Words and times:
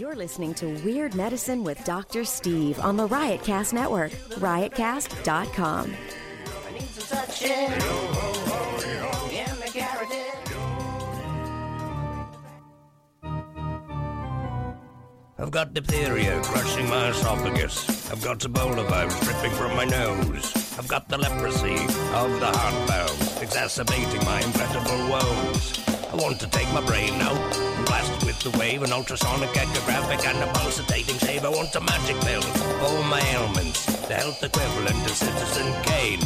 You're 0.00 0.16
listening 0.16 0.54
to 0.54 0.66
Weird 0.82 1.14
Medicine 1.14 1.62
with 1.62 1.84
Dr. 1.84 2.24
Steve 2.24 2.80
on 2.80 2.96
the 2.96 3.06
Riotcast 3.06 3.74
Network, 3.74 4.12
riotcast.com. 4.40 5.94
I've 15.38 15.50
got 15.50 15.74
diphtheria 15.74 16.40
crushing 16.44 16.88
my 16.88 17.10
esophagus. 17.10 18.10
I've 18.10 18.24
got 18.24 18.38
Ebola 18.38 18.88
virus 18.88 19.20
dripping 19.20 19.50
from 19.50 19.76
my 19.76 19.84
nose. 19.84 20.78
I've 20.78 20.88
got 20.88 21.10
the 21.10 21.18
leprosy 21.18 21.74
of 21.74 22.40
the 22.40 22.46
heart 22.46 22.88
valve, 22.88 23.42
exacerbating 23.42 24.24
my 24.24 24.40
incredible 24.40 25.10
woes. 25.10 25.78
I 26.10 26.14
want 26.14 26.40
to 26.40 26.46
take 26.48 26.72
my 26.72 26.80
brain 26.86 27.20
out 27.20 27.69
the 28.42 28.58
wave, 28.58 28.82
an 28.82 28.92
ultrasonic 28.92 29.50
echographic 29.50 30.26
and 30.26 30.38
a 30.42 30.46
pulsating 30.54 31.18
shave. 31.18 31.44
I 31.44 31.48
want 31.48 31.74
a 31.74 31.80
magic 31.80 32.16
pill 32.20 32.40
for 32.40 32.84
all 32.86 33.02
my 33.04 33.20
ailments, 33.34 33.84
the 34.08 34.14
health 34.14 34.42
equivalent 34.42 35.04
of 35.04 35.10
Citizen 35.10 35.72
Kane. 35.82 36.22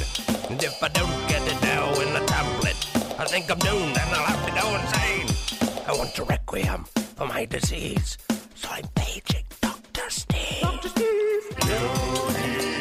And 0.48 0.62
if 0.62 0.80
I 0.82 0.88
don't 0.88 1.28
get 1.28 1.42
it 1.42 1.60
now 1.62 1.92
in 2.00 2.08
a 2.14 2.24
tablet, 2.26 2.76
I 3.18 3.24
think 3.24 3.50
I'm 3.50 3.58
doomed 3.58 3.96
and 3.98 4.10
I'll 4.14 4.26
have 4.26 4.46
to 4.46 4.52
go 4.60 4.66
insane. 4.76 5.82
I 5.88 5.92
want 5.96 6.16
a 6.18 6.24
requiem 6.24 6.84
for 7.16 7.26
my 7.26 7.46
disease, 7.46 8.16
so 8.54 8.68
I'm 8.70 8.86
paging 8.94 9.44
Dr. 9.60 10.08
Steve. 10.08 10.73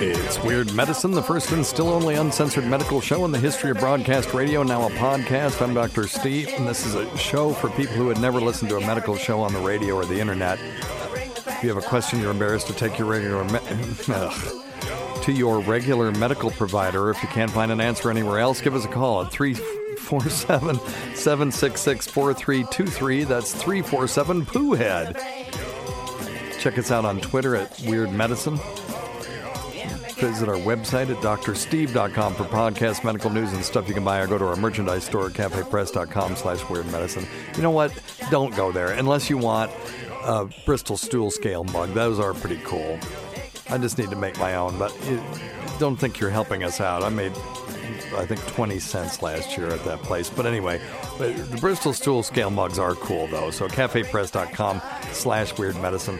It's 0.05 0.37
Weird 0.43 0.73
Medicine, 0.73 1.11
the 1.11 1.23
first 1.23 1.51
and 1.51 1.65
still 1.65 1.87
only 1.87 2.15
uncensored 2.15 2.65
medical 2.65 2.99
show 2.99 3.23
in 3.23 3.31
the 3.31 3.39
history 3.39 3.71
of 3.71 3.77
broadcast 3.77 4.33
radio, 4.33 4.61
now 4.61 4.85
a 4.85 4.91
podcast. 4.91 5.61
I'm 5.61 5.73
Dr. 5.73 6.07
Steve, 6.07 6.49
and 6.57 6.67
this 6.67 6.85
is 6.85 6.95
a 6.95 7.17
show 7.17 7.53
for 7.53 7.69
people 7.69 7.95
who 7.95 8.09
had 8.09 8.19
never 8.19 8.41
listened 8.41 8.69
to 8.71 8.77
a 8.77 8.81
medical 8.81 9.15
show 9.15 9.39
on 9.39 9.53
the 9.53 9.61
radio 9.61 9.95
or 9.95 10.05
the 10.05 10.19
internet. 10.19 10.59
If 10.59 11.59
you 11.63 11.69
have 11.73 11.81
a 11.81 11.87
question 11.87 12.19
you're 12.19 12.31
embarrassed 12.31 12.67
to 12.67 12.73
take 12.73 12.99
your 12.99 13.07
regular 13.07 13.45
me- 13.45 13.59
to 15.23 15.31
your 15.31 15.61
regular 15.61 16.11
medical 16.11 16.51
provider, 16.51 17.09
if 17.09 17.23
you 17.23 17.29
can't 17.29 17.51
find 17.51 17.71
an 17.71 17.79
answer 17.79 18.09
anywhere 18.09 18.39
else, 18.39 18.59
give 18.59 18.75
us 18.75 18.83
a 18.83 18.89
call 18.89 19.23
at 19.23 19.31
347 19.31 20.79
766 21.15 22.07
4323. 22.07 23.23
That's 23.23 23.53
347 23.53 24.45
Pooh 24.47 24.73
Head. 24.73 25.15
Check 26.59 26.77
us 26.77 26.91
out 26.91 27.05
on 27.05 27.21
Twitter 27.21 27.55
at 27.55 27.79
Weird 27.85 28.11
Medicine. 28.11 28.59
Visit 30.23 30.47
our 30.47 30.55
website 30.55 31.09
at 31.09 31.17
drsteve.com 31.17 32.35
for 32.35 32.45
podcast, 32.45 33.03
medical 33.03 33.29
news, 33.29 33.51
and 33.51 33.61
stuff 33.61 33.89
you 33.89 33.93
can 33.93 34.05
buy, 34.05 34.21
or 34.21 34.27
go 34.27 34.37
to 34.37 34.45
our 34.45 34.55
merchandise 34.55 35.03
store 35.03 35.25
at 35.25 35.33
cafepress.com 35.33 36.37
slash 36.37 36.69
weird 36.69 36.89
medicine. 36.93 37.27
You 37.57 37.61
know 37.61 37.71
what? 37.71 37.91
Don't 38.31 38.55
go 38.55 38.71
there 38.71 38.91
unless 38.91 39.29
you 39.29 39.37
want 39.37 39.69
a 40.23 40.47
Bristol 40.65 40.95
stool 40.95 41.29
scale 41.29 41.65
mug. 41.65 41.89
Those 41.89 42.21
are 42.21 42.33
pretty 42.33 42.61
cool. 42.63 42.97
I 43.69 43.77
just 43.77 43.97
need 43.97 44.11
to 44.11 44.15
make 44.15 44.39
my 44.39 44.55
own, 44.55 44.79
but 44.79 44.97
don't 45.77 45.97
think 45.97 46.21
you're 46.21 46.29
helping 46.29 46.63
us 46.63 46.79
out. 46.79 47.03
I 47.03 47.09
made, 47.09 47.33
I 48.15 48.25
think, 48.25 48.39
20 48.47 48.79
cents 48.79 49.21
last 49.21 49.57
year 49.57 49.67
at 49.67 49.83
that 49.83 50.03
place. 50.03 50.29
But 50.29 50.45
anyway, 50.45 50.79
the 51.17 51.57
Bristol 51.59 51.91
stool 51.91 52.23
scale 52.23 52.49
mugs 52.49 52.79
are 52.79 52.95
cool, 52.95 53.27
though. 53.27 53.51
So 53.51 53.67
cafepress.com 53.67 54.81
slash 55.11 55.57
weird 55.57 55.75
medicine. 55.81 56.17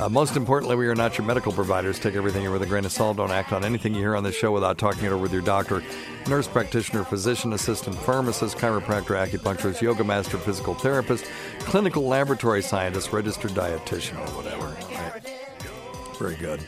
Uh, 0.00 0.08
most 0.08 0.34
importantly, 0.34 0.76
we 0.76 0.88
are 0.88 0.94
not 0.94 1.18
your 1.18 1.26
medical 1.26 1.52
providers. 1.52 1.98
Take 1.98 2.14
everything 2.14 2.50
with 2.50 2.62
a 2.62 2.66
grain 2.66 2.86
of 2.86 2.92
salt. 2.92 3.18
Don't 3.18 3.30
act 3.30 3.52
on 3.52 3.66
anything 3.66 3.92
you 3.92 4.00
hear 4.00 4.16
on 4.16 4.24
this 4.24 4.34
show 4.34 4.50
without 4.50 4.78
talking 4.78 5.04
it 5.04 5.08
over 5.08 5.18
with 5.18 5.30
your 5.30 5.42
doctor, 5.42 5.82
nurse 6.26 6.48
practitioner, 6.48 7.04
physician 7.04 7.52
assistant, 7.52 7.94
pharmacist, 7.96 8.56
chiropractor, 8.56 9.14
acupuncturist, 9.14 9.82
yoga 9.82 10.02
master, 10.02 10.38
physical 10.38 10.72
therapist, 10.72 11.26
clinical 11.60 12.06
laboratory 12.06 12.62
scientist, 12.62 13.12
registered 13.12 13.50
dietitian, 13.50 14.16
or 14.26 14.30
whatever. 14.42 14.74
Right. 14.94 16.16
Very 16.18 16.36
good. 16.36 16.64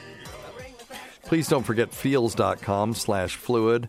Please 1.24 1.48
don't 1.48 1.64
forget 1.64 1.94
feals.com 1.94 2.92
slash 2.92 3.36
fluid. 3.36 3.88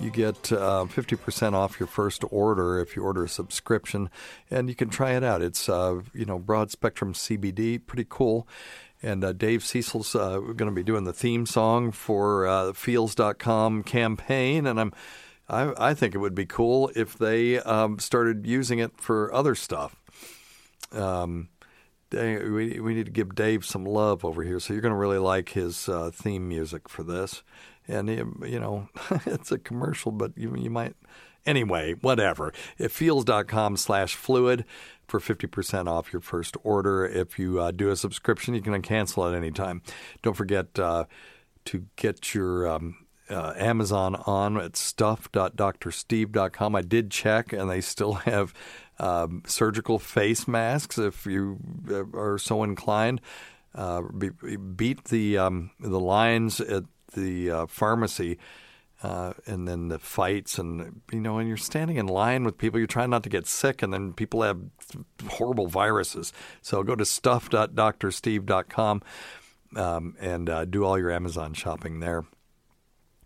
You 0.00 0.10
get 0.10 0.52
uh, 0.52 0.86
50% 0.88 1.54
off 1.54 1.80
your 1.80 1.88
first 1.88 2.22
order 2.30 2.78
if 2.78 2.94
you 2.94 3.02
order 3.02 3.24
a 3.24 3.28
subscription, 3.28 4.10
and 4.48 4.68
you 4.68 4.76
can 4.76 4.90
try 4.90 5.12
it 5.12 5.24
out. 5.24 5.42
It's, 5.42 5.68
uh, 5.68 6.02
you 6.14 6.24
know, 6.24 6.38
broad 6.38 6.70
spectrum 6.70 7.14
CBD, 7.14 7.84
pretty 7.84 8.06
cool. 8.08 8.46
And 9.02 9.22
uh, 9.22 9.32
Dave 9.32 9.64
Cecil's 9.64 10.14
uh, 10.14 10.38
going 10.38 10.68
to 10.68 10.72
be 10.72 10.82
doing 10.82 11.04
the 11.04 11.12
theme 11.12 11.46
song 11.46 11.92
for 11.92 12.46
uh, 12.46 12.72
Feals.com 12.72 13.84
campaign, 13.84 14.66
and 14.66 14.80
I'm, 14.80 14.92
I, 15.48 15.90
I 15.90 15.94
think 15.94 16.14
it 16.14 16.18
would 16.18 16.34
be 16.34 16.46
cool 16.46 16.90
if 16.96 17.16
they 17.16 17.60
um, 17.60 17.98
started 18.00 18.46
using 18.46 18.80
it 18.80 18.92
for 18.96 19.32
other 19.32 19.54
stuff. 19.54 19.96
Um, 20.92 21.48
they, 22.10 22.38
we, 22.38 22.80
we 22.80 22.94
need 22.94 23.06
to 23.06 23.12
give 23.12 23.34
Dave 23.34 23.64
some 23.64 23.84
love 23.84 24.24
over 24.24 24.42
here, 24.42 24.58
so 24.58 24.72
you're 24.72 24.82
going 24.82 24.94
to 24.94 24.98
really 24.98 25.18
like 25.18 25.50
his 25.50 25.88
uh, 25.88 26.10
theme 26.12 26.48
music 26.48 26.88
for 26.88 27.02
this. 27.02 27.42
And 27.86 28.08
you 28.08 28.60
know 28.60 28.88
it's 29.26 29.50
a 29.50 29.58
commercial 29.58 30.12
but 30.12 30.36
you, 30.36 30.54
you 30.56 30.68
might 30.68 30.94
anyway 31.48 31.94
whatever 31.94 32.52
it 32.76 32.90
feals.com 32.90 33.76
slash 33.76 34.14
fluid 34.14 34.64
for 35.06 35.18
50% 35.20 35.88
off 35.88 36.12
your 36.12 36.20
first 36.20 36.56
order 36.62 37.06
if 37.06 37.38
you 37.38 37.58
uh, 37.60 37.70
do 37.70 37.90
a 37.90 37.96
subscription 37.96 38.54
you 38.54 38.60
can 38.60 38.80
cancel 38.82 39.26
at 39.26 39.34
any 39.34 39.50
time 39.50 39.82
don't 40.22 40.36
forget 40.36 40.78
uh, 40.78 41.04
to 41.64 41.86
get 41.96 42.34
your 42.34 42.68
um, 42.68 42.96
uh, 43.30 43.52
Amazon 43.56 44.16
on 44.26 44.56
at 44.58 44.76
stuff.drsteve.com. 44.76 46.74
I 46.74 46.82
did 46.82 47.10
check, 47.10 47.52
and 47.52 47.70
they 47.70 47.80
still 47.80 48.14
have 48.14 48.54
um, 48.98 49.42
surgical 49.46 49.98
face 49.98 50.48
masks 50.48 50.98
if 50.98 51.26
you 51.26 51.58
uh, 51.90 52.04
are 52.14 52.38
so 52.38 52.62
inclined. 52.62 53.20
Uh, 53.74 54.02
be, 54.16 54.30
beat 54.56 55.04
the 55.04 55.36
um, 55.38 55.70
the 55.78 56.00
lines 56.00 56.60
at 56.60 56.84
the 57.14 57.50
uh, 57.50 57.66
pharmacy. 57.66 58.38
Uh, 59.00 59.32
and 59.46 59.68
then 59.68 59.88
the 59.88 59.98
fights, 59.98 60.58
and 60.58 61.02
you 61.12 61.20
know, 61.20 61.38
and 61.38 61.46
you're 61.46 61.56
standing 61.56 61.98
in 61.98 62.08
line 62.08 62.42
with 62.42 62.58
people. 62.58 62.80
You're 62.80 62.88
trying 62.88 63.10
not 63.10 63.22
to 63.22 63.28
get 63.28 63.46
sick, 63.46 63.80
and 63.80 63.92
then 63.92 64.12
people 64.12 64.42
have 64.42 64.58
horrible 65.28 65.68
viruses. 65.68 66.32
So 66.62 66.82
go 66.82 66.96
to 66.96 67.04
stuff.drsteve.com 67.04 69.02
um, 69.76 70.16
and 70.20 70.50
uh, 70.50 70.64
do 70.64 70.84
all 70.84 70.98
your 70.98 71.12
Amazon 71.12 71.54
shopping 71.54 72.00
there. 72.00 72.24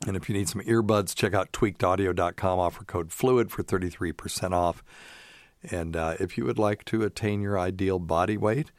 And 0.06 0.16
if 0.16 0.28
you 0.28 0.34
need 0.34 0.48
some 0.48 0.60
earbuds, 0.62 1.14
check 1.14 1.32
out 1.32 1.52
tweakedaudio.com. 1.52 2.58
Offer 2.58 2.84
code 2.84 3.10
FLUID 3.10 3.50
for 3.50 3.62
33% 3.62 4.52
off. 4.52 4.82
And 5.70 5.96
uh, 5.96 6.16
if 6.18 6.36
you 6.36 6.44
would 6.44 6.58
like 6.58 6.84
to 6.86 7.02
attain 7.02 7.40
your 7.40 7.58
ideal 7.58 7.98
body 7.98 8.36
weight, 8.36 8.72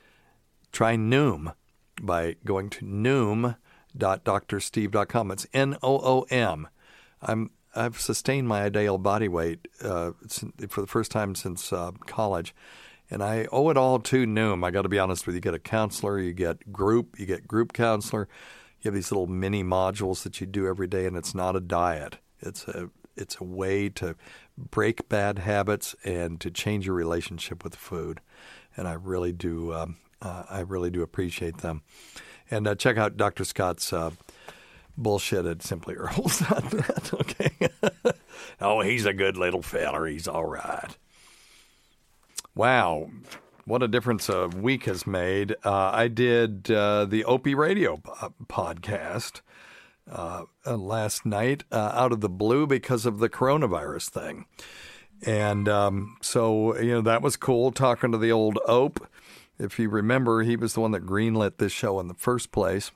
try 0.71 0.95
Noom 0.95 1.53
by 2.01 2.35
going 2.43 2.69
to 2.71 2.85
Noom 2.85 3.55
drsteve.com. 3.97 5.31
It's 5.31 5.47
N 5.53 5.77
O 5.81 5.99
O 5.99 6.25
M. 6.29 6.67
I'm 7.23 7.51
I've 7.75 7.99
sustained 7.99 8.47
my 8.47 8.63
ideal 8.63 8.97
body 8.97 9.27
weight 9.27 9.67
uh, 9.81 10.11
for 10.69 10.81
the 10.81 10.87
first 10.87 11.11
time 11.11 11.33
since 11.33 11.73
uh, 11.73 11.91
college, 12.05 12.53
and 13.09 13.23
I 13.23 13.47
owe 13.51 13.69
it 13.69 13.77
all 13.77 13.99
to 13.99 14.25
Noom. 14.27 14.63
I 14.63 14.71
got 14.71 14.83
to 14.83 14.89
be 14.89 14.99
honest 14.99 15.25
with 15.25 15.33
you. 15.33 15.37
You 15.37 15.41
get 15.41 15.53
a 15.55 15.59
counselor, 15.59 16.19
you 16.19 16.33
get 16.33 16.71
group, 16.71 17.19
you 17.19 17.25
get 17.25 17.47
group 17.47 17.73
counselor. 17.73 18.27
You 18.81 18.89
have 18.89 18.95
these 18.95 19.11
little 19.11 19.27
mini 19.27 19.63
modules 19.63 20.23
that 20.23 20.41
you 20.41 20.47
do 20.47 20.67
every 20.67 20.87
day, 20.87 21.05
and 21.05 21.15
it's 21.15 21.33
not 21.33 21.55
a 21.55 21.61
diet. 21.61 22.17
It's 22.41 22.67
a 22.67 22.89
it's 23.15 23.37
a 23.37 23.43
way 23.43 23.89
to 23.89 24.15
break 24.57 25.07
bad 25.09 25.39
habits 25.39 25.95
and 26.03 26.39
to 26.41 26.51
change 26.51 26.85
your 26.85 26.95
relationship 26.95 27.63
with 27.63 27.75
food. 27.75 28.19
And 28.75 28.87
I 28.87 28.93
really 28.93 29.31
do 29.31 29.73
um, 29.73 29.97
uh, 30.21 30.43
I 30.49 30.59
really 30.59 30.89
do 30.89 31.01
appreciate 31.01 31.57
them. 31.57 31.83
And 32.51 32.67
uh, 32.67 32.75
check 32.75 32.97
out 32.97 33.17
Dr. 33.17 33.43
Scott's 33.43 33.91
uh, 34.97 35.01
bullshit 35.01 35.45
on 35.45 35.55
simplyherbals.net. 35.55 37.13
okay. 37.13 38.13
oh, 38.61 38.81
he's 38.81 39.05
a 39.05 39.13
good 39.13 39.37
little 39.37 39.61
feller. 39.61 40.05
He's 40.05 40.27
all 40.27 40.45
right. 40.45 40.97
Wow. 42.55 43.09
What 43.65 43.81
a 43.81 43.87
difference 43.87 44.27
a 44.29 44.47
week 44.47 44.85
has 44.85 45.07
made. 45.07 45.55
Uh, 45.63 45.91
I 45.93 46.07
did 46.09 46.69
uh, 46.69 47.05
the 47.05 47.23
Opie 47.23 47.55
Radio 47.55 47.97
podcast 48.47 49.41
uh, 50.11 50.43
uh, 50.65 50.75
last 50.75 51.25
night 51.25 51.63
out 51.71 52.11
of 52.11 52.19
the 52.19 52.29
blue 52.29 52.67
because 52.67 53.05
of 53.05 53.19
the 53.19 53.29
coronavirus 53.29 54.09
thing. 54.09 54.45
And 55.25 55.69
um, 55.69 56.17
so, 56.21 56.77
you 56.77 56.91
know, 56.91 57.01
that 57.01 57.21
was 57.21 57.37
cool 57.37 57.71
talking 57.71 58.11
to 58.11 58.17
the 58.17 58.33
old 58.33 58.59
Ope 58.67 59.07
if 59.59 59.77
you 59.79 59.89
remember, 59.89 60.43
he 60.43 60.55
was 60.55 60.73
the 60.73 60.81
one 60.81 60.91
that 60.91 61.05
greenlit 61.05 61.57
this 61.57 61.71
show 61.71 61.99
in 61.99 62.07
the 62.07 62.13
first 62.13 62.51
place. 62.51 62.91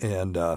And, 0.00 0.36
uh, 0.36 0.56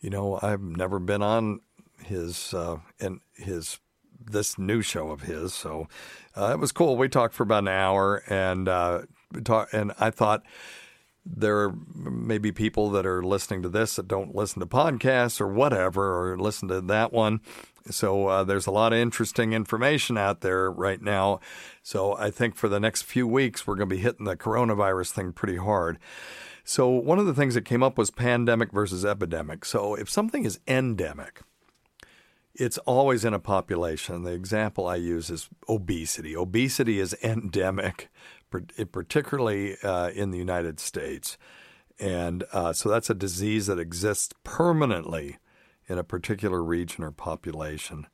you 0.00 0.10
know, 0.10 0.38
I've 0.42 0.62
never 0.62 0.98
been 0.98 1.22
on 1.22 1.60
his, 2.04 2.52
uh, 2.54 2.78
and 3.00 3.20
his, 3.34 3.78
this 4.24 4.58
new 4.58 4.82
show 4.82 5.10
of 5.10 5.22
his. 5.22 5.54
So 5.54 5.88
uh, 6.36 6.50
it 6.52 6.58
was 6.58 6.72
cool. 6.72 6.96
We 6.96 7.08
talked 7.08 7.34
for 7.34 7.42
about 7.42 7.64
an 7.64 7.68
hour 7.68 8.22
and, 8.28 8.68
uh, 8.68 9.02
talk, 9.44 9.68
and 9.72 9.92
I 9.98 10.10
thought, 10.10 10.42
there 11.24 11.72
may 11.94 12.38
be 12.38 12.50
people 12.50 12.90
that 12.90 13.06
are 13.06 13.22
listening 13.22 13.62
to 13.62 13.68
this 13.68 13.94
that 13.94 14.08
don't 14.08 14.34
listen 14.34 14.58
to 14.58 14.66
podcasts 14.66 15.40
or 15.40 15.46
whatever, 15.46 16.32
or 16.32 16.36
listen 16.36 16.68
to 16.68 16.80
that 16.80 17.12
one. 17.12 17.40
So 17.90 18.26
uh, 18.26 18.44
there's 18.44 18.66
a 18.66 18.72
lot 18.72 18.92
of 18.92 18.98
interesting 18.98 19.52
information 19.52 20.18
out 20.18 20.40
there 20.40 20.70
right 20.70 21.00
now. 21.00 21.40
So 21.82 22.16
I 22.16 22.30
think 22.30 22.56
for 22.56 22.68
the 22.68 22.80
next 22.80 23.02
few 23.02 23.26
weeks, 23.28 23.66
we're 23.66 23.76
going 23.76 23.88
to 23.88 23.94
be 23.94 24.02
hitting 24.02 24.26
the 24.26 24.36
coronavirus 24.36 25.12
thing 25.12 25.32
pretty 25.32 25.58
hard. 25.58 25.98
So 26.64 26.88
one 26.88 27.18
of 27.18 27.26
the 27.26 27.34
things 27.34 27.54
that 27.54 27.64
came 27.64 27.82
up 27.82 27.98
was 27.98 28.10
pandemic 28.10 28.72
versus 28.72 29.04
epidemic. 29.04 29.64
So 29.64 29.94
if 29.94 30.08
something 30.08 30.44
is 30.44 30.60
endemic, 30.66 31.40
it's 32.54 32.78
always 32.78 33.24
in 33.24 33.34
a 33.34 33.38
population. 33.38 34.22
The 34.22 34.32
example 34.32 34.86
I 34.86 34.96
use 34.96 35.30
is 35.30 35.48
obesity. 35.68 36.36
Obesity 36.36 37.00
is 37.00 37.16
endemic, 37.22 38.10
particularly 38.92 39.76
uh, 39.82 40.10
in 40.10 40.30
the 40.30 40.38
United 40.38 40.78
States. 40.78 41.38
And 41.98 42.44
uh, 42.52 42.72
so 42.72 42.88
that's 42.88 43.10
a 43.10 43.14
disease 43.14 43.66
that 43.66 43.78
exists 43.78 44.34
permanently 44.44 45.38
in 45.88 45.98
a 45.98 46.04
particular 46.04 46.62
region 46.62 47.04
or 47.04 47.10
population. 47.10 48.06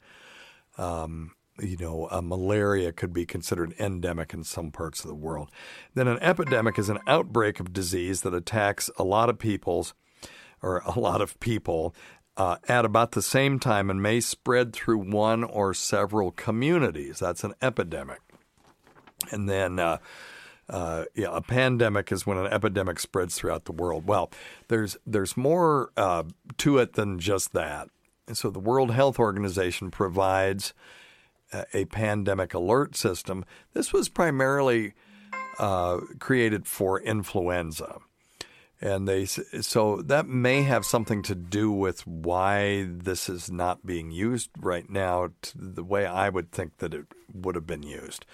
Um, 0.76 1.32
you 1.60 1.76
know, 1.76 2.08
uh, 2.10 2.20
malaria 2.22 2.92
could 2.92 3.12
be 3.12 3.26
considered 3.26 3.74
endemic 3.78 4.32
in 4.32 4.44
some 4.44 4.70
parts 4.70 5.04
of 5.04 5.08
the 5.08 5.14
world. 5.14 5.50
Then 5.94 6.08
an 6.08 6.18
epidemic 6.20 6.78
is 6.78 6.88
an 6.88 6.98
outbreak 7.06 7.60
of 7.60 7.72
disease 7.72 8.22
that 8.22 8.34
attacks 8.34 8.90
a 8.98 9.04
lot 9.04 9.28
of 9.28 9.38
people's 9.38 9.94
or 10.62 10.78
a 10.78 10.98
lot 10.98 11.20
of 11.20 11.38
people 11.40 11.94
uh, 12.36 12.56
at 12.68 12.84
about 12.84 13.12
the 13.12 13.22
same 13.22 13.58
time 13.58 13.90
and 13.90 14.02
may 14.02 14.20
spread 14.20 14.72
through 14.72 14.98
one 14.98 15.44
or 15.44 15.74
several 15.74 16.30
communities. 16.30 17.18
That's 17.18 17.44
an 17.44 17.54
epidemic. 17.60 18.20
And 19.30 19.48
then 19.48 19.78
uh, 19.78 19.98
uh, 20.68 21.04
yeah, 21.14 21.28
a 21.32 21.40
pandemic 21.40 22.12
is 22.12 22.26
when 22.26 22.38
an 22.38 22.46
epidemic 22.46 23.00
spreads 23.00 23.36
throughout 23.36 23.64
the 23.64 23.72
world. 23.72 24.06
Well, 24.06 24.30
there's 24.68 24.96
there's 25.06 25.36
more 25.36 25.90
uh, 25.96 26.24
to 26.58 26.78
it 26.78 26.92
than 26.92 27.18
just 27.18 27.52
that. 27.52 27.88
And 28.26 28.36
so 28.36 28.50
the 28.50 28.60
World 28.60 28.90
Health 28.90 29.18
Organization 29.18 29.90
provides 29.90 30.74
a, 31.72 31.84
pandemic 31.86 32.54
alert 32.54 32.96
system. 32.96 33.44
This 33.72 33.92
was 33.92 34.08
primarily 34.08 34.94
uh, 35.58 36.00
created 36.18 36.66
for 36.66 37.00
influenza. 37.00 37.98
And 38.80 39.08
they 39.08 39.26
so 39.26 40.02
that 40.02 40.28
may 40.28 40.62
have 40.62 40.84
something 40.84 41.22
to 41.22 41.34
do 41.34 41.72
with 41.72 42.06
why 42.06 42.86
this 42.88 43.28
is 43.28 43.50
not 43.50 43.84
being 43.84 44.12
used 44.12 44.50
right 44.56 44.88
now 44.88 45.30
the 45.56 45.82
way 45.82 46.06
I 46.06 46.28
would 46.28 46.52
think 46.52 46.78
that 46.78 46.94
it 46.94 47.06
would 47.34 47.56
have 47.56 47.66
been 47.66 47.82
used 47.82 48.24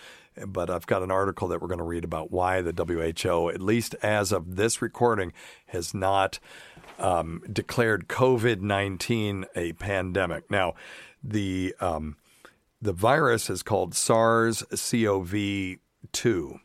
but 0.46 0.70
I've 0.70 0.87
got 0.87 1.02
an 1.02 1.10
article 1.10 1.49
that 1.49 1.60
we're 1.60 1.69
going 1.69 1.78
to 1.78 1.84
read 1.84 2.05
about 2.05 2.31
why 2.31 2.60
the 2.60 2.72
WHO, 2.72 3.50
at 3.50 3.60
least 3.60 3.94
as 4.02 4.32
of 4.32 4.56
this 4.56 4.82
recording, 4.82 5.32
has 5.67 5.94
not 5.94 6.38
um, 6.99 7.43
declared 7.50 8.08
COVID 8.08 8.60
19 8.60 9.46
a 9.55 9.72
pandemic. 9.75 10.50
Now, 10.50 10.75
the, 11.22 11.75
um, 11.81 12.17
the 12.80 12.92
virus 12.92 13.48
is 13.48 13.62
called 13.62 13.94
SARS 13.94 14.62
CoV 14.70 15.76
2. 16.12 16.58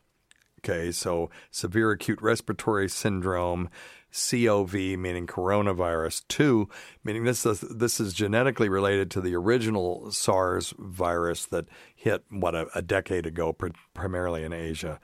Okay, 0.59 0.91
so 0.91 1.29
severe 1.51 1.91
acute 1.91 2.21
respiratory 2.21 2.89
syndrome 2.89 3.69
COV, 4.11 4.73
meaning 4.73 5.27
coronavirus, 5.27 6.23
2, 6.27 6.67
meaning 7.03 7.23
this 7.23 7.45
is, 7.45 7.61
this 7.61 7.99
is 7.99 8.13
genetically 8.13 8.67
related 8.67 9.11
to 9.11 9.21
the 9.21 9.35
original 9.35 10.11
SARS 10.11 10.73
virus 10.77 11.45
that 11.45 11.67
hit, 11.95 12.23
what, 12.29 12.55
a, 12.55 12.67
a 12.75 12.81
decade 12.81 13.25
ago, 13.25 13.53
pr- 13.53 13.67
primarily 13.93 14.43
in 14.43 14.51
Asia. 14.51 14.99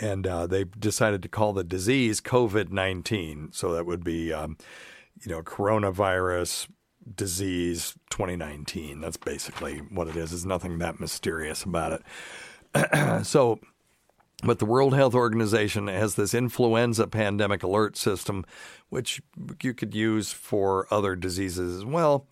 And 0.00 0.26
uh, 0.26 0.46
they 0.46 0.64
decided 0.64 1.22
to 1.22 1.28
call 1.28 1.52
the 1.52 1.64
disease 1.64 2.20
COVID 2.20 2.70
19. 2.70 3.50
So 3.52 3.72
that 3.74 3.86
would 3.86 4.02
be, 4.02 4.32
um, 4.32 4.56
you 5.22 5.30
know, 5.30 5.42
coronavirus 5.42 6.68
disease 7.14 7.94
2019. 8.10 9.00
That's 9.00 9.16
basically 9.16 9.78
what 9.78 10.08
it 10.08 10.16
is. 10.16 10.30
There's 10.30 10.46
nothing 10.46 10.78
that 10.78 11.00
mysterious 11.00 11.62
about 11.62 12.02
it. 12.72 13.24
so, 13.26 13.60
but 14.42 14.58
the 14.58 14.64
World 14.64 14.94
Health 14.94 15.14
Organization 15.14 15.86
has 15.88 16.14
this 16.14 16.34
influenza 16.34 17.06
pandemic 17.06 17.62
alert 17.62 17.96
system, 17.96 18.44
which 18.88 19.20
you 19.62 19.74
could 19.74 19.94
use 19.94 20.32
for 20.32 20.86
other 20.90 21.14
diseases 21.16 21.76
as 21.76 21.84
well. 21.84 22.26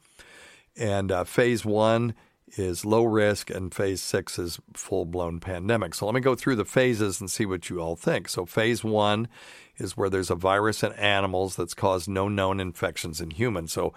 And 0.77 1.11
uh, 1.11 1.25
phase 1.25 1.65
one 1.65 2.15
is 2.57 2.85
low 2.85 3.05
risk, 3.05 3.51
and 3.51 3.75
phase 3.75 4.01
six 4.01 4.39
is 4.39 4.59
full 4.75 5.05
blown 5.05 5.41
pandemic. 5.41 5.95
So 5.95 6.07
let 6.07 6.15
me 6.15 6.21
go 6.21 6.35
through 6.35 6.57
the 6.57 6.65
phases 6.65 7.21
and 7.21 7.31
see 7.31 7.45
what 7.45 7.69
you 7.69 7.81
all 7.81 7.97
think. 7.97 8.29
So, 8.29 8.47
phase 8.47 8.83
one 8.83 9.29
is 9.77 9.97
where 9.97 10.09
there's 10.09 10.31
a 10.31 10.35
virus 10.35 10.83
in 10.83 10.93
animals 10.95 11.57
that's 11.57 11.75
caused 11.75 12.09
no 12.09 12.29
known 12.29 12.61
infections 12.61 13.21
in 13.21 13.31
humans. 13.31 13.73
So, 13.73 13.93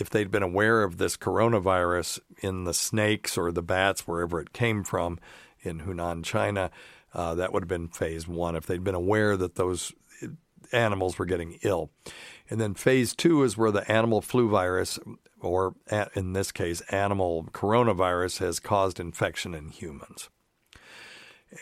if 0.00 0.08
they'd 0.10 0.30
been 0.30 0.42
aware 0.42 0.82
of 0.82 0.96
this 0.96 1.16
coronavirus 1.16 2.20
in 2.42 2.64
the 2.64 2.74
snakes 2.74 3.36
or 3.36 3.52
the 3.52 3.62
bats, 3.62 4.06
wherever 4.06 4.40
it 4.40 4.52
came 4.52 4.82
from 4.82 5.18
in 5.62 5.80
Hunan, 5.80 6.24
China, 6.24 6.70
uh, 7.12 7.34
that 7.34 7.52
would 7.52 7.62
have 7.62 7.68
been 7.68 7.88
phase 7.88 8.26
one 8.26 8.56
if 8.56 8.66
they'd 8.66 8.84
been 8.84 8.94
aware 8.94 9.36
that 9.36 9.56
those 9.56 9.92
animals 10.72 11.18
were 11.18 11.26
getting 11.26 11.58
ill. 11.62 11.90
And 12.48 12.60
then 12.60 12.74
phase 12.74 13.14
two 13.14 13.42
is 13.42 13.56
where 13.56 13.70
the 13.70 13.90
animal 13.90 14.20
flu 14.20 14.48
virus, 14.48 14.98
or 15.40 15.74
in 16.14 16.32
this 16.32 16.52
case, 16.52 16.80
animal 16.90 17.48
coronavirus, 17.52 18.38
has 18.38 18.60
caused 18.60 19.00
infection 19.00 19.54
in 19.54 19.68
humans. 19.68 20.30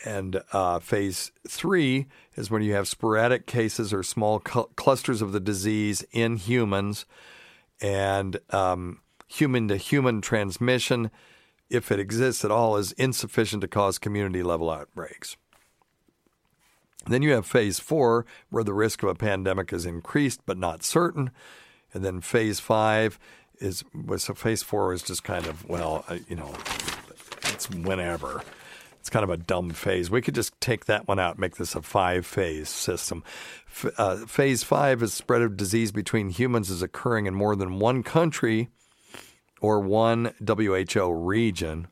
And 0.04 0.42
uh, 0.52 0.80
phase 0.80 1.32
three 1.48 2.06
is 2.36 2.50
when 2.50 2.62
you 2.62 2.74
have 2.74 2.86
sporadic 2.86 3.46
cases 3.46 3.92
or 3.92 4.02
small 4.02 4.42
cl- 4.46 4.70
clusters 4.76 5.22
of 5.22 5.32
the 5.32 5.40
disease 5.40 6.04
in 6.12 6.36
humans 6.36 7.06
and 7.80 8.38
human 9.28 9.68
to 9.68 9.76
human 9.76 10.20
transmission 10.20 11.10
if 11.70 11.92
it 11.92 12.00
exists 12.00 12.44
at 12.44 12.50
all, 12.50 12.76
is 12.76 12.92
insufficient 12.92 13.60
to 13.60 13.68
cause 13.68 13.98
community 13.98 14.42
level 14.42 14.70
outbreaks. 14.70 15.36
Then 17.06 17.22
you 17.22 17.32
have 17.32 17.46
phase 17.46 17.78
four, 17.78 18.26
where 18.50 18.64
the 18.64 18.74
risk 18.74 19.02
of 19.02 19.08
a 19.08 19.14
pandemic 19.14 19.72
is 19.72 19.86
increased 19.86 20.40
but 20.46 20.58
not 20.58 20.82
certain. 20.82 21.30
And 21.92 22.04
then 22.04 22.20
phase 22.20 22.60
five 22.60 23.18
is 23.60 23.82
so 24.18 24.34
phase 24.34 24.62
four 24.62 24.92
is 24.92 25.02
just 25.02 25.24
kind 25.24 25.46
of, 25.46 25.68
well, 25.68 26.04
uh, 26.08 26.18
you 26.28 26.36
know, 26.36 26.54
it's 27.44 27.68
whenever. 27.70 28.42
It's 29.00 29.10
kind 29.10 29.24
of 29.24 29.30
a 29.30 29.36
dumb 29.36 29.70
phase. 29.70 30.10
We 30.10 30.20
could 30.20 30.34
just 30.34 30.60
take 30.60 30.86
that 30.86 31.08
one 31.08 31.18
out, 31.18 31.32
and 31.32 31.40
make 31.40 31.56
this 31.56 31.74
a 31.74 31.82
five 31.82 32.26
phase 32.26 32.68
system. 32.68 33.22
F- 33.66 33.92
uh, 33.96 34.16
phase 34.26 34.62
five 34.62 35.02
is 35.02 35.12
spread 35.12 35.42
of 35.42 35.56
disease 35.56 35.92
between 35.92 36.30
humans 36.30 36.68
is 36.68 36.82
occurring 36.82 37.26
in 37.26 37.34
more 37.34 37.56
than 37.56 37.78
one 37.78 38.02
country 38.02 38.68
or 39.60 39.80
one 39.80 40.34
WHO 40.44 41.10
region. 41.12 41.88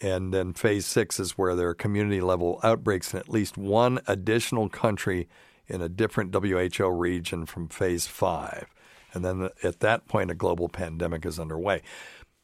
And 0.00 0.34
then 0.34 0.52
phase 0.52 0.86
six 0.86 1.20
is 1.20 1.38
where 1.38 1.54
there 1.54 1.68
are 1.68 1.74
community 1.74 2.20
level 2.20 2.60
outbreaks 2.62 3.14
in 3.14 3.20
at 3.20 3.28
least 3.28 3.56
one 3.56 4.00
additional 4.06 4.68
country 4.68 5.28
in 5.66 5.80
a 5.80 5.88
different 5.88 6.34
WHO 6.34 6.88
region 6.88 7.46
from 7.46 7.68
phase 7.68 8.06
five. 8.06 8.66
And 9.12 9.24
then 9.24 9.48
at 9.62 9.80
that 9.80 10.08
point, 10.08 10.30
a 10.30 10.34
global 10.34 10.68
pandemic 10.68 11.24
is 11.24 11.38
underway. 11.38 11.82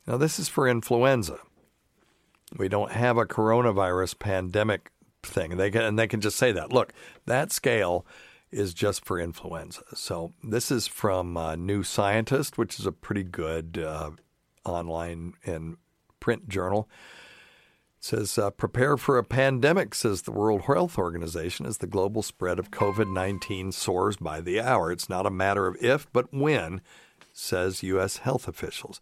Now, 0.06 0.16
this 0.16 0.38
is 0.38 0.48
for 0.48 0.68
influenza. 0.68 1.38
We 2.56 2.68
don't 2.68 2.92
have 2.92 3.16
a 3.16 3.26
coronavirus 3.26 4.18
pandemic 4.18 4.90
thing. 5.22 5.56
They 5.56 5.70
can, 5.70 5.82
and 5.82 5.98
they 5.98 6.06
can 6.06 6.20
just 6.20 6.36
say 6.36 6.52
that. 6.52 6.72
Look, 6.72 6.92
that 7.26 7.52
scale 7.52 8.06
is 8.50 8.74
just 8.74 9.04
for 9.04 9.18
influenza. 9.18 9.82
So 9.94 10.32
this 10.42 10.70
is 10.70 10.86
from 10.86 11.36
uh, 11.36 11.56
New 11.56 11.82
Scientist, 11.82 12.58
which 12.58 12.80
is 12.80 12.86
a 12.86 12.92
pretty 12.92 13.22
good 13.22 13.78
uh, 13.78 14.10
online 14.64 15.34
and 15.44 15.76
print 16.18 16.48
journal. 16.48 16.88
It 17.98 18.04
says, 18.04 18.38
uh, 18.38 18.50
prepare 18.50 18.96
for 18.96 19.18
a 19.18 19.24
pandemic, 19.24 19.94
says 19.94 20.22
the 20.22 20.32
World 20.32 20.62
Health 20.62 20.98
Organization, 20.98 21.66
as 21.66 21.78
the 21.78 21.86
global 21.86 22.22
spread 22.22 22.58
of 22.58 22.70
COVID 22.70 23.12
19 23.12 23.72
soars 23.72 24.16
by 24.16 24.40
the 24.40 24.60
hour. 24.60 24.90
It's 24.90 25.08
not 25.08 25.26
a 25.26 25.30
matter 25.30 25.66
of 25.66 25.76
if, 25.82 26.10
but 26.12 26.32
when, 26.32 26.80
says 27.32 27.82
U.S. 27.82 28.18
health 28.18 28.48
officials. 28.48 29.00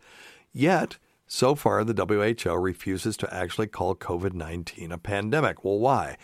Yet, 0.53 0.99
so 1.29 1.55
far, 1.55 1.85
the 1.85 1.95
WHO 1.95 2.55
refuses 2.55 3.17
to 3.19 3.33
actually 3.33 3.67
call 3.67 3.95
COVID 3.95 4.33
19 4.33 4.91
a 4.91 4.99
pandemic. 4.99 5.63
Well, 5.63 5.79
why? 5.79 6.17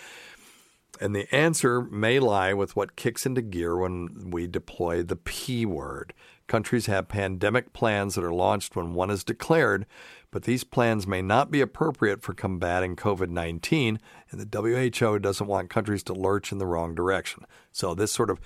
And 1.01 1.15
the 1.15 1.33
answer 1.35 1.83
may 1.83 2.19
lie 2.19 2.55
with 2.55 2.75
what 2.75 2.97
kicks 2.97 3.27
into 3.27 3.43
gear 3.43 3.77
when 3.77 4.31
we 4.31 4.47
deploy 4.47 5.03
the 5.03 5.17
P 5.17 5.67
word. 5.67 6.15
Countries 6.47 6.87
have 6.87 7.09
pandemic 7.09 7.73
plans 7.73 8.15
that 8.15 8.25
are 8.25 8.33
launched 8.33 8.77
when 8.77 8.95
one 8.95 9.11
is 9.11 9.25
declared, 9.25 9.87
but 10.31 10.45
these 10.45 10.65
plans 10.65 11.07
may 11.07 11.21
not 11.21 11.51
be 11.51 11.61
appropriate 11.61 12.23
for 12.23 12.33
combating 12.33 12.97
COVID 12.97 13.29
19, 13.29 13.99
and 14.31 14.41
the 14.41 14.91
WHO 14.91 15.19
doesn't 15.19 15.47
want 15.47 15.71
countries 15.71 16.03
to 16.05 16.15
lurch 16.15 16.51
in 16.51 16.59
the 16.59 16.67
wrong 16.67 16.95
direction. 16.95 17.45
So, 17.73 17.95
this 17.95 18.13
sort 18.13 18.31
of 18.31 18.41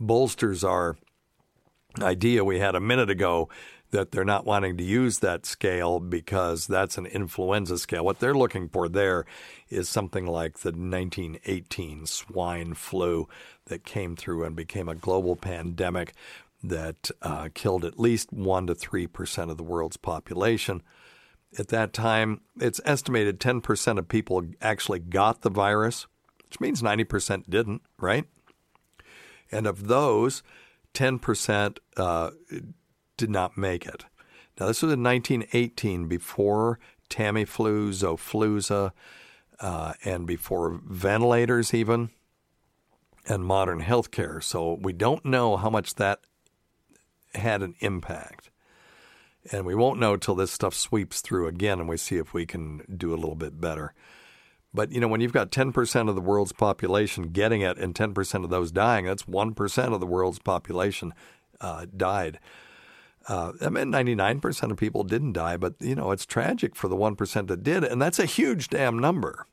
bolsters 0.00 0.64
our 0.64 0.96
idea 2.00 2.44
we 2.44 2.58
had 2.58 2.74
a 2.74 2.80
minute 2.80 3.10
ago 3.10 3.48
that 3.92 4.10
they're 4.10 4.24
not 4.24 4.46
wanting 4.46 4.76
to 4.78 4.82
use 4.82 5.18
that 5.18 5.44
scale 5.44 6.00
because 6.00 6.66
that's 6.66 6.96
an 6.96 7.06
influenza 7.06 7.78
scale. 7.78 8.04
What 8.04 8.20
they're 8.20 8.34
looking 8.34 8.68
for 8.68 8.88
there 8.88 9.26
is 9.68 9.88
something 9.88 10.26
like 10.26 10.60
the 10.60 10.70
1918 10.70 12.06
swine 12.06 12.74
flu 12.74 13.28
that 13.66 13.84
came 13.84 14.16
through 14.16 14.44
and 14.44 14.56
became 14.56 14.88
a 14.88 14.94
global 14.94 15.36
pandemic 15.36 16.14
that 16.64 17.10
uh, 17.20 17.48
killed 17.54 17.84
at 17.84 18.00
least 18.00 18.32
1 18.32 18.66
to 18.68 18.74
3% 18.74 19.50
of 19.50 19.56
the 19.56 19.62
world's 19.62 19.98
population. 19.98 20.82
At 21.58 21.68
that 21.68 21.92
time, 21.92 22.40
it's 22.58 22.80
estimated 22.84 23.40
10% 23.40 23.98
of 23.98 24.08
people 24.08 24.42
actually 24.62 25.00
got 25.00 25.42
the 25.42 25.50
virus, 25.50 26.06
which 26.46 26.60
means 26.60 26.82
90% 26.82 27.50
didn't, 27.50 27.82
right? 27.98 28.24
And 29.50 29.66
of 29.66 29.88
those, 29.88 30.42
10% 30.94 31.78
uh, 31.96 32.30
did 33.16 33.30
not 33.30 33.56
make 33.56 33.86
it. 33.86 34.04
Now, 34.58 34.66
this 34.66 34.82
was 34.82 34.92
in 34.92 35.02
1918, 35.02 36.08
before 36.08 36.78
Tamiflu, 37.08 37.90
Xofluza, 37.90 38.92
uh, 39.60 39.92
and 40.04 40.26
before 40.26 40.80
ventilators, 40.84 41.72
even, 41.72 42.10
and 43.26 43.44
modern 43.44 43.80
healthcare. 43.80 44.42
So 44.42 44.78
we 44.80 44.92
don't 44.92 45.24
know 45.24 45.56
how 45.56 45.70
much 45.70 45.94
that 45.94 46.20
had 47.34 47.62
an 47.62 47.74
impact. 47.80 48.50
And 49.50 49.64
we 49.66 49.74
won't 49.74 49.98
know 49.98 50.16
till 50.16 50.34
this 50.34 50.52
stuff 50.52 50.74
sweeps 50.74 51.20
through 51.20 51.48
again 51.48 51.80
and 51.80 51.88
we 51.88 51.96
see 51.96 52.16
if 52.16 52.32
we 52.32 52.46
can 52.46 52.82
do 52.96 53.12
a 53.12 53.16
little 53.16 53.34
bit 53.34 53.60
better. 53.60 53.94
But, 54.74 54.90
you 54.90 55.00
know, 55.00 55.08
when 55.08 55.20
you've 55.20 55.32
got 55.32 55.50
10% 55.50 56.08
of 56.08 56.14
the 56.14 56.20
world's 56.20 56.52
population 56.52 57.24
getting 57.24 57.60
it 57.60 57.76
and 57.78 57.94
10% 57.94 58.44
of 58.44 58.50
those 58.50 58.72
dying, 58.72 59.04
that's 59.04 59.24
1% 59.24 59.92
of 59.92 60.00
the 60.00 60.06
world's 60.06 60.38
population 60.38 61.12
uh, 61.60 61.86
died. 61.94 62.38
Uh, 63.28 63.52
I 63.60 63.68
mean, 63.68 63.92
99% 63.92 64.70
of 64.70 64.76
people 64.78 65.04
didn't 65.04 65.32
die, 65.32 65.56
but, 65.56 65.74
you 65.78 65.94
know, 65.94 66.10
it's 66.10 66.26
tragic 66.26 66.74
for 66.74 66.88
the 66.88 66.96
1% 66.96 67.46
that 67.48 67.62
did. 67.62 67.84
And 67.84 68.00
that's 68.00 68.18
a 68.18 68.24
huge 68.24 68.68
damn 68.68 68.98
number. 68.98 69.46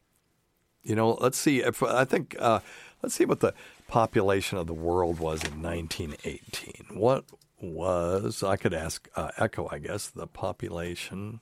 You 0.83 0.95
know, 0.95 1.17
let's 1.19 1.38
see 1.38 1.59
if 1.59 1.83
I 1.83 2.05
think, 2.05 2.35
uh, 2.39 2.61
let's 3.03 3.13
see 3.13 3.25
what 3.25 3.41
the 3.41 3.53
population 3.88 4.57
of 4.57 4.67
the 4.67 4.73
world 4.73 5.19
was 5.19 5.43
in 5.43 5.61
1918. 5.61 6.97
What 6.97 7.25
was, 7.61 8.41
I 8.41 8.55
could 8.55 8.73
ask 8.73 9.09
uh, 9.15 9.31
Echo, 9.38 9.67
I 9.69 9.79
guess, 9.79 10.07
the 10.07 10.27
population 10.27 11.41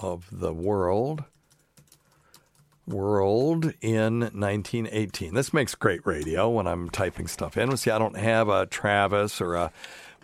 of 0.00 0.26
the 0.32 0.54
world 0.54 1.24
world 2.88 3.72
in 3.80 4.20
1918. 4.20 5.34
This 5.34 5.52
makes 5.52 5.74
great 5.74 6.06
radio 6.06 6.48
when 6.48 6.66
I'm 6.66 6.90
typing 6.90 7.26
stuff 7.28 7.56
in. 7.56 7.76
See, 7.76 7.90
I 7.90 7.98
don't 7.98 8.16
have 8.16 8.48
a 8.48 8.66
Travis 8.66 9.40
or 9.40 9.54
a 9.54 9.72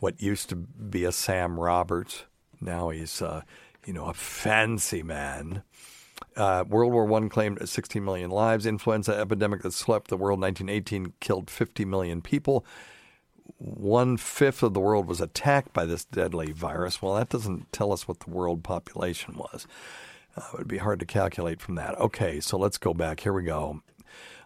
what 0.00 0.20
used 0.20 0.48
to 0.50 0.56
be 0.56 1.04
a 1.04 1.12
Sam 1.12 1.58
Roberts. 1.58 2.24
Now 2.60 2.90
he's, 2.90 3.22
uh, 3.22 3.42
you 3.86 3.92
know, 3.92 4.06
a 4.06 4.14
fancy 4.14 5.02
man. 5.02 5.62
Uh, 6.36 6.64
World 6.68 6.92
War 6.92 7.12
I 7.12 7.28
claimed 7.28 7.68
16 7.68 8.04
million 8.04 8.30
lives. 8.30 8.66
Influenza 8.66 9.14
epidemic 9.14 9.62
that 9.62 9.72
swept 9.72 10.08
the 10.08 10.16
world 10.16 10.40
1918 10.40 11.14
killed 11.20 11.50
50 11.50 11.84
million 11.84 12.22
people 12.22 12.64
one 13.58 14.16
fifth 14.16 14.62
of 14.62 14.74
the 14.74 14.80
world 14.80 15.06
was 15.06 15.20
attacked 15.20 15.72
by 15.72 15.84
this 15.84 16.04
deadly 16.04 16.52
virus. 16.52 17.00
Well, 17.00 17.14
that 17.14 17.28
doesn't 17.28 17.72
tell 17.72 17.92
us 17.92 18.08
what 18.08 18.20
the 18.20 18.30
world 18.30 18.64
population 18.64 19.36
was. 19.36 19.66
Uh, 20.36 20.42
it 20.52 20.58
would 20.58 20.68
be 20.68 20.78
hard 20.78 21.00
to 21.00 21.06
calculate 21.06 21.60
from 21.60 21.74
that. 21.76 21.98
Okay, 21.98 22.40
so 22.40 22.56
let's 22.56 22.78
go 22.78 22.94
back. 22.94 23.20
Here 23.20 23.32
we 23.32 23.44
go. 23.44 23.82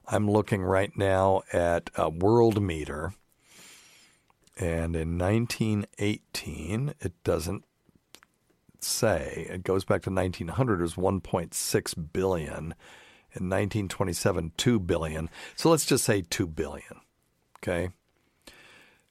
I'm 0.06 0.30
looking 0.30 0.62
right 0.62 0.96
now 0.96 1.42
at 1.52 1.90
a 1.94 2.10
Worldometer. 2.10 3.14
And 4.56 4.96
in 4.96 5.18
1918, 5.18 6.94
it 7.00 7.12
doesn't 7.22 7.64
say. 8.80 9.46
It 9.50 9.62
goes 9.62 9.84
back 9.84 10.02
to 10.02 10.10
1900, 10.10 10.80
it 10.80 10.82
was 10.82 10.94
1.6 10.94 12.12
billion. 12.12 12.74
In 13.34 13.50
1927, 13.50 14.52
2 14.56 14.80
billion. 14.80 15.28
So 15.54 15.70
let's 15.70 15.84
just 15.84 16.04
say 16.04 16.22
2 16.22 16.46
billion. 16.46 17.02
Okay. 17.58 17.90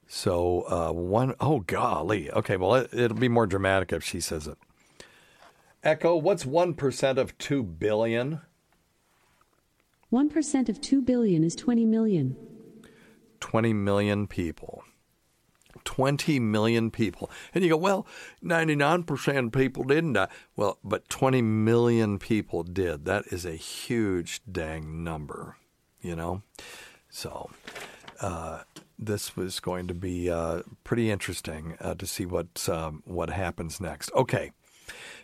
So 0.08 0.62
uh, 0.68 0.92
one, 0.92 1.34
oh 1.38 1.60
golly, 1.60 2.30
okay. 2.32 2.56
Well, 2.56 2.74
it, 2.74 2.90
it'll 2.92 3.16
be 3.16 3.28
more 3.28 3.46
dramatic 3.46 3.92
if 3.92 4.02
she 4.02 4.20
says 4.20 4.48
it. 4.48 4.58
Echo, 5.82 6.16
what's 6.16 6.44
one 6.44 6.74
percent 6.74 7.18
of 7.18 7.36
two 7.38 7.62
billion? 7.62 8.40
One 10.10 10.28
percent 10.28 10.68
of 10.68 10.80
two 10.80 11.00
billion 11.00 11.44
is 11.44 11.54
twenty 11.54 11.84
million. 11.84 12.36
Twenty 13.40 13.72
million 13.72 14.26
people. 14.26 14.82
20 15.84 16.38
million 16.40 16.90
people. 16.90 17.30
And 17.54 17.64
you 17.64 17.70
go, 17.70 17.76
well, 17.76 18.06
99% 18.44 19.46
of 19.46 19.52
people 19.52 19.84
didn't 19.84 20.14
die. 20.14 20.28
Well, 20.56 20.78
but 20.84 21.08
20 21.08 21.40
million 21.40 22.18
people 22.18 22.62
did. 22.62 23.04
That 23.04 23.24
is 23.30 23.46
a 23.46 23.52
huge 23.54 24.42
dang 24.50 25.02
number, 25.02 25.56
you 26.02 26.14
know? 26.14 26.42
So, 27.08 27.50
uh, 28.20 28.64
this 28.98 29.36
was 29.36 29.60
going 29.60 29.86
to 29.86 29.94
be 29.94 30.30
uh, 30.30 30.62
pretty 30.84 31.10
interesting 31.10 31.76
uh, 31.80 31.94
to 31.94 32.06
see 32.06 32.26
what 32.26 32.68
um, 32.68 33.02
what 33.06 33.30
happens 33.30 33.80
next. 33.80 34.10
Okay. 34.14 34.50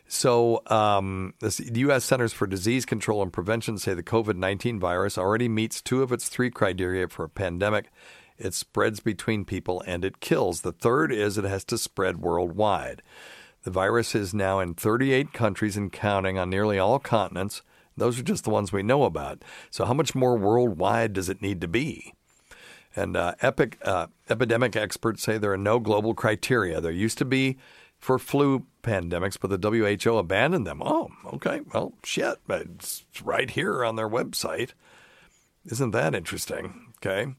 So, 0.06 0.62
um, 0.66 1.34
the 1.40 1.70
U.S. 1.76 2.04
Centers 2.04 2.32
for 2.32 2.46
Disease 2.46 2.84
Control 2.84 3.22
and 3.22 3.32
Prevention 3.32 3.78
say 3.78 3.94
the 3.94 4.02
COVID 4.02 4.36
19 4.36 4.78
virus 4.78 5.16
already 5.16 5.48
meets 5.48 5.80
two 5.80 6.02
of 6.02 6.12
its 6.12 6.28
three 6.28 6.50
criteria 6.50 7.08
for 7.08 7.24
a 7.24 7.28
pandemic. 7.28 7.90
It 8.36 8.52
spreads 8.52 9.00
between 9.00 9.44
people 9.44 9.82
and 9.86 10.04
it 10.04 10.20
kills. 10.20 10.60
The 10.60 10.72
third 10.72 11.12
is 11.12 11.38
it 11.38 11.44
has 11.44 11.64
to 11.66 11.78
spread 11.78 12.18
worldwide. 12.18 13.02
The 13.62 13.70
virus 13.70 14.14
is 14.14 14.34
now 14.34 14.60
in 14.60 14.74
38 14.74 15.32
countries 15.32 15.76
and 15.76 15.90
counting 15.90 16.38
on 16.38 16.50
nearly 16.50 16.78
all 16.78 16.98
continents. 16.98 17.62
Those 17.96 18.18
are 18.18 18.24
just 18.24 18.44
the 18.44 18.50
ones 18.50 18.72
we 18.72 18.82
know 18.82 19.04
about. 19.04 19.42
So, 19.70 19.84
how 19.84 19.94
much 19.94 20.14
more 20.14 20.36
worldwide 20.36 21.12
does 21.14 21.28
it 21.28 21.40
need 21.40 21.60
to 21.62 21.68
be? 21.68 22.12
And 22.96 23.16
uh, 23.16 23.34
epic, 23.40 23.78
uh, 23.82 24.08
epidemic 24.28 24.76
experts 24.76 25.22
say 25.22 25.38
there 25.38 25.52
are 25.52 25.56
no 25.56 25.78
global 25.80 26.14
criteria. 26.14 26.80
There 26.80 26.92
used 26.92 27.18
to 27.18 27.24
be 27.24 27.56
for 28.04 28.18
flu 28.18 28.66
pandemics, 28.82 29.38
but 29.40 29.48
the 29.48 29.70
WHO 30.06 30.18
abandoned 30.18 30.66
them. 30.66 30.82
Oh, 30.84 31.08
okay. 31.32 31.62
Well, 31.72 31.94
shit. 32.04 32.38
It's 32.50 33.02
right 33.24 33.48
here 33.48 33.82
on 33.82 33.96
their 33.96 34.10
website. 34.10 34.72
Isn't 35.64 35.92
that 35.92 36.14
interesting? 36.14 36.92
Okay. 36.98 37.32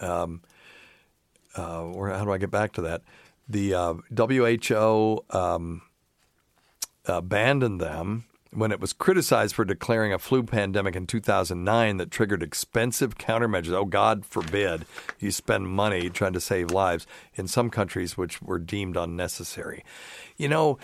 Um, 0.00 0.42
uh, 1.56 1.84
how 1.94 2.24
do 2.26 2.32
I 2.32 2.36
get 2.36 2.50
back 2.50 2.72
to 2.74 2.82
that? 2.82 3.00
The 3.48 3.72
uh, 3.72 3.94
WHO 4.14 5.24
um, 5.30 5.80
abandoned 7.06 7.80
them 7.80 8.26
when 8.54 8.72
it 8.72 8.80
was 8.80 8.92
criticized 8.92 9.54
for 9.54 9.64
declaring 9.64 10.12
a 10.12 10.18
flu 10.18 10.42
pandemic 10.42 10.96
in 10.96 11.06
2009 11.06 11.96
that 11.96 12.10
triggered 12.10 12.42
expensive 12.42 13.18
countermeasures. 13.18 13.72
Oh, 13.72 13.84
God 13.84 14.24
forbid 14.24 14.86
you 15.18 15.30
spend 15.30 15.68
money 15.68 16.10
trying 16.10 16.32
to 16.34 16.40
save 16.40 16.70
lives 16.70 17.06
in 17.34 17.48
some 17.48 17.70
countries 17.70 18.16
which 18.16 18.40
were 18.40 18.58
deemed 18.58 18.96
unnecessary. 18.96 19.84
You 20.36 20.48
know, 20.48 20.78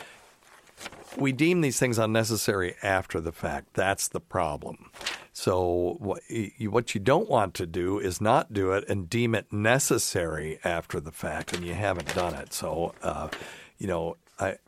we 1.17 1.33
deem 1.33 1.61
these 1.61 1.79
things 1.79 1.99
unnecessary 1.99 2.75
after 2.83 3.21
the 3.21 3.33
fact. 3.33 3.75
That's 3.75 4.09
the 4.09 4.21
problem. 4.21 4.91
So, 5.33 5.97
what 6.01 6.23
you, 6.29 7.01
don't 7.01 7.31
want 7.31 7.55
to 7.55 7.67
do 7.67 7.99
is 7.99 8.21
not 8.21 8.53
do 8.53 8.73
it 8.73 8.85
and 8.89 9.09
deem 9.09 9.35
it 9.35 9.53
necessary 9.53 10.59
after 10.65 11.01
the 11.01 11.13
fact, 11.13 11.55
and 11.55 11.65
you 11.65 11.75
haven't 11.75 12.15
done 12.15 12.35
it. 12.35 12.53
So, 12.53 12.95
uh, 13.03 13.29
you 13.79 13.87
know, 13.87 14.17
I, 14.39 14.59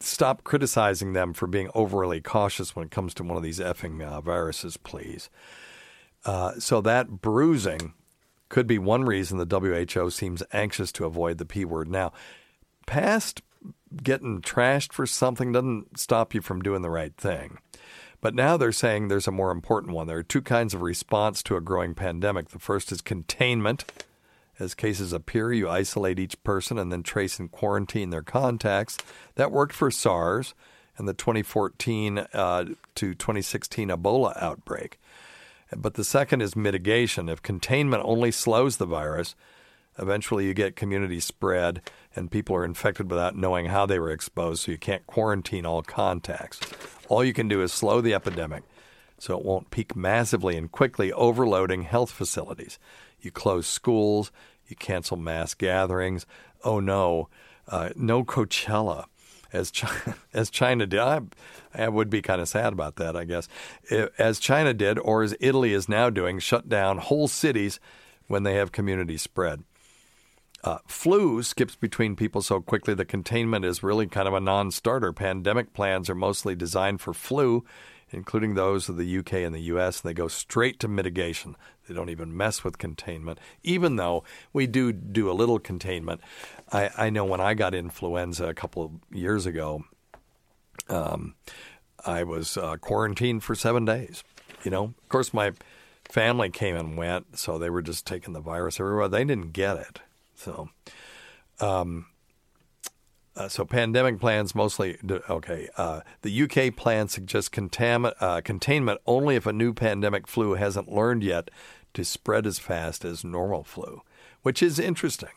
stop 0.00 0.44
criticizing 0.44 1.12
them 1.12 1.32
for 1.32 1.46
being 1.46 1.70
overly 1.74 2.20
cautious 2.20 2.74
when 2.74 2.86
it 2.86 2.90
comes 2.90 3.14
to 3.14 3.22
one 3.22 3.36
of 3.36 3.42
these 3.42 3.60
effing 3.60 4.02
uh, 4.02 4.20
viruses, 4.20 4.76
please. 4.76 5.30
Uh, 6.24 6.52
so 6.58 6.80
that 6.80 7.20
bruising 7.20 7.94
could 8.48 8.66
be 8.66 8.78
one 8.78 9.04
reason 9.04 9.38
the 9.38 9.86
WHO 9.94 10.10
seems 10.10 10.42
anxious 10.52 10.92
to 10.92 11.04
avoid 11.04 11.38
the 11.38 11.46
P 11.46 11.64
word. 11.64 11.88
Now, 11.88 12.12
past 12.86 13.42
getting 14.02 14.40
trashed 14.40 14.92
for 14.92 15.06
something 15.06 15.52
doesn't 15.52 15.98
stop 15.98 16.34
you 16.34 16.40
from 16.40 16.62
doing 16.62 16.82
the 16.82 16.90
right 16.90 17.16
thing. 17.16 17.58
But 18.20 18.34
now 18.34 18.56
they're 18.56 18.72
saying 18.72 19.08
there's 19.08 19.26
a 19.26 19.32
more 19.32 19.50
important 19.50 19.94
one. 19.94 20.06
There 20.06 20.18
are 20.18 20.22
two 20.22 20.42
kinds 20.42 20.74
of 20.74 20.82
response 20.82 21.42
to 21.44 21.56
a 21.56 21.60
growing 21.60 21.94
pandemic. 21.94 22.50
The 22.50 22.58
first 22.58 22.92
is 22.92 23.00
containment 23.00 23.84
as 24.62 24.74
cases 24.74 25.12
appear, 25.12 25.52
you 25.52 25.68
isolate 25.68 26.18
each 26.18 26.42
person 26.42 26.78
and 26.78 26.92
then 26.92 27.02
trace 27.02 27.38
and 27.38 27.50
quarantine 27.50 28.10
their 28.10 28.22
contacts. 28.22 28.96
That 29.34 29.52
worked 29.52 29.74
for 29.74 29.90
SARS 29.90 30.54
and 30.96 31.08
the 31.08 31.14
2014 31.14 32.18
uh, 32.18 32.64
to 32.94 33.14
2016 33.14 33.88
Ebola 33.88 34.40
outbreak. 34.40 34.98
But 35.76 35.94
the 35.94 36.04
second 36.04 36.42
is 36.42 36.54
mitigation. 36.54 37.28
If 37.28 37.42
containment 37.42 38.02
only 38.04 38.30
slows 38.30 38.76
the 38.76 38.86
virus, 38.86 39.34
eventually 39.98 40.46
you 40.46 40.54
get 40.54 40.76
community 40.76 41.18
spread 41.18 41.82
and 42.14 42.30
people 42.30 42.54
are 42.54 42.64
infected 42.64 43.10
without 43.10 43.36
knowing 43.36 43.66
how 43.66 43.86
they 43.86 43.98
were 43.98 44.10
exposed, 44.10 44.62
so 44.62 44.72
you 44.72 44.78
can't 44.78 45.06
quarantine 45.06 45.64
all 45.64 45.82
contacts. 45.82 46.60
All 47.08 47.24
you 47.24 47.32
can 47.32 47.48
do 47.48 47.62
is 47.62 47.72
slow 47.72 48.00
the 48.00 48.14
epidemic 48.14 48.64
so 49.22 49.38
it 49.38 49.44
won't 49.44 49.70
peak 49.70 49.94
massively 49.94 50.56
and 50.56 50.72
quickly, 50.72 51.12
overloading 51.12 51.82
health 51.82 52.10
facilities. 52.10 52.80
You 53.20 53.30
close 53.30 53.68
schools, 53.68 54.32
you 54.72 54.76
cancel 54.76 55.16
mass 55.16 55.54
gatherings. 55.54 56.26
Oh 56.64 56.80
no, 56.80 57.28
uh, 57.68 57.90
no 57.94 58.24
Coachella. 58.24 59.06
As 59.52 59.70
as 60.32 60.50
China 60.50 60.86
did, 60.86 60.98
I, 60.98 61.20
I 61.74 61.88
would 61.88 62.10
be 62.10 62.22
kind 62.22 62.40
of 62.40 62.48
sad 62.48 62.72
about 62.72 62.96
that, 62.96 63.16
I 63.16 63.24
guess. 63.24 63.48
As 64.18 64.38
China 64.38 64.72
did, 64.72 64.98
or 64.98 65.22
as 65.22 65.36
Italy 65.40 65.72
is 65.72 65.88
now 65.88 66.10
doing, 66.10 66.38
shut 66.38 66.68
down 66.68 66.98
whole 66.98 67.28
cities 67.28 67.78
when 68.28 68.42
they 68.42 68.54
have 68.54 68.72
community 68.72 69.18
spread. 69.18 69.62
Uh, 70.64 70.78
flu 70.86 71.42
skips 71.42 71.74
between 71.74 72.14
people 72.14 72.40
so 72.40 72.60
quickly 72.60 72.94
the 72.94 73.04
containment 73.04 73.64
is 73.64 73.82
really 73.82 74.06
kind 74.06 74.28
of 74.28 74.34
a 74.34 74.40
non 74.40 74.70
starter. 74.70 75.12
Pandemic 75.12 75.74
plans 75.74 76.08
are 76.08 76.14
mostly 76.14 76.54
designed 76.54 77.00
for 77.00 77.12
flu, 77.12 77.64
including 78.12 78.54
those 78.54 78.88
of 78.88 78.96
the 78.96 79.18
UK 79.18 79.34
and 79.34 79.54
the 79.54 79.60
US, 79.60 80.00
and 80.00 80.08
they 80.08 80.14
go 80.14 80.28
straight 80.28 80.78
to 80.80 80.88
mitigation. 80.88 81.56
They 81.88 81.94
don't 81.94 82.10
even 82.10 82.36
mess 82.36 82.62
with 82.62 82.78
containment, 82.78 83.38
even 83.62 83.96
though 83.96 84.24
we 84.52 84.66
do 84.66 84.92
do 84.92 85.30
a 85.30 85.32
little 85.32 85.58
containment. 85.58 86.20
I, 86.70 86.90
I 86.96 87.10
know 87.10 87.24
when 87.24 87.40
I 87.40 87.54
got 87.54 87.74
influenza 87.74 88.46
a 88.46 88.54
couple 88.54 88.84
of 88.84 89.16
years 89.16 89.46
ago, 89.46 89.84
um, 90.88 91.34
I 92.04 92.22
was 92.24 92.56
uh, 92.56 92.76
quarantined 92.76 93.42
for 93.42 93.54
seven 93.54 93.84
days. 93.84 94.22
You 94.64 94.70
know, 94.70 94.84
of 94.84 95.08
course, 95.08 95.34
my 95.34 95.52
family 96.08 96.50
came 96.50 96.76
and 96.76 96.96
went, 96.96 97.38
so 97.38 97.58
they 97.58 97.70
were 97.70 97.82
just 97.82 98.06
taking 98.06 98.32
the 98.32 98.40
virus 98.40 98.78
everywhere. 98.78 99.08
They 99.08 99.24
didn't 99.24 99.52
get 99.52 99.76
it. 99.76 100.00
So, 100.34 100.68
um, 101.60 102.06
uh, 103.34 103.48
so 103.48 103.64
pandemic 103.64 104.20
plans 104.20 104.54
mostly 104.54 104.98
okay. 105.30 105.68
Uh, 105.76 106.00
the 106.20 106.42
UK 106.42 106.74
plan 106.76 107.08
suggests 107.08 107.50
uh, 107.56 108.40
containment 108.44 109.00
only 109.06 109.36
if 109.36 109.46
a 109.46 109.52
new 109.52 109.72
pandemic 109.72 110.26
flu 110.26 110.54
hasn't 110.54 110.92
learned 110.92 111.22
yet 111.22 111.50
to 111.94 112.04
spread 112.04 112.46
as 112.46 112.58
fast 112.58 113.04
as 113.04 113.24
normal 113.24 113.64
flu, 113.64 114.02
which 114.42 114.62
is 114.62 114.78
interesting. 114.78 115.30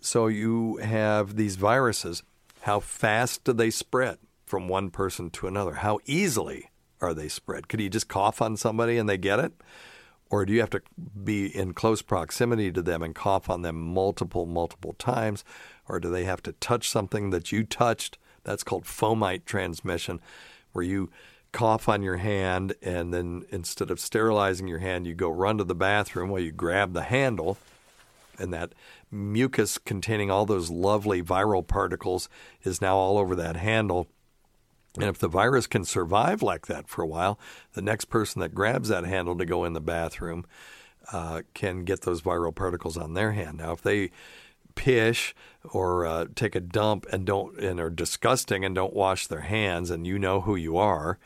So 0.00 0.26
you 0.26 0.76
have 0.76 1.36
these 1.36 1.56
viruses. 1.56 2.22
How 2.62 2.80
fast 2.80 3.44
do 3.44 3.52
they 3.52 3.70
spread 3.70 4.18
from 4.46 4.68
one 4.68 4.90
person 4.90 5.30
to 5.30 5.46
another? 5.46 5.74
How 5.74 5.98
easily 6.06 6.70
are 7.00 7.12
they 7.12 7.28
spread? 7.28 7.68
Could 7.68 7.80
you 7.80 7.90
just 7.90 8.08
cough 8.08 8.40
on 8.40 8.56
somebody 8.56 8.96
and 8.96 9.08
they 9.08 9.18
get 9.18 9.38
it? 9.38 9.52
Or 10.28 10.44
do 10.44 10.52
you 10.52 10.60
have 10.60 10.70
to 10.70 10.82
be 11.22 11.46
in 11.46 11.72
close 11.72 12.02
proximity 12.02 12.72
to 12.72 12.82
them 12.82 13.02
and 13.02 13.14
cough 13.14 13.48
on 13.48 13.62
them 13.62 13.76
multiple, 13.76 14.44
multiple 14.44 14.94
times? 14.94 15.44
Or 15.88 16.00
do 16.00 16.10
they 16.10 16.24
have 16.24 16.42
to 16.44 16.52
touch 16.52 16.88
something 16.88 17.30
that 17.30 17.52
you 17.52 17.64
touched? 17.64 18.18
That's 18.44 18.64
called 18.64 18.84
fomite 18.84 19.44
transmission, 19.44 20.20
where 20.72 20.84
you 20.84 21.10
cough 21.52 21.88
on 21.88 22.02
your 22.02 22.18
hand 22.18 22.74
and 22.82 23.14
then 23.14 23.44
instead 23.50 23.90
of 23.90 23.98
sterilizing 23.98 24.68
your 24.68 24.80
hand, 24.80 25.06
you 25.06 25.14
go 25.14 25.30
run 25.30 25.58
to 25.58 25.64
the 25.64 25.74
bathroom 25.74 26.28
where 26.28 26.42
you 26.42 26.52
grab 26.52 26.92
the 26.92 27.02
handle 27.02 27.56
and 28.38 28.52
that 28.52 28.72
mucus 29.10 29.78
containing 29.78 30.30
all 30.30 30.44
those 30.44 30.68
lovely 30.68 31.22
viral 31.22 31.66
particles 31.66 32.28
is 32.62 32.82
now 32.82 32.96
all 32.96 33.16
over 33.16 33.34
that 33.34 33.56
handle 33.56 34.06
and 34.96 35.04
if 35.04 35.18
the 35.18 35.28
virus 35.28 35.66
can 35.66 35.84
survive 35.84 36.42
like 36.42 36.66
that 36.66 36.88
for 36.88 37.02
a 37.02 37.06
while, 37.06 37.38
the 37.74 37.82
next 37.82 38.06
person 38.06 38.40
that 38.40 38.54
grabs 38.54 38.88
that 38.88 39.04
handle 39.04 39.36
to 39.36 39.44
go 39.44 39.64
in 39.64 39.74
the 39.74 39.80
bathroom 39.80 40.46
uh, 41.12 41.42
can 41.54 41.84
get 41.84 42.02
those 42.02 42.22
viral 42.22 42.54
particles 42.54 42.96
on 42.96 43.14
their 43.14 43.32
hand. 43.32 43.58
Now, 43.58 43.72
if 43.72 43.82
they 43.82 44.10
pish 44.76 45.34
or 45.64 46.06
uh, 46.06 46.26
take 46.36 46.54
a 46.54 46.60
dump 46.60 47.06
and 47.12 47.26
don't 47.26 47.58
and 47.58 47.80
are 47.80 47.90
disgusting 47.90 48.64
and 48.64 48.74
don't 48.76 48.94
wash 48.94 49.26
their 49.26 49.40
hands, 49.40 49.90
and 49.90 50.06
you 50.06 50.18
know 50.18 50.42
who 50.42 50.54
you 50.54 50.76
are, 50.76 51.18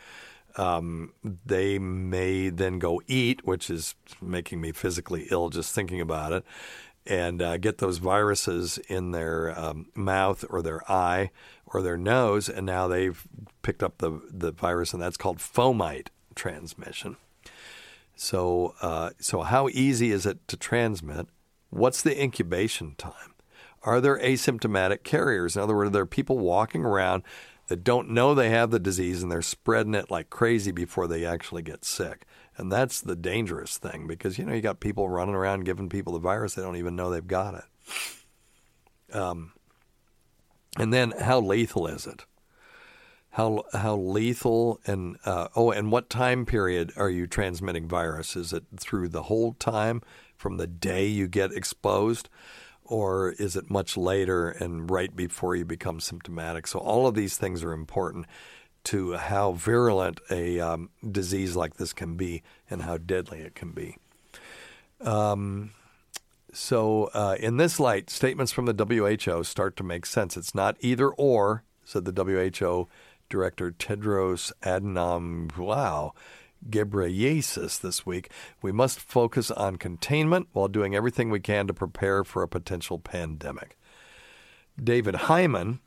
um, 0.57 1.13
they 1.45 1.79
may 1.79 2.49
then 2.49 2.79
go 2.79 3.03
eat, 3.07 3.45
which 3.45 3.69
is 3.69 3.95
making 4.23 4.61
me 4.61 4.73
physically 4.73 5.27
ill 5.31 5.51
just 5.51 5.75
thinking 5.75 6.01
about 6.01 6.33
it, 6.33 6.45
and 7.07 7.43
uh, 7.43 7.59
get 7.59 7.79
those 7.79 7.99
viruses 7.99 8.79
in 8.89 9.11
their 9.11 9.59
um, 9.59 9.87
mouth 9.95 10.45
or 10.49 10.63
their 10.63 10.91
eye 10.91 11.31
or 11.67 11.83
their 11.83 11.99
nose, 11.99 12.49
and 12.49 12.65
now 12.65 12.89
they've 12.89 13.27
picked 13.63 13.83
up 13.83 13.99
the 13.99 14.21
the 14.31 14.53
virus, 14.53 14.95
and 14.95 15.03
that's 15.03 15.19
called 15.19 15.39
fomite 15.39 16.09
transmission. 16.35 17.17
So, 18.17 18.75
uh, 18.83 19.11
so 19.19 19.43
how 19.43 19.69
easy 19.69 20.11
is 20.11 20.27
it 20.27 20.47
to 20.49 20.57
transmit? 20.57 21.29
What's 21.71 22.03
the 22.03 22.23
incubation 22.23 22.95
time? 22.97 23.35
Are 23.83 24.01
there 24.01 24.19
asymptomatic 24.19 25.03
carriers? 25.03 25.57
In 25.57 25.63
other 25.63 25.75
words, 25.75 25.89
are 25.89 25.93
there 25.93 26.07
people 26.07 26.39
walking 26.39 26.85
around 26.85 27.23
that 27.69 27.85
don't 27.85 28.11
know 28.11 28.35
they 28.35 28.51
have 28.51 28.71
the 28.71 28.79
disease 28.79 29.23
and 29.23 29.31
they're 29.31 29.43
spreading 29.43 29.95
it 29.95 30.11
like 30.11 30.29
crazy 30.29 30.71
before 30.71 31.07
they 31.07 31.25
actually 31.25 31.63
get 31.63 31.85
sick? 31.85 32.27
And 32.57 32.71
that's 32.71 33.01
the 33.01 33.17
dangerous 33.17 33.79
thing 33.79 34.07
because 34.07 34.39
you 34.39 34.45
know 34.45 34.53
you 34.53 34.61
got 34.61 34.81
people 34.81 35.09
running 35.09 35.35
around 35.35 35.65
giving 35.65 35.89
people 35.89 36.13
the 36.13 36.19
virus 36.19 36.55
they 36.55 36.63
don't 36.63 36.77
even 36.77 36.97
know 36.97 37.11
they've 37.11 37.27
got 37.27 37.55
it. 37.55 39.17
Um, 39.17 39.53
and 40.79 40.93
then 40.93 41.13
how 41.19 41.41
lethal 41.41 41.87
is 41.87 42.07
it? 42.07 42.25
How 43.31 43.65
how 43.73 43.97
lethal 43.97 44.81
and 44.87 45.17
uh, 45.25 45.49
oh, 45.55 45.71
and 45.71 45.93
what 45.93 46.11
time 46.11 46.45
period 46.45 46.93
are 46.97 47.09
you 47.09 47.27
transmitting 47.27 47.89
virus? 47.89 48.37
Is 48.37 48.53
it 48.53 48.65
through 48.77 49.09
the 49.09 49.25
whole 49.25 49.55
time 49.55 50.03
from 50.37 50.57
the 50.57 50.67
day 50.67 51.07
you 51.07 51.29
get 51.29 51.53
exposed, 51.53 52.29
or 52.91 53.31
is 53.31 53.55
it 53.57 53.71
much 53.71 53.97
later 53.97 54.51
and 54.51 54.91
right 54.91 55.15
before 55.15 55.55
you 55.55 55.65
become 55.65 56.01
symptomatic? 56.01 56.67
So 56.67 56.81
all 56.81 57.07
of 57.07 57.15
these 57.15 57.39
things 57.39 57.63
are 57.63 57.73
important 57.73 58.27
to 58.85 59.13
how 59.13 59.53
virulent 59.53 60.21
a 60.31 60.59
um, 60.59 60.91
disease 61.09 61.55
like 61.55 61.75
this 61.75 61.93
can 61.93 62.17
be 62.17 62.43
and 62.69 62.83
how 62.83 62.99
deadly 62.99 63.41
it 63.41 63.55
can 63.55 63.71
be. 63.71 63.97
Um, 65.01 65.71
so, 66.53 67.11
uh, 67.15 67.37
in 67.39 67.59
this 67.59 67.79
light, 67.79 68.11
statements 68.11 68.51
from 68.51 68.67
the 68.67 68.75
WHO 69.25 69.45
start 69.45 69.77
to 69.77 69.85
make 69.85 70.05
sense. 70.05 70.37
It's 70.37 70.55
not 70.55 70.77
either 70.81 71.11
or, 71.11 71.63
said 71.85 72.05
the 72.05 72.25
WHO 72.25 72.89
director 73.29 73.71
Tedros 73.71 74.51
Adhanom 74.63 75.57
Wow. 75.57 76.15
Ghebreyesus 76.69 77.81
this 77.81 78.05
week. 78.05 78.31
We 78.61 78.73
must 78.73 79.01
focus 79.01 79.51
on 79.51 79.77
containment 79.77 80.49
while 80.53 80.69
doing 80.69 80.95
everything 80.95 81.31
we 81.31 81.41
can 81.41 81.67
to 81.67 81.75
prepare 81.75 82.25
for 82.25 82.43
a 82.43 82.49
potential 82.49 82.99
pandemic. 82.99 83.79
David 84.83 85.15
Heymann, 85.15 85.79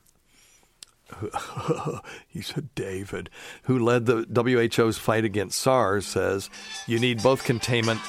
he 2.27 2.41
said 2.41 2.73
David, 2.75 3.29
who 3.63 3.77
led 3.77 4.05
the 4.05 4.25
WHO's 4.29 4.97
fight 4.97 5.25
against 5.25 5.59
SARS, 5.59 6.05
says 6.05 6.49
you 6.87 6.99
need 6.99 7.21
both 7.21 7.43
containment 7.43 7.99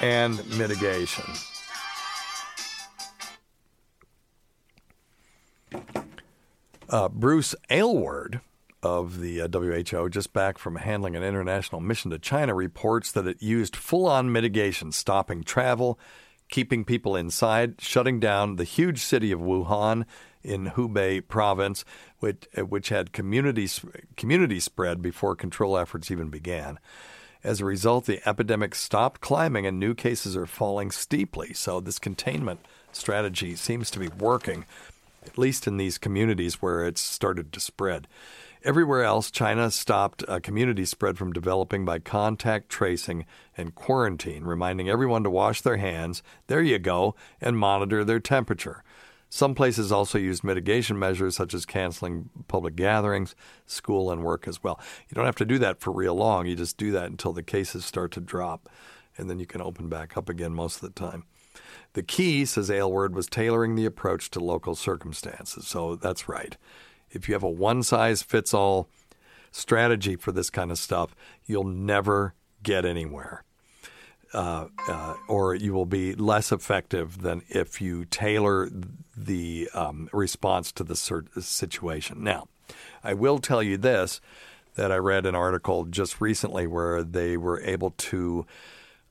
and 0.00 0.36
mitigation. 0.58 1.24
Uh, 6.88 7.08
Bruce 7.08 7.54
Aylward 7.68 8.40
of 8.82 9.20
the 9.20 9.40
uh, 9.40 9.48
WHO, 9.48 10.08
just 10.08 10.32
back 10.32 10.58
from 10.58 10.76
handling 10.76 11.16
an 11.16 11.22
international 11.22 11.80
mission 11.80 12.10
to 12.10 12.18
China, 12.18 12.54
reports 12.54 13.12
that 13.12 13.26
it 13.26 13.42
used 13.42 13.76
full 13.76 14.06
on 14.06 14.32
mitigation, 14.32 14.92
stopping 14.92 15.42
travel, 15.42 15.98
keeping 16.48 16.84
people 16.84 17.16
inside, 17.16 17.80
shutting 17.80 18.20
down 18.20 18.56
the 18.56 18.64
huge 18.64 19.00
city 19.00 19.32
of 19.32 19.40
Wuhan 19.40 20.04
in 20.42 20.70
Hubei 20.70 21.26
province, 21.26 21.84
which, 22.20 22.46
which 22.56 22.90
had 22.90 23.12
community, 23.12 23.68
community 24.16 24.60
spread 24.60 25.02
before 25.02 25.34
control 25.34 25.76
efforts 25.76 26.10
even 26.10 26.28
began. 26.28 26.78
As 27.42 27.60
a 27.60 27.64
result, 27.64 28.06
the 28.06 28.26
epidemic 28.28 28.74
stopped 28.74 29.20
climbing 29.20 29.66
and 29.66 29.78
new 29.78 29.94
cases 29.94 30.36
are 30.36 30.46
falling 30.46 30.90
steeply. 30.90 31.52
So, 31.52 31.80
this 31.80 31.98
containment 31.98 32.60
strategy 32.92 33.54
seems 33.56 33.90
to 33.92 33.98
be 33.98 34.08
working 34.08 34.64
at 35.26 35.38
least 35.38 35.66
in 35.66 35.76
these 35.76 35.98
communities 35.98 36.62
where 36.62 36.86
it's 36.86 37.00
started 37.00 37.52
to 37.52 37.60
spread. 37.60 38.06
Everywhere 38.66 39.04
else, 39.04 39.30
China 39.30 39.70
stopped 39.70 40.24
a 40.26 40.40
community 40.40 40.84
spread 40.84 41.16
from 41.16 41.32
developing 41.32 41.84
by 41.84 42.00
contact 42.00 42.68
tracing 42.68 43.24
and 43.56 43.76
quarantine, 43.76 44.42
reminding 44.42 44.88
everyone 44.88 45.22
to 45.22 45.30
wash 45.30 45.60
their 45.60 45.76
hands, 45.76 46.20
there 46.48 46.60
you 46.60 46.80
go, 46.80 47.14
and 47.40 47.56
monitor 47.56 48.04
their 48.04 48.18
temperature. 48.18 48.82
Some 49.28 49.54
places 49.54 49.92
also 49.92 50.18
used 50.18 50.42
mitigation 50.42 50.98
measures 50.98 51.36
such 51.36 51.54
as 51.54 51.64
canceling 51.64 52.28
public 52.48 52.74
gatherings, 52.74 53.36
school, 53.66 54.10
and 54.10 54.24
work 54.24 54.48
as 54.48 54.60
well. 54.64 54.80
You 55.08 55.14
don't 55.14 55.26
have 55.26 55.36
to 55.36 55.44
do 55.44 55.60
that 55.60 55.78
for 55.78 55.92
real 55.92 56.16
long. 56.16 56.48
You 56.48 56.56
just 56.56 56.76
do 56.76 56.90
that 56.90 57.08
until 57.08 57.32
the 57.32 57.44
cases 57.44 57.84
start 57.84 58.10
to 58.12 58.20
drop, 58.20 58.68
and 59.16 59.30
then 59.30 59.38
you 59.38 59.46
can 59.46 59.62
open 59.62 59.88
back 59.88 60.16
up 60.16 60.28
again 60.28 60.52
most 60.52 60.82
of 60.82 60.92
the 60.92 61.00
time. 61.00 61.22
The 61.92 62.02
key, 62.02 62.44
says 62.44 62.68
Aylward, 62.68 63.14
was 63.14 63.28
tailoring 63.28 63.76
the 63.76 63.86
approach 63.86 64.28
to 64.32 64.40
local 64.40 64.74
circumstances. 64.74 65.68
So 65.68 65.94
that's 65.94 66.28
right. 66.28 66.56
If 67.16 67.28
you 67.28 67.34
have 67.34 67.42
a 67.42 67.50
one 67.50 67.82
size 67.82 68.22
fits 68.22 68.54
all 68.54 68.88
strategy 69.50 70.16
for 70.16 70.32
this 70.32 70.50
kind 70.50 70.70
of 70.70 70.78
stuff, 70.78 71.14
you'll 71.46 71.64
never 71.64 72.34
get 72.62 72.84
anywhere. 72.84 73.42
Uh, 74.34 74.66
uh, 74.88 75.14
or 75.28 75.54
you 75.54 75.72
will 75.72 75.86
be 75.86 76.14
less 76.14 76.52
effective 76.52 77.22
than 77.22 77.42
if 77.48 77.80
you 77.80 78.04
tailor 78.04 78.68
the 79.16 79.68
um, 79.72 80.10
response 80.12 80.72
to 80.72 80.84
the 80.84 80.96
situation. 80.96 82.22
Now, 82.22 82.48
I 83.02 83.14
will 83.14 83.38
tell 83.38 83.62
you 83.62 83.76
this 83.76 84.20
that 84.74 84.92
I 84.92 84.96
read 84.96 85.24
an 85.26 85.34
article 85.34 85.84
just 85.84 86.20
recently 86.20 86.66
where 86.66 87.02
they 87.02 87.36
were 87.36 87.62
able 87.62 87.92
to 87.92 88.46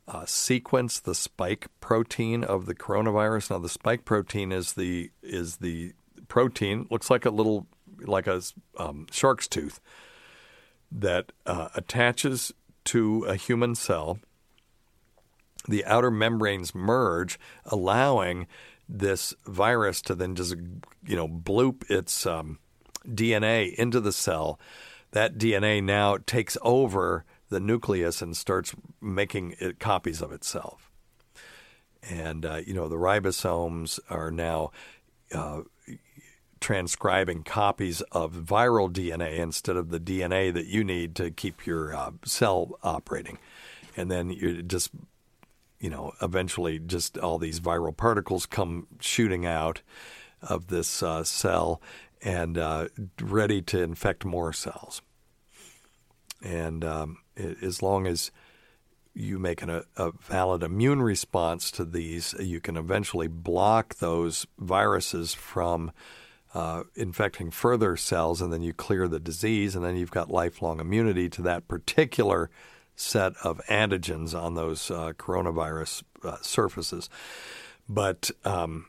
uh, 0.08 0.26
sequence 0.26 1.00
the 1.00 1.16
spike 1.16 1.68
protein 1.80 2.44
of 2.44 2.68
the 2.68 2.76
coronavirus. 2.76 3.52
Now, 3.52 3.60
the 3.60 3.70
spike 3.70 4.06
protein 4.06 4.52
is 4.52 4.74
the 4.74 5.10
is 5.24 5.58
the 5.58 5.94
protein 6.28 6.88
looks 6.92 7.10
like 7.10 7.26
a 7.26 7.32
little 7.32 7.68
like 8.02 8.28
a 8.28 8.42
um, 8.78 9.08
shark's 9.12 9.48
tooth 9.48 9.80
that 10.92 11.32
uh, 11.46 11.70
attaches 11.76 12.54
to 12.86 13.24
a 13.24 13.36
human 13.36 13.76
cell. 13.76 14.20
The 15.68 15.84
outer 15.86 16.12
membranes 16.12 16.76
merge, 16.76 17.40
allowing 17.66 18.48
this 18.88 19.34
virus 19.48 20.02
to 20.04 20.16
then 20.16 20.36
just 20.36 20.56
you 21.06 21.16
know 21.16 21.28
bloop 21.28 21.90
its 21.90 22.26
um, 22.26 22.60
DNA 23.08 23.74
into 23.74 24.00
the 24.00 24.14
cell. 24.14 24.60
That 25.12 25.38
DNA 25.38 25.84
now 25.84 26.18
takes 26.18 26.58
over 26.62 27.26
the 27.50 27.60
nucleus 27.60 28.22
and 28.22 28.36
starts 28.36 28.76
making 29.02 29.56
it 29.60 29.80
copies 29.80 30.22
of 30.22 30.32
itself. 30.32 30.92
And 32.04 32.46
uh, 32.46 32.62
you 32.66 32.74
know 32.74 32.88
the 32.88 32.98
ribosomes 32.98 34.00
are 34.10 34.30
now 34.30 34.72
uh, 35.34 35.62
transcribing 36.60 37.44
copies 37.44 38.02
of 38.12 38.34
viral 38.34 38.92
DNA 38.92 39.38
instead 39.38 39.76
of 39.76 39.90
the 39.90 40.00
DNA 40.00 40.54
that 40.54 40.68
you 40.68 40.84
need 40.84 41.16
to 41.16 41.32
keep 41.32 41.66
your 41.66 41.96
uh, 41.96 42.12
cell 42.24 42.78
operating. 42.84 43.38
And 43.98 44.10
then 44.10 44.30
you 44.30 44.64
just, 44.64 44.92
you 45.80 45.90
know, 45.90 46.14
eventually 46.22 46.80
just 46.80 47.18
all 47.18 47.38
these 47.38 47.60
viral 47.60 47.96
particles 47.96 48.46
come 48.46 48.88
shooting 49.00 49.46
out 49.46 49.82
of 50.42 50.68
this 50.68 51.02
uh, 51.04 51.24
cell 51.24 51.82
and 52.22 52.58
uh, 52.58 52.88
ready 53.22 53.62
to 53.62 53.82
infect 53.82 54.26
more 54.26 54.54
cells. 54.54 55.02
And 56.44 56.84
um, 56.84 57.18
it, 57.36 57.62
as 57.62 57.82
long 57.82 58.08
as 58.08 58.32
you 59.14 59.40
make 59.40 59.62
an, 59.62 59.70
a, 59.70 59.84
a, 59.96 60.12
valid 60.12 60.62
immune 60.62 61.02
response 61.02 61.72
to 61.72 61.86
these, 61.86 62.36
you 62.40 62.60
can 62.60 62.76
eventually 62.76 63.28
block 63.28 63.96
those 63.96 64.46
viruses 64.60 65.34
from 65.34 65.92
uh, 66.56 66.84
infecting 66.96 67.52
further 67.52 67.98
cells, 67.98 68.42
and 68.42 68.52
then 68.52 68.62
you 68.62 68.74
clear 68.74 69.10
the 69.10 69.20
disease, 69.20 69.76
and 69.76 69.84
then 69.84 69.98
you've 69.98 70.10
got 70.10 70.32
lifelong 70.32 70.80
immunity 70.80 71.28
to 71.28 71.42
that 71.42 71.68
particular 71.68 72.50
set 72.96 73.34
of 73.44 73.60
antigens 73.70 74.34
on 74.34 74.56
those 74.56 74.90
uh, 74.90 75.12
coronavirus 75.18 76.04
uh, 76.24 76.38
surfaces. 76.42 77.10
But 77.90 78.32
um, 78.46 78.86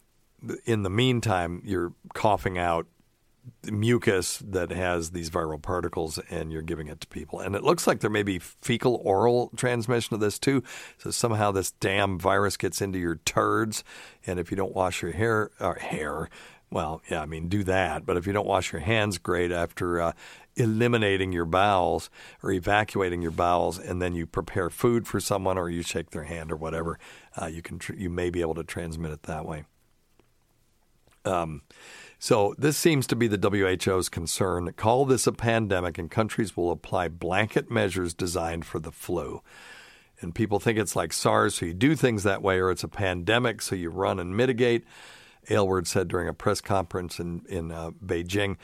in 0.65 0.85
the 0.85 0.91
meantime, 0.91 1.61
you're 1.65 1.93
coughing 2.15 2.57
out 2.57 2.87
mucus 3.65 4.39
that 4.39 4.71
has 4.71 5.11
these 5.11 5.31
viral 5.31 5.61
particles 5.61 6.19
and 6.31 6.53
you're 6.53 6.63
giving 6.63 6.87
it 6.87 7.01
to 7.01 7.07
people. 7.09 7.41
And 7.41 7.55
it 7.55 7.63
looks 7.63 7.87
like 7.87 8.01
there 8.01 8.11
may 8.11 8.23
be 8.23 8.39
fecal 8.39 9.01
oral 9.05 9.51
transmission 9.57 10.15
of 10.15 10.21
this 10.21 10.39
too. 10.39 10.63
So 10.99 11.11
somehow 11.11 11.53
this 11.53 11.73
damn 11.73 12.19
virus 12.19 12.57
gets 12.57 12.81
into 12.81 12.99
your 12.99 13.17
turds. 13.25 13.85
And 14.27 14.39
if 14.39 14.51
you 14.51 14.57
don't 14.57 14.75
wash 14.75 15.03
your 15.03 15.13
hair, 15.13 15.51
or 15.61 15.77
uh, 15.77 15.81
hair, 15.81 16.29
well, 16.71 17.03
yeah, 17.11 17.23
I 17.23 17.27
mean, 17.27 17.49
do 17.49 17.63
that. 17.65 18.05
But 18.05 18.17
if 18.17 18.27
you 18.27 18.33
don't 18.33 18.47
wash 18.47 18.73
your 18.73 18.81
hands 18.81 19.19
great 19.19 19.53
after 19.53 20.01
uh, 20.01 20.13
eliminating 20.57 21.33
your 21.33 21.45
bowels 21.45 22.11
or 22.43 22.51
evacuating 22.51 23.23
your 23.23 23.31
bowels, 23.31 23.79
and 23.79 24.03
then 24.03 24.15
you 24.15 24.27
prepare 24.27 24.71
food 24.71 25.07
for 25.07 25.21
someone 25.21 25.59
or 25.59 25.71
you 25.71 25.83
shake 25.83 26.11
their 26.11 26.25
hand 26.25 26.51
or 26.51 26.57
whatever, 26.57 26.99
uh, 27.41 27.47
you 27.47 27.63
can 27.63 27.79
tr- 27.79 27.95
you 27.95 28.11
may 28.11 28.31
be 28.31 28.41
able 28.41 28.55
to 28.55 28.65
transmit 28.65 29.13
it 29.13 29.23
that 29.25 29.47
way. 29.47 29.65
Um, 31.25 31.63
so 32.19 32.55
this 32.57 32.77
seems 32.77 33.07
to 33.09 33.17
be 33.17 33.29
the 33.29 33.39
WHO's 33.39 34.09
concern. 34.09 34.73
Call 34.73 35.05
this 35.05 35.27
a 35.27 35.33
pandemic, 35.33 35.99
and 35.99 36.11
countries 36.11 36.57
will 36.57 36.71
apply 36.71 37.09
blanket 37.09 37.71
measures 37.71 38.15
designed 38.15 38.65
for 38.65 38.79
the 38.79 38.93
flu. 38.93 39.43
And 40.21 40.35
people 40.35 40.59
think 40.59 40.79
it's 40.79 40.97
like 40.97 41.13
SARS, 41.13 41.57
so 41.57 41.67
you 41.67 41.75
do 41.75 41.95
things 41.95 42.23
that 42.23 42.43
way, 42.43 42.59
or 42.59 42.71
it's 42.71 42.85
a 42.85 42.89
pandemic, 42.89 43.61
so 43.61 43.75
you 43.75 43.91
run 43.91 44.19
and 44.19 44.35
mitigate. 44.35 44.85
Aylward 45.49 45.87
said 45.87 46.09
during 46.09 46.29
a 46.29 46.35
press 46.35 46.61
conference 46.61 47.19
in, 47.19 47.43
in 47.49 47.71
uh, 47.71 47.91
Beijing 48.05 48.57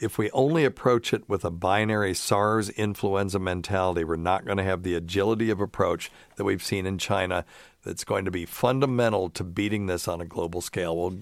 if 0.00 0.16
we 0.16 0.30
only 0.30 0.64
approach 0.64 1.12
it 1.12 1.28
with 1.28 1.44
a 1.44 1.50
binary 1.50 2.14
SARS 2.14 2.70
influenza 2.70 3.38
mentality, 3.38 4.04
we're 4.04 4.16
not 4.16 4.44
going 4.44 4.58
to 4.58 4.64
have 4.64 4.82
the 4.82 4.94
agility 4.94 5.50
of 5.50 5.60
approach 5.60 6.10
that 6.36 6.44
we've 6.44 6.62
seen 6.62 6.86
in 6.86 6.98
China 6.98 7.44
that's 7.84 8.04
going 8.04 8.24
to 8.24 8.30
be 8.30 8.46
fundamental 8.46 9.28
to 9.30 9.44
beating 9.44 9.86
this 9.86 10.06
on 10.06 10.20
a 10.20 10.26
global 10.26 10.60
scale. 10.60 10.96
Well, 10.96 11.18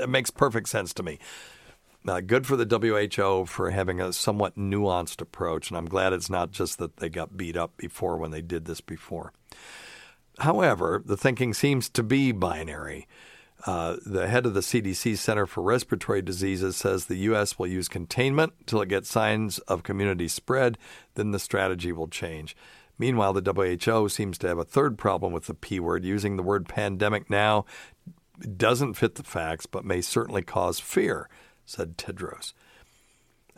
it 0.00 0.08
makes 0.08 0.30
perfect 0.30 0.68
sense 0.68 0.92
to 0.94 1.02
me. 1.02 1.18
Uh, 2.06 2.20
good 2.20 2.46
for 2.46 2.56
the 2.56 2.66
WHO 2.66 3.46
for 3.46 3.70
having 3.70 4.00
a 4.00 4.12
somewhat 4.12 4.56
nuanced 4.56 5.20
approach, 5.20 5.70
and 5.70 5.76
I'm 5.76 5.86
glad 5.86 6.12
it's 6.12 6.30
not 6.30 6.52
just 6.52 6.78
that 6.78 6.98
they 6.98 7.08
got 7.08 7.36
beat 7.36 7.56
up 7.56 7.76
before 7.76 8.16
when 8.16 8.30
they 8.30 8.42
did 8.42 8.64
this 8.64 8.80
before. 8.80 9.32
However, 10.38 11.02
the 11.04 11.16
thinking 11.16 11.52
seems 11.52 11.88
to 11.90 12.02
be 12.02 12.30
binary. 12.30 13.08
Uh, 13.64 13.96
the 14.04 14.28
head 14.28 14.44
of 14.44 14.54
the 14.54 14.60
CDC 14.60 15.16
Center 15.16 15.46
for 15.46 15.62
Respiratory 15.62 16.22
Diseases 16.22 16.76
says 16.76 17.06
the 17.06 17.16
U.S. 17.16 17.58
will 17.58 17.66
use 17.66 17.88
containment 17.88 18.52
till 18.66 18.82
it 18.82 18.88
gets 18.88 19.08
signs 19.08 19.58
of 19.60 19.82
community 19.82 20.28
spread, 20.28 20.76
then 21.14 21.30
the 21.30 21.38
strategy 21.38 21.90
will 21.90 22.08
change. 22.08 22.56
Meanwhile, 22.98 23.34
the 23.34 23.76
WHO 23.86 24.08
seems 24.08 24.38
to 24.38 24.48
have 24.48 24.58
a 24.58 24.64
third 24.64 24.98
problem 24.98 25.32
with 25.32 25.46
the 25.46 25.54
P 25.54 25.80
word. 25.80 26.04
Using 26.04 26.36
the 26.36 26.42
word 26.42 26.68
pandemic 26.68 27.28
now 27.28 27.64
doesn't 28.56 28.94
fit 28.94 29.14
the 29.14 29.22
facts, 29.22 29.66
but 29.66 29.84
may 29.84 30.00
certainly 30.00 30.42
cause 30.42 30.78
fear, 30.78 31.28
said 31.64 31.96
Tedros. 31.96 32.52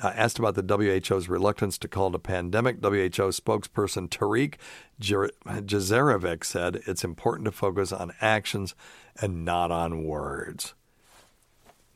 Uh, 0.00 0.12
asked 0.14 0.38
about 0.38 0.54
the 0.54 0.62
WHO's 0.62 1.28
reluctance 1.28 1.76
to 1.76 1.88
call 1.88 2.08
it 2.08 2.14
a 2.14 2.20
pandemic, 2.20 2.76
WHO 2.80 3.32
spokesperson 3.32 4.08
Tarik 4.08 4.58
Jasarevic 5.00 6.44
said 6.44 6.80
it's 6.86 7.02
important 7.02 7.46
to 7.46 7.52
focus 7.52 7.90
on 7.90 8.12
actions 8.20 8.76
and 9.20 9.44
not 9.44 9.70
on 9.70 10.04
words. 10.04 10.74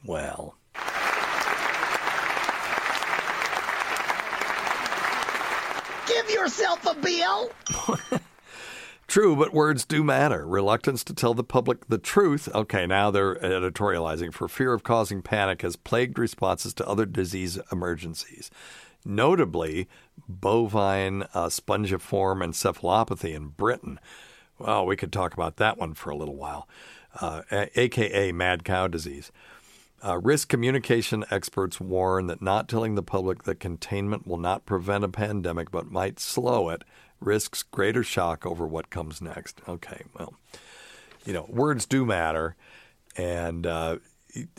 Well. 0.05 0.57
Give 6.07 6.31
yourself 6.31 6.87
a 6.87 6.95
bill. 6.95 7.51
True, 9.13 9.37
but 9.37 9.53
words 9.53 9.85
do 9.85 10.03
matter. 10.03 10.47
Reluctance 10.47 11.05
to 11.05 11.13
tell 11.13 11.35
the 11.35 11.45
public 11.45 11.87
the 11.89 11.99
truth. 11.99 12.49
Okay, 12.55 12.87
now 12.87 13.11
they're 13.11 13.35
editorializing 13.35 14.33
for 14.33 14.49
fear 14.49 14.73
of 14.73 14.85
causing 14.85 15.21
panic 15.21 15.61
has 15.61 15.77
plagued 15.77 16.19
responses 16.19 16.73
to 16.75 16.89
other 16.89 17.05
disease 17.05 17.59
emergencies, 17.71 18.51
notably 19.05 19.87
bovine 20.27 21.25
uh, 21.35 21.49
spongiform 21.49 22.43
encephalopathy 22.43 23.35
in 23.35 23.49
Britain. 23.49 24.01
Well, 24.63 24.87
we 24.87 24.97
could 24.97 25.13
talk 25.13 25.35
about 25.35 25.57
that 25.57 25.77
one 25.77 25.95
for 25.95 26.11
a 26.11 26.17
little 26.17 26.37
while, 26.37 26.69
uh, 27.21 27.43
aka 27.51 28.31
mad 28.31 28.65
cow 28.65 28.87
disease. 28.87 29.33
Uh, 30.05 30.19
risk 30.19 30.49
communication 30.49 31.25
experts 31.31 31.81
warn 31.81 32.29
that 32.29 32.43
not 32.43 32.69
telling 32.69 32.95
the 32.95 33.03
public 33.03 33.43
that 33.45 33.61
containment 33.61 34.27
will 34.27 34.37
not 34.37 34.67
prevent 34.67 35.05
a 35.05 35.09
pandemic 35.09 35.71
but 35.71 35.91
might 35.91 36.19
slow 36.19 36.69
it 36.69 36.83
risks 37.21 37.63
greater 37.63 38.03
shock 38.03 38.45
over 38.47 38.67
what 38.67 38.91
comes 38.91 39.21
next. 39.21 39.61
Okay, 39.69 40.03
well, 40.19 40.35
you 41.25 41.33
know, 41.33 41.47
words 41.49 41.87
do 41.87 42.05
matter, 42.05 42.57
and 43.17 43.67
uh, 43.67 43.99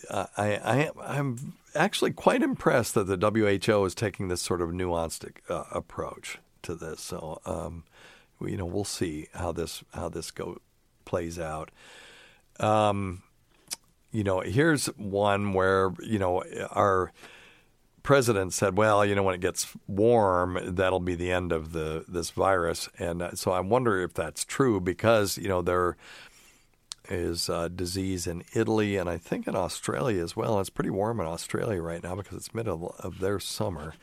I, 0.10 0.28
I, 0.38 1.18
am 1.18 1.56
actually 1.76 2.12
quite 2.12 2.42
impressed 2.42 2.94
that 2.94 3.08
the 3.08 3.18
WHO 3.18 3.86
is 3.86 3.96
taking 3.96 4.28
this 4.28 4.42
sort 4.42 4.62
of 4.62 4.70
nuanced 4.70 5.30
uh, 5.50 5.63
approach 5.72 6.39
to 6.63 6.76
this. 6.76 7.02
So, 7.02 7.42
um, 7.46 7.84
you 8.41 8.58
know, 8.58 8.65
we'll 8.65 8.84
see 8.84 9.28
how 9.34 9.52
this 9.52 9.84
how 9.93 10.10
this 10.10 10.32
go 10.32 10.60
plays 11.06 11.39
out. 11.39 11.72
Um, 12.60 13.24
you 14.12 14.24
know, 14.24 14.41
here's 14.41 14.88
one 14.98 15.54
where 15.54 15.91
you 16.02 16.19
know 16.19 16.43
our 16.72 17.12
president 18.04 18.54
said, 18.54 18.78
"Well, 18.78 19.06
you 19.06 19.15
know, 19.15 19.24
when 19.24 19.36
it 19.36 19.41
gets 19.41 19.67
warm, 19.88 20.60
that'll 20.76 21.00
be 21.00 21.15
the 21.15 21.32
end 21.32 21.52
of 21.52 21.74
the 21.74 22.06
this 22.08 22.30
virus." 22.32 22.89
And 23.00 23.22
uh, 23.22 23.36
so 23.36 23.52
I 23.52 23.60
wonder 23.60 24.02
if 24.02 24.13
that's 24.13 24.46
true 24.46 24.80
because 24.80 25.38
you 25.38 25.48
know 25.48 25.62
there 25.62 25.98
is 27.10 27.50
disease 27.76 28.28
in 28.28 28.43
Italy 28.54 28.96
and 28.96 29.10
I 29.10 29.17
think 29.17 29.48
in 29.48 29.56
Australia 29.56 30.24
as 30.24 30.36
well. 30.36 30.60
It's 30.60 30.69
pretty 30.69 30.89
warm 30.89 31.19
in 31.19 31.26
Australia 31.26 31.82
right 31.82 32.02
now 32.02 32.15
because 32.15 32.38
it's 32.38 32.54
middle 32.54 32.96
of 33.00 33.19
their 33.19 33.39
summer. 33.39 33.93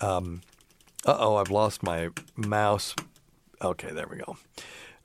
Um, 0.00 0.42
uh 1.06 1.16
oh, 1.18 1.36
I've 1.36 1.50
lost 1.50 1.82
my 1.82 2.08
mouse. 2.36 2.94
Okay, 3.62 3.92
there 3.92 4.08
we 4.08 4.16
go. 4.16 4.36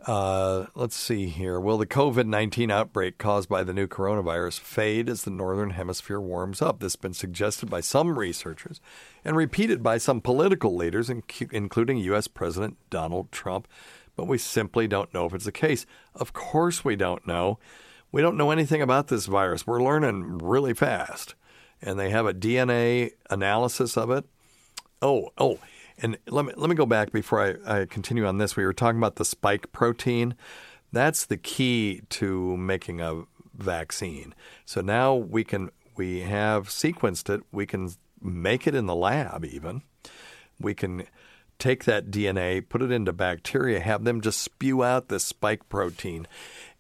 Uh, 0.06 0.68
let's 0.76 0.96
see 0.96 1.26
here. 1.28 1.60
Will 1.60 1.78
the 1.78 1.88
COVID 1.88 2.28
19 2.28 2.70
outbreak 2.70 3.18
caused 3.18 3.50
by 3.50 3.64
the 3.64 3.74
new 3.74 3.88
coronavirus 3.88 4.60
fade 4.60 5.10
as 5.10 5.24
the 5.24 5.32
Northern 5.32 5.72
Hemisphere 5.72 6.22
warms 6.22 6.62
up? 6.62 6.80
This 6.80 6.94
has 6.94 6.96
been 6.96 7.14
suggested 7.14 7.70
by 7.70 7.82
some 7.82 8.18
researchers 8.18 8.80
and 9.24 9.36
repeated 9.36 9.82
by 9.82 9.98
some 9.98 10.22
political 10.22 10.76
leaders, 10.76 11.10
including 11.10 11.98
U.S. 11.98 12.28
President 12.28 12.78
Donald 12.90 13.32
Trump. 13.32 13.68
But 14.16 14.28
we 14.28 14.38
simply 14.38 14.88
don't 14.88 15.14
know 15.14 15.26
if 15.26 15.34
it's 15.34 15.46
the 15.46 15.52
case. 15.52 15.86
Of 16.14 16.34
course, 16.34 16.86
we 16.86 16.96
don't 16.96 17.26
know. 17.28 17.60
We 18.12 18.22
don't 18.22 18.38
know 18.38 18.52
anything 18.52 18.82
about 18.82 19.08
this 19.08 19.26
virus. 19.26 19.68
We're 19.68 19.84
learning 19.84 20.38
really 20.38 20.74
fast. 20.74 21.36
And 21.82 22.00
they 22.00 22.12
have 22.12 22.26
a 22.26 22.34
DNA 22.34 23.12
analysis 23.30 23.98
of 23.98 24.12
it. 24.12 24.26
Oh, 25.02 25.32
oh, 25.38 25.60
and 25.98 26.18
let 26.28 26.46
me 26.46 26.54
let 26.56 26.70
me 26.70 26.76
go 26.76 26.86
back 26.86 27.12
before 27.12 27.42
I, 27.42 27.82
I 27.82 27.86
continue 27.86 28.26
on 28.26 28.38
this. 28.38 28.56
We 28.56 28.66
were 28.66 28.74
talking 28.74 29.00
about 29.00 29.16
the 29.16 29.26
spike 29.26 29.72
protein. 29.72 30.36
That's 30.92 31.26
the 31.26 31.38
key 31.38 32.02
to 32.10 32.58
making 32.58 33.02
a 33.02 33.24
vaccine. 33.54 34.34
So 34.66 34.82
now 34.82 35.16
we 35.16 35.44
can 35.44 35.72
we 35.96 36.22
have 36.22 36.68
sequenced 36.70 37.34
it. 37.34 37.42
We 37.52 37.66
can 37.66 37.92
make 38.22 38.68
it 38.68 38.76
in 38.76 38.86
the 38.86 38.96
lab 38.96 39.46
even. 39.46 39.82
We 40.60 40.74
can 40.74 41.08
take 41.60 41.86
that 41.86 42.12
DNA, 42.12 42.68
put 42.68 42.82
it 42.82 42.92
into 42.92 43.14
bacteria, 43.14 43.80
have 43.80 44.04
them 44.04 44.22
just 44.22 44.42
spew 44.42 44.84
out 44.84 45.08
this 45.08 45.24
spike 45.24 45.68
protein. 45.70 46.28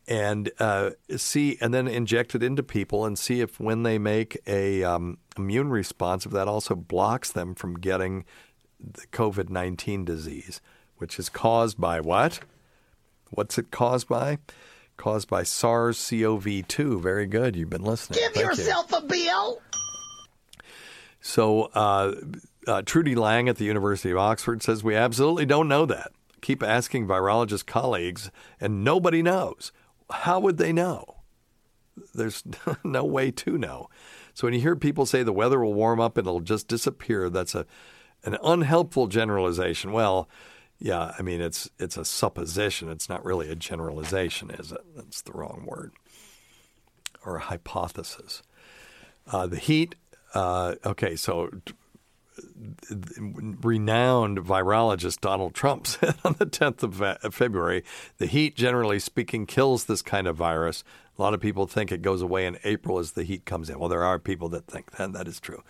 and 0.07 0.51
uh, 0.59 0.91
see, 1.15 1.57
and 1.59 1.73
then 1.73 1.87
inject 1.87 2.35
it 2.35 2.43
into 2.43 2.61
people 2.61 3.05
and 3.05 3.17
see 3.17 3.41
if 3.41 3.59
when 3.59 3.83
they 3.83 3.97
make 3.97 4.37
a 4.45 4.83
um, 4.83 5.17
immune 5.37 5.69
response, 5.69 6.25
if 6.25 6.31
that 6.31 6.47
also 6.47 6.75
blocks 6.75 7.31
them 7.31 7.55
from 7.55 7.75
getting 7.79 8.23
the 8.79 9.07
COVID 9.07 9.49
nineteen 9.49 10.05
disease, 10.05 10.61
which 10.97 11.19
is 11.19 11.29
caused 11.29 11.79
by 11.79 11.99
what? 11.99 12.39
What's 13.31 13.57
it 13.57 13.71
caused 13.71 14.07
by? 14.07 14.37
Caused 14.97 15.27
by 15.27 15.43
SARS-CoV-2. 15.43 17.01
Very 17.01 17.25
good. 17.27 17.55
You've 17.55 17.69
been 17.69 17.83
listening. 17.83 18.19
Give 18.19 18.31
Thank 18.31 18.45
you. 18.45 18.51
yourself 18.51 18.93
a 18.93 19.01
bill. 19.01 19.61
So, 21.19 21.63
uh, 21.73 22.13
uh, 22.67 22.81
Trudie 22.83 23.15
Lang 23.15 23.49
at 23.49 23.57
the 23.57 23.65
University 23.65 24.11
of 24.11 24.17
Oxford 24.17 24.61
says 24.63 24.83
we 24.83 24.95
absolutely 24.95 25.45
don't 25.45 25.67
know 25.67 25.85
that. 25.85 26.11
Keep 26.41 26.61
asking 26.63 27.07
virologist 27.07 27.65
colleagues, 27.65 28.29
and 28.61 28.83
nobody 28.83 29.21
knows. 29.21 29.71
How 30.09 30.39
would 30.39 30.57
they 30.57 30.71
know? 30.71 31.15
There's 32.13 32.43
no 32.83 33.03
way 33.03 33.31
to 33.31 33.57
know. 33.57 33.89
So 34.33 34.47
when 34.47 34.53
you 34.53 34.61
hear 34.61 34.75
people 34.75 35.05
say 35.05 35.23
the 35.23 35.33
weather 35.33 35.59
will 35.59 35.73
warm 35.73 35.99
up 35.99 36.17
and 36.17 36.27
it'll 36.27 36.41
just 36.41 36.67
disappear, 36.67 37.29
that's 37.29 37.55
a 37.55 37.65
an 38.25 38.37
unhelpful 38.43 39.07
generalization. 39.07 39.91
Well, 39.91 40.27
yeah, 40.79 41.13
I 41.17 41.21
mean 41.21 41.41
it's 41.41 41.69
it's 41.79 41.97
a 41.97 42.05
supposition. 42.05 42.89
It's 42.89 43.07
not 43.07 43.23
really 43.23 43.49
a 43.49 43.55
generalization, 43.55 44.49
is 44.51 44.71
it? 44.71 44.81
That's 44.95 45.21
the 45.21 45.31
wrong 45.31 45.63
word. 45.65 45.93
Or 47.25 47.37
a 47.37 47.41
hypothesis. 47.41 48.43
Uh, 49.31 49.47
the 49.47 49.57
heat. 49.57 49.95
Uh, 50.33 50.75
okay, 50.85 51.15
so 51.15 51.49
renowned 53.61 54.39
virologist 54.39 55.21
Donald 55.21 55.53
Trump 55.53 55.87
said 55.87 56.15
on 56.23 56.35
the 56.37 56.45
10th 56.45 56.83
of 57.23 57.33
February 57.33 57.83
the 58.17 58.25
heat, 58.25 58.55
generally 58.55 58.99
speaking, 58.99 59.45
kills 59.45 59.85
this 59.85 60.01
kind 60.01 60.27
of 60.27 60.35
virus. 60.35 60.83
A 61.17 61.21
lot 61.21 61.33
of 61.33 61.39
people 61.39 61.65
think 61.65 61.91
it 61.91 62.01
goes 62.01 62.21
away 62.21 62.45
in 62.45 62.57
April 62.63 62.99
as 62.99 63.13
the 63.13 63.23
heat 63.23 63.45
comes 63.45 63.69
in. 63.69 63.79
Well, 63.79 63.89
there 63.89 64.03
are 64.03 64.19
people 64.19 64.49
that 64.49 64.67
think 64.67 64.91
that. 64.91 65.13
That 65.13 65.27
is 65.27 65.39
true. 65.39 65.63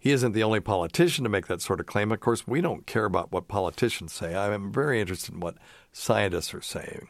He 0.00 0.12
isn't 0.12 0.32
the 0.32 0.42
only 0.42 0.60
politician 0.60 1.24
to 1.24 1.30
make 1.30 1.46
that 1.48 1.60
sort 1.60 1.78
of 1.78 1.84
claim. 1.84 2.10
Of 2.10 2.20
course, 2.20 2.46
we 2.46 2.62
don't 2.62 2.86
care 2.86 3.04
about 3.04 3.30
what 3.32 3.48
politicians 3.48 4.14
say. 4.14 4.34
I'm 4.34 4.72
very 4.72 4.98
interested 4.98 5.34
in 5.34 5.40
what 5.40 5.58
scientists 5.92 6.54
are 6.54 6.62
saying. 6.62 7.08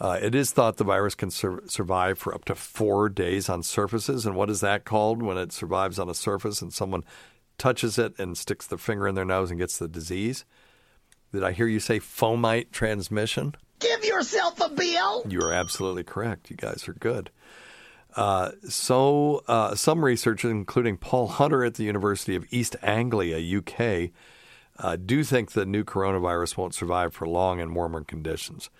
Uh, 0.00 0.18
it 0.22 0.34
is 0.34 0.50
thought 0.50 0.78
the 0.78 0.84
virus 0.84 1.14
can 1.14 1.30
sur- 1.30 1.62
survive 1.66 2.18
for 2.18 2.34
up 2.34 2.46
to 2.46 2.54
four 2.54 3.10
days 3.10 3.50
on 3.50 3.62
surfaces. 3.62 4.24
And 4.24 4.34
what 4.34 4.48
is 4.48 4.60
that 4.60 4.86
called 4.86 5.22
when 5.22 5.36
it 5.36 5.52
survives 5.52 5.98
on 5.98 6.08
a 6.08 6.14
surface 6.14 6.62
and 6.62 6.72
someone 6.72 7.04
touches 7.58 7.98
it 7.98 8.18
and 8.18 8.38
sticks 8.38 8.66
their 8.66 8.78
finger 8.78 9.06
in 9.06 9.14
their 9.14 9.24
nose 9.26 9.50
and 9.50 9.60
gets 9.60 9.76
the 9.76 9.88
disease? 9.88 10.46
Did 11.32 11.44
I 11.44 11.52
hear 11.52 11.66
you 11.66 11.80
say 11.80 12.00
fomite 12.00 12.70
transmission? 12.70 13.54
Give 13.80 14.02
yourself 14.02 14.58
a 14.60 14.70
bill. 14.70 15.24
You 15.28 15.42
are 15.42 15.52
absolutely 15.52 16.04
correct. 16.04 16.48
You 16.48 16.56
guys 16.56 16.88
are 16.88 16.94
good. 16.94 17.30
Uh, 18.18 18.50
so, 18.68 19.44
uh, 19.46 19.76
some 19.76 20.04
researchers, 20.04 20.50
including 20.50 20.96
Paul 20.96 21.28
Hunter 21.28 21.62
at 21.62 21.74
the 21.74 21.84
University 21.84 22.34
of 22.34 22.44
East 22.50 22.74
Anglia, 22.82 23.38
UK, 23.38 24.10
uh, 24.76 24.96
do 24.96 25.22
think 25.22 25.52
the 25.52 25.64
new 25.64 25.84
coronavirus 25.84 26.56
won't 26.56 26.74
survive 26.74 27.14
for 27.14 27.28
long 27.28 27.60
in 27.60 27.74
warmer 27.74 28.02
conditions. 28.02 28.70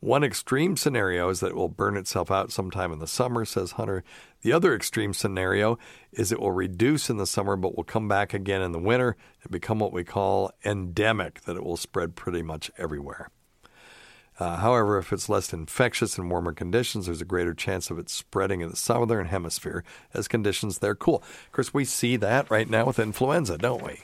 One 0.00 0.24
extreme 0.24 0.78
scenario 0.78 1.28
is 1.28 1.40
that 1.40 1.50
it 1.50 1.56
will 1.56 1.68
burn 1.68 1.98
itself 1.98 2.30
out 2.30 2.50
sometime 2.50 2.90
in 2.90 2.98
the 2.98 3.06
summer, 3.06 3.44
says 3.44 3.72
Hunter. 3.72 4.02
The 4.40 4.54
other 4.54 4.74
extreme 4.74 5.12
scenario 5.12 5.78
is 6.10 6.32
it 6.32 6.40
will 6.40 6.52
reduce 6.52 7.10
in 7.10 7.18
the 7.18 7.26
summer 7.26 7.54
but 7.54 7.76
will 7.76 7.84
come 7.84 8.08
back 8.08 8.32
again 8.32 8.62
in 8.62 8.72
the 8.72 8.78
winter 8.78 9.14
and 9.42 9.52
become 9.52 9.78
what 9.78 9.92
we 9.92 10.04
call 10.04 10.52
endemic, 10.64 11.42
that 11.42 11.56
it 11.56 11.64
will 11.64 11.76
spread 11.76 12.16
pretty 12.16 12.40
much 12.40 12.70
everywhere. 12.78 13.28
Uh, 14.38 14.56
however, 14.56 14.98
if 14.98 15.12
it's 15.12 15.28
less 15.28 15.52
infectious 15.52 16.18
in 16.18 16.28
warmer 16.28 16.52
conditions, 16.52 17.06
there's 17.06 17.22
a 17.22 17.26
greater 17.26 17.54
chance 17.54 17.90
of 17.90 17.98
it 17.98 18.10
spreading 18.10 18.60
in 18.60 18.68
the 18.68 18.76
southern 18.76 19.26
hemisphere 19.26 19.82
as 20.12 20.28
conditions 20.28 20.78
there 20.78 20.94
cool. 20.94 21.22
Of 21.46 21.52
course, 21.52 21.72
we 21.72 21.84
see 21.84 22.16
that 22.16 22.50
right 22.50 22.68
now 22.68 22.84
with 22.84 22.98
influenza, 22.98 23.56
don't 23.56 23.82
we? 23.82 24.00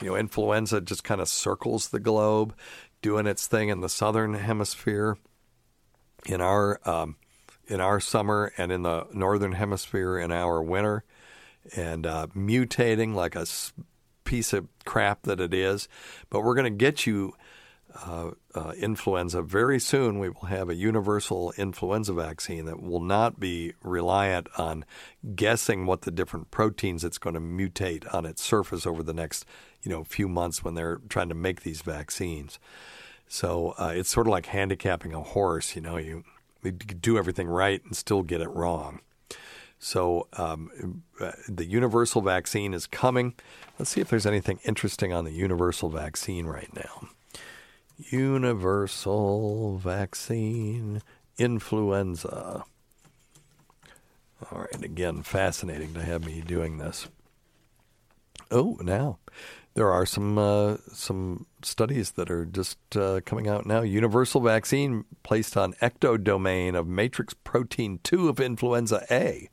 You 0.00 0.08
know, 0.08 0.16
influenza 0.16 0.80
just 0.80 1.04
kind 1.04 1.20
of 1.20 1.28
circles 1.28 1.88
the 1.88 2.00
globe, 2.00 2.54
doing 3.02 3.26
its 3.26 3.46
thing 3.46 3.68
in 3.68 3.80
the 3.80 3.88
southern 3.88 4.34
hemisphere 4.34 5.16
in 6.26 6.40
our 6.40 6.80
um, 6.88 7.16
in 7.66 7.80
our 7.80 8.00
summer 8.00 8.52
and 8.58 8.72
in 8.72 8.82
the 8.82 9.06
northern 9.12 9.52
hemisphere 9.52 10.18
in 10.18 10.32
our 10.32 10.60
winter, 10.62 11.04
and 11.76 12.06
uh, 12.06 12.26
mutating 12.34 13.14
like 13.14 13.36
a 13.36 13.46
piece 14.24 14.52
of 14.52 14.66
crap 14.84 15.22
that 15.22 15.40
it 15.40 15.54
is. 15.54 15.88
But 16.28 16.42
we're 16.42 16.54
going 16.54 16.72
to 16.72 16.76
get 16.76 17.06
you 17.06 17.34
uh, 17.94 18.30
uh, 18.54 18.72
influenza 18.78 19.42
very 19.42 19.80
soon. 19.80 20.18
We 20.18 20.30
will 20.30 20.46
have 20.46 20.68
a 20.68 20.74
universal 20.74 21.52
influenza 21.56 22.12
vaccine 22.12 22.64
that 22.66 22.82
will 22.82 23.00
not 23.00 23.40
be 23.40 23.74
reliant 23.82 24.48
on 24.58 24.84
guessing 25.34 25.86
what 25.86 26.02
the 26.02 26.10
different 26.10 26.50
proteins 26.50 27.04
it's 27.04 27.18
going 27.18 27.34
to 27.34 27.40
mutate 27.40 28.12
on 28.14 28.26
its 28.26 28.42
surface 28.42 28.86
over 28.86 29.02
the 29.02 29.14
next 29.14 29.44
you 29.82 29.90
know 29.90 30.04
few 30.04 30.28
months 30.28 30.62
when 30.62 30.74
they're 30.74 31.00
trying 31.08 31.28
to 31.28 31.34
make 31.34 31.62
these 31.62 31.82
vaccines. 31.82 32.58
So 33.28 33.74
uh, 33.78 33.92
it's 33.94 34.10
sort 34.10 34.26
of 34.26 34.32
like 34.32 34.46
handicapping 34.46 35.14
a 35.14 35.22
horse. 35.22 35.76
You 35.76 35.82
know, 35.82 35.96
you, 35.96 36.24
you 36.62 36.72
do 36.72 37.16
everything 37.16 37.46
right 37.46 37.80
and 37.84 37.96
still 37.96 38.22
get 38.22 38.40
it 38.40 38.48
wrong. 38.48 39.00
So 39.78 40.28
um, 40.34 41.02
uh, 41.20 41.32
the 41.48 41.64
universal 41.64 42.20
vaccine 42.20 42.74
is 42.74 42.86
coming. 42.86 43.34
Let's 43.78 43.90
see 43.90 44.00
if 44.00 44.10
there's 44.10 44.26
anything 44.26 44.58
interesting 44.64 45.12
on 45.12 45.24
the 45.24 45.32
universal 45.32 45.88
vaccine 45.88 46.46
right 46.46 46.70
now. 46.74 47.08
Universal 48.08 49.78
vaccine 49.78 51.02
influenza. 51.36 52.64
All 54.50 54.60
right, 54.60 54.82
again, 54.82 55.22
fascinating 55.22 55.92
to 55.94 56.02
have 56.02 56.24
me 56.24 56.40
doing 56.40 56.78
this. 56.78 57.08
Oh, 58.50 58.78
now 58.80 59.18
there 59.74 59.90
are 59.90 60.06
some 60.06 60.38
uh, 60.38 60.76
some 60.92 61.46
studies 61.62 62.12
that 62.12 62.30
are 62.30 62.44
just 62.44 62.78
uh, 62.96 63.20
coming 63.24 63.48
out 63.48 63.66
now. 63.66 63.82
Universal 63.82 64.40
vaccine 64.40 65.04
placed 65.22 65.56
on 65.56 65.74
ectodomain 65.80 66.74
of 66.74 66.86
matrix 66.86 67.34
protein 67.34 68.00
two 68.02 68.28
of 68.28 68.40
influenza 68.40 69.04
A. 69.10 69.48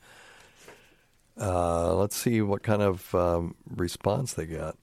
Uh, 1.40 1.94
let's 1.96 2.16
see 2.16 2.42
what 2.42 2.64
kind 2.64 2.82
of 2.82 3.14
um, 3.14 3.56
response 3.70 4.34
they 4.34 4.46
got. 4.46 4.76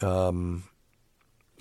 Um, 0.00 0.64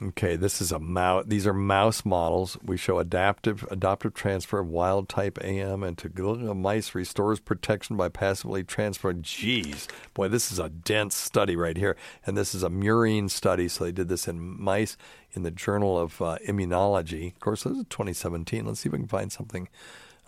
Okay, 0.03 0.35
this 0.35 0.61
is 0.61 0.71
a 0.71 0.79
mouse. 0.79 1.25
These 1.27 1.45
are 1.45 1.53
mouse 1.53 2.03
models. 2.03 2.57
We 2.63 2.75
show 2.75 2.97
adaptive 2.97 3.67
adaptive 3.69 4.15
transfer 4.15 4.57
of 4.57 4.67
wild 4.67 5.07
type 5.07 5.37
AM 5.43 5.83
into 5.83 6.09
glial 6.09 6.57
mice 6.57 6.95
restores 6.95 7.39
protection 7.39 7.97
by 7.97 8.09
passively 8.09 8.63
transferring. 8.63 9.21
Geez, 9.21 9.87
boy, 10.15 10.27
this 10.27 10.51
is 10.51 10.57
a 10.57 10.69
dense 10.69 11.15
study 11.15 11.55
right 11.55 11.77
here, 11.77 11.95
and 12.25 12.35
this 12.35 12.55
is 12.55 12.63
a 12.63 12.69
murine 12.69 13.29
study. 13.29 13.67
So 13.67 13.83
they 13.83 13.91
did 13.91 14.09
this 14.09 14.27
in 14.27 14.39
mice 14.59 14.97
in 15.33 15.43
the 15.43 15.51
Journal 15.51 15.99
of 15.99 16.19
uh, 16.19 16.39
Immunology. 16.47 17.33
Of 17.33 17.39
course, 17.39 17.63
this 17.63 17.77
is 17.77 17.85
2017. 17.91 18.65
Let's 18.65 18.79
see 18.79 18.89
if 18.89 18.93
we 18.93 18.99
can 18.99 19.07
find 19.07 19.31
something 19.31 19.69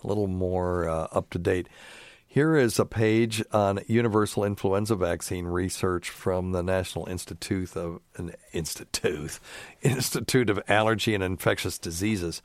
a 0.04 0.08
little 0.08 0.28
more 0.28 0.88
uh, 0.88 1.08
up 1.12 1.32
to 1.32 1.40
date. 1.40 1.68
Here 2.34 2.56
is 2.56 2.80
a 2.80 2.86
page 2.86 3.44
on 3.52 3.82
universal 3.86 4.44
influenza 4.44 4.96
vaccine 4.96 5.46
research 5.46 6.10
from 6.10 6.52
the 6.52 6.64
National 6.64 7.08
Institute 7.08 7.78
of 7.78 8.00
Institute 8.52 9.40
Institute 9.84 10.50
of 10.50 10.60
Allergy 10.68 11.14
and 11.14 11.24
Infectious 11.24 11.78
Diseases. 11.78 12.42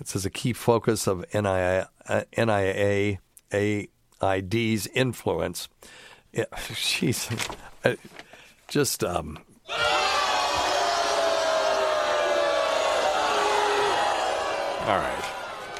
It 0.00 0.08
says 0.08 0.26
a 0.26 0.30
key 0.30 0.52
focus 0.52 1.06
of 1.06 1.24
NIA, 1.32 1.88
uh, 2.08 2.22
NIAID's 2.36 3.18
influence. 4.88 5.68
Yeah, 6.32 6.46
geez, 6.74 7.30
just 8.66 9.04
um, 9.04 9.38
all 14.88 14.98
right 14.98 15.37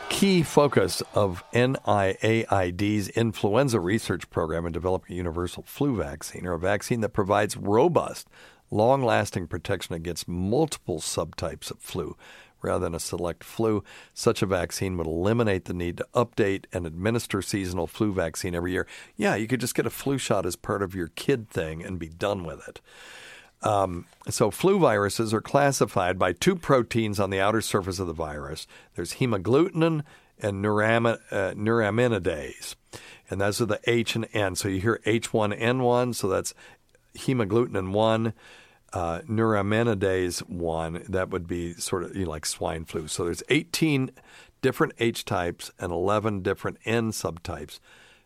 key 0.09 0.42
focus 0.42 1.03
of 1.14 1.44
NIAID's 1.53 3.09
influenza 3.11 3.79
research 3.79 4.29
program 4.31 4.66
in 4.66 4.73
developing 4.73 5.14
a 5.14 5.16
universal 5.16 5.62
flu 5.62 5.97
vaccine, 5.97 6.47
or 6.47 6.55
a 6.55 6.59
vaccine 6.59 7.01
that 7.03 7.11
provides 7.11 7.57
robust, 7.57 8.29
long 8.71 9.03
lasting 9.03 9.47
protection 9.47 9.94
against 9.94 10.27
multiple 10.27 10.99
subtypes 10.99 11.71
of 11.71 11.79
flu. 11.79 12.16
Rather 12.61 12.87
than 12.87 12.94
a 12.94 13.01
select 13.01 13.44
flu, 13.44 13.85
such 14.12 14.42
a 14.42 14.47
vaccine 14.47 14.97
would 14.97 15.07
eliminate 15.07 15.66
the 15.66 15.75
need 15.75 15.97
to 15.99 16.07
update 16.14 16.64
and 16.73 16.87
administer 16.87 17.40
seasonal 17.40 17.87
flu 17.87 18.12
vaccine 18.12 18.55
every 18.55 18.73
year. 18.73 18.87
Yeah, 19.16 19.37
you 19.37 19.47
could 19.47 19.61
just 19.61 19.77
get 19.77 19.87
a 19.87 19.90
flu 19.90 20.18
shot 20.18 20.44
as 20.44 20.57
part 20.57 20.83
of 20.83 20.94
your 20.94 21.09
kid 21.09 21.49
thing 21.49 21.85
and 21.85 22.01
be 22.01 22.09
done 22.09 22.44
with 22.44 22.66
it. 22.66 22.81
Um, 23.62 24.07
so, 24.29 24.51
flu 24.51 24.79
viruses 24.79 25.35
are 25.35 25.40
classified 25.40 26.18
by 26.18 26.33
two 26.33 26.55
proteins 26.55 27.18
on 27.18 27.31
the 27.31 27.40
outer 27.40 27.61
surface 27.61 27.99
of 27.99 28.07
the 28.07 28.12
virus. 28.12 28.66
There's 28.94 29.14
hemagglutinin 29.14 30.05
and 30.40 30.64
neuramin- 30.64 31.18
uh, 31.31 31.55
neuraminidase, 31.55 32.77
and 33.29 33.40
those 33.40 33.61
are 33.61 33.66
the 33.66 33.81
H 33.87 34.14
and 34.14 34.29
N. 34.33 34.55
So 34.55 34.68
you 34.68 34.81
hear 34.81 35.01
H1N1, 35.05 36.14
so 36.14 36.29
that's 36.29 36.55
hemagglutinin 37.16 37.90
1, 37.90 38.33
uh, 38.92 39.21
neuraminidase 39.21 40.49
one, 40.49 41.05
that 41.09 41.31
would 41.31 41.47
be 41.47 41.75
sort 41.75 42.05
of 42.05 42.16
you 42.16 42.25
know, 42.25 42.31
like 42.31 42.47
swine 42.47 42.85
flu. 42.85 43.09
So 43.09 43.25
there's 43.25 43.42
18 43.49 44.11
different 44.62 44.94
H 44.99 45.25
types 45.25 45.71
and 45.79 45.92
11 45.92 46.42
different 46.42 46.79
N 46.85 47.11
subtypes. 47.11 47.81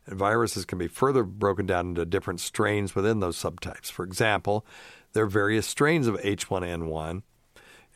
And 0.07 0.19
viruses 0.19 0.65
can 0.65 0.79
be 0.79 0.89
further 0.89 1.23
broken 1.23 1.67
down 1.67 1.89
into 1.89 2.05
different 2.05 2.41
strains 2.41 2.95
within 2.95 3.21
those 3.21 3.37
subtypes. 3.37 3.91
For 3.91 4.05
example, 4.05 4.65
there 5.13 5.25
are 5.25 5.29
various 5.29 5.67
strains 5.67 6.07
of 6.07 6.17
H1N1, 6.21 7.23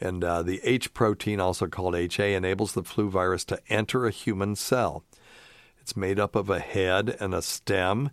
and 0.00 0.24
uh, 0.24 0.42
the 0.42 0.61
H 0.62 0.92
protein, 0.92 1.40
also 1.40 1.66
called 1.66 1.94
HA, 1.94 2.35
enables 2.35 2.72
the 2.72 2.83
flu 2.83 3.09
virus 3.09 3.44
to 3.46 3.61
enter 3.68 4.07
a 4.07 4.11
human 4.11 4.55
cell. 4.55 5.05
It's 5.81 5.96
made 5.96 6.18
up 6.18 6.35
of 6.35 6.50
a 6.50 6.59
head 6.59 7.16
and 7.20 7.35
a 7.35 7.42
stem. 7.42 8.11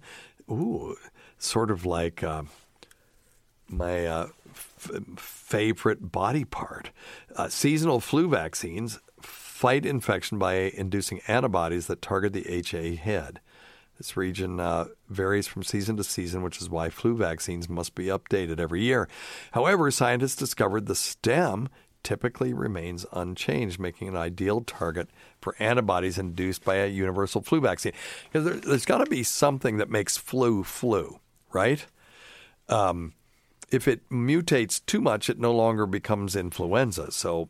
Ooh, 0.50 0.96
sort 1.38 1.72
of 1.72 1.86
like 1.86 2.24
uh, 2.24 2.44
my 3.68 4.06
uh, 4.06 4.28
f- 4.50 4.92
favorite 5.18 6.12
body 6.12 6.46
part. 6.46 6.92
Uh, 7.36 7.50
seasonal 7.50 8.00
flu 8.00 8.30
vaccines 8.30 9.00
fight 9.22 9.86
infection 9.86 10.38
by 10.38 10.54
inducing 10.54 11.22
antibodies 11.28 11.88
that 11.88 12.02
target 12.02 12.34
the 12.34 12.48
HA 12.48 12.96
head. 12.96 13.40
This 14.04 14.18
region 14.18 14.60
uh, 14.60 14.88
varies 15.08 15.48
from 15.48 15.64
season 15.64 15.96
to 15.96 16.04
season, 16.04 16.42
which 16.42 16.60
is 16.62 16.70
why 16.70 16.90
flu 16.90 17.16
vaccines 17.16 17.70
must 17.70 17.96
be 17.96 18.08
updated 18.08 18.60
every 18.60 18.82
year. 18.82 19.08
However, 19.54 19.90
scientists 19.92 20.36
discovered 20.36 20.88
the 20.88 20.94
stem 20.94 21.70
typically 22.04 22.54
remains 22.54 23.06
unchanged, 23.14 23.80
making 23.80 24.10
an 24.10 24.18
ideal 24.18 24.60
target 24.60 25.08
for 25.40 25.56
antibodies 25.58 26.18
induced 26.18 26.66
by 26.66 26.76
a 26.76 26.88
universal 26.88 27.42
flu 27.42 27.62
vaccine. 27.62 27.94
Because 28.26 28.44
there, 28.44 28.74
has 28.74 28.84
got 28.84 28.98
to 28.98 29.06
be 29.06 29.24
something 29.24 29.78
that 29.78 29.90
makes 29.90 30.18
flu 30.18 30.66
flu, 30.66 31.22
right? 31.54 31.86
Um, 32.68 33.14
if 33.72 33.88
it 33.88 34.10
mutates 34.10 34.86
too 34.86 35.00
much, 35.00 35.30
it 35.30 35.40
no 35.40 35.54
longer 35.54 35.86
becomes 35.86 36.36
influenza. 36.36 37.10
So 37.14 37.48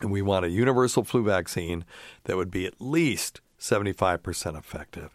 and 0.00 0.10
we 0.10 0.22
want 0.22 0.46
a 0.46 0.50
universal 0.50 1.04
flu 1.04 1.22
vaccine 1.22 1.84
that 2.24 2.38
would 2.38 2.50
be 2.50 2.64
at 2.64 2.80
least 2.80 3.42
75% 3.60 4.58
effective 4.58 5.14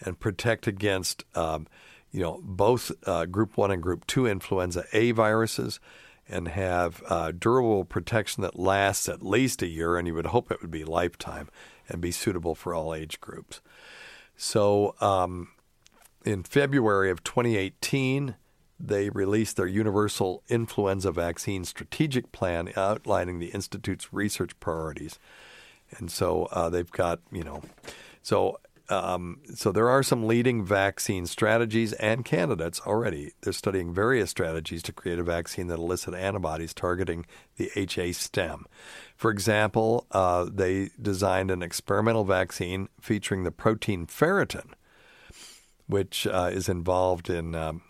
and 0.00 0.18
protect 0.18 0.66
against, 0.66 1.24
um, 1.34 1.66
you 2.10 2.20
know, 2.20 2.40
both 2.42 2.92
uh, 3.06 3.26
Group 3.26 3.56
One 3.56 3.70
and 3.70 3.82
Group 3.82 4.06
Two 4.06 4.26
influenza 4.26 4.84
A 4.92 5.12
viruses, 5.12 5.80
and 6.28 6.48
have 6.48 7.02
uh, 7.08 7.32
durable 7.32 7.84
protection 7.84 8.42
that 8.42 8.58
lasts 8.58 9.08
at 9.08 9.22
least 9.22 9.62
a 9.62 9.66
year, 9.66 9.96
and 9.96 10.06
you 10.06 10.14
would 10.14 10.26
hope 10.26 10.50
it 10.50 10.60
would 10.62 10.70
be 10.70 10.84
lifetime 10.84 11.48
and 11.88 12.00
be 12.00 12.12
suitable 12.12 12.54
for 12.54 12.74
all 12.74 12.94
age 12.94 13.20
groups. 13.20 13.60
So, 14.36 14.94
um, 15.00 15.48
in 16.24 16.42
February 16.42 17.10
of 17.10 17.24
2018, 17.24 18.36
they 18.78 19.10
released 19.10 19.56
their 19.56 19.66
Universal 19.66 20.42
Influenza 20.48 21.12
Vaccine 21.12 21.64
Strategic 21.64 22.32
Plan 22.32 22.72
outlining 22.76 23.38
the 23.38 23.48
Institute's 23.48 24.12
research 24.12 24.58
priorities. 24.60 25.18
And 25.98 26.10
so 26.10 26.44
uh, 26.52 26.70
they've 26.70 26.90
got, 26.90 27.20
you 27.30 27.42
know, 27.42 27.62
so 28.22 28.58
um, 28.90 29.40
so 29.54 29.70
there 29.70 29.88
are 29.88 30.02
some 30.02 30.26
leading 30.26 30.64
vaccine 30.64 31.24
strategies 31.26 31.92
and 31.94 32.24
candidates 32.24 32.80
already. 32.84 33.32
They're 33.40 33.52
studying 33.52 33.94
various 33.94 34.30
strategies 34.30 34.82
to 34.84 34.92
create 34.92 35.18
a 35.18 35.22
vaccine 35.22 35.68
that 35.68 35.78
elicit 35.78 36.14
antibodies 36.14 36.74
targeting 36.74 37.24
the 37.56 37.70
HA 37.76 38.12
stem. 38.12 38.66
For 39.16 39.30
example, 39.30 40.06
uh, 40.10 40.46
they 40.52 40.90
designed 41.00 41.50
an 41.50 41.62
experimental 41.62 42.24
vaccine 42.24 42.88
featuring 43.00 43.44
the 43.44 43.52
protein 43.52 44.06
ferritin, 44.06 44.72
which 45.86 46.26
uh, 46.26 46.50
is 46.52 46.68
involved 46.68 47.30
in, 47.30 47.54
um, 47.54 47.82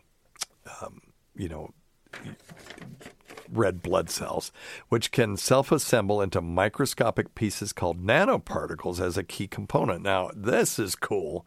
um, 0.82 1.00
you 1.34 1.48
know, 1.48 1.72
red 3.52 3.82
blood 3.82 4.10
cells, 4.10 4.52
which 4.88 5.10
can 5.10 5.36
self 5.36 5.72
assemble 5.72 6.20
into 6.20 6.40
microscopic 6.40 7.34
pieces 7.34 7.72
called 7.72 8.04
nanoparticles 8.04 9.00
as 9.00 9.16
a 9.16 9.24
key 9.24 9.46
component. 9.46 10.02
Now, 10.02 10.30
this 10.34 10.78
is 10.78 10.94
cool. 10.94 11.46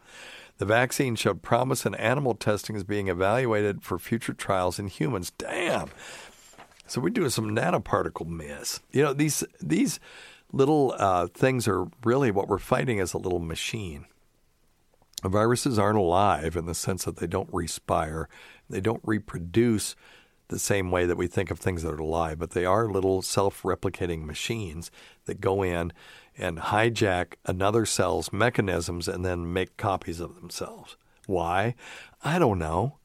The 0.57 0.65
vaccine 0.65 1.15
showed 1.15 1.41
promise 1.41 1.85
in 1.85 1.95
animal 1.95 2.35
testing 2.35 2.75
is 2.75 2.83
being 2.83 3.07
evaluated 3.07 3.83
for 3.83 3.97
future 3.97 4.33
trials 4.33 4.79
in 4.79 4.87
humans. 4.87 5.31
Damn. 5.31 5.89
So 6.85 7.01
we're 7.01 7.09
doing 7.09 7.29
some 7.29 7.55
nanoparticle 7.55 8.27
mess. 8.27 8.81
You 8.91 9.03
know, 9.03 9.13
these 9.13 9.43
these 9.61 9.99
little 10.51 10.95
uh, 10.97 11.27
things 11.27 11.67
are 11.67 11.87
really 12.03 12.31
what 12.31 12.47
we're 12.47 12.59
fighting 12.59 12.99
as 12.99 13.13
a 13.13 13.17
little 13.17 13.39
machine. 13.39 14.05
Viruses 15.23 15.79
aren't 15.79 15.97
alive 15.97 16.55
in 16.55 16.65
the 16.65 16.75
sense 16.75 17.05
that 17.05 17.17
they 17.17 17.27
don't 17.27 17.49
respire, 17.51 18.27
they 18.69 18.81
don't 18.81 19.01
reproduce 19.03 19.95
the 20.53 20.59
same 20.59 20.91
way 20.91 21.05
that 21.05 21.17
we 21.17 21.27
think 21.27 21.51
of 21.51 21.59
things 21.59 21.83
that 21.83 21.93
are 21.93 21.97
alive, 21.97 22.39
but 22.39 22.51
they 22.51 22.63
are 22.63 22.87
little 22.87 23.21
self 23.21 23.63
replicating 23.63 24.23
machines 24.23 24.91
that 25.25 25.41
go 25.41 25.63
in 25.63 25.91
and 26.37 26.57
hijack 26.57 27.33
another 27.45 27.85
cell's 27.85 28.31
mechanisms 28.31 29.07
and 29.07 29.25
then 29.25 29.51
make 29.51 29.77
copies 29.77 30.19
of 30.19 30.35
themselves. 30.35 30.95
Why? 31.25 31.75
I 32.23 32.39
don't 32.39 32.59
know. 32.59 32.97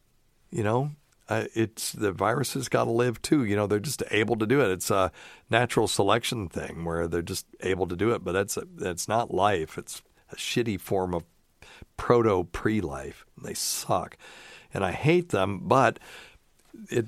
You 0.50 0.62
know, 0.62 0.90
it's 1.30 1.92
the 1.92 2.12
viruses 2.12 2.68
got 2.68 2.84
to 2.84 2.90
live 2.90 3.20
too. 3.20 3.44
You 3.44 3.56
know, 3.56 3.66
they're 3.66 3.80
just 3.80 4.02
able 4.11 4.37
to 4.37 4.46
do 4.46 4.61
it. 4.61 4.70
It's 4.70 4.90
a 4.90 5.12
natural 5.50 5.88
selection 5.88 6.48
thing 6.48 6.84
where 6.84 7.06
they're 7.06 7.22
just 7.22 7.46
able 7.61 7.87
to 7.87 7.96
do 7.96 8.12
it, 8.12 8.24
but 8.24 8.32
that's 8.32 8.58
that's 8.74 9.08
not 9.08 9.34
life. 9.34 9.76
It's 9.76 10.02
a 10.30 10.37
shitty 10.37 10.80
form 10.80 11.14
of 11.14 11.24
proto 11.96 12.44
pre 12.44 12.80
life. 12.80 13.24
They 13.42 13.54
suck, 13.54 14.16
and 14.72 14.84
I 14.84 14.92
hate 14.92 15.30
them. 15.30 15.61
But 15.64 15.98
it, 16.90 17.07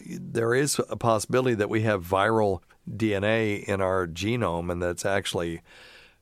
there 0.00 0.54
is 0.54 0.80
a 0.88 0.96
possibility 0.96 1.54
that 1.54 1.68
we 1.68 1.82
have 1.82 2.04
viral 2.04 2.60
DNA 2.90 3.64
in 3.64 3.80
our 3.80 4.06
genome, 4.06 4.70
and 4.70 4.82
that's 4.82 5.04
actually 5.04 5.62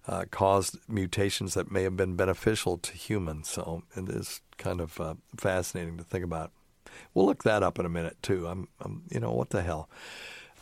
uh, 0.06 0.24
caused 0.30 0.78
mutations 0.88 1.54
that 1.54 1.70
may 1.70 1.82
have 1.82 1.96
been 1.96 2.16
beneficial 2.16 2.78
to 2.78 2.92
humans. 2.92 3.48
So 3.48 3.82
it 3.96 4.08
is 4.08 4.40
kind 4.58 4.80
of 4.80 5.00
uh, 5.00 5.14
fascinating 5.36 5.96
to 5.98 6.04
think 6.04 6.24
about. 6.24 6.52
We'll 7.12 7.26
look 7.26 7.42
that 7.44 7.62
up 7.62 7.78
in 7.78 7.86
a 7.86 7.90
minute 7.90 8.16
too. 8.22 8.46
I'm, 8.46 8.68
I'm 8.80 9.02
you 9.10 9.20
know, 9.20 9.32
what 9.32 9.50
the 9.50 9.62
hell. 9.62 9.88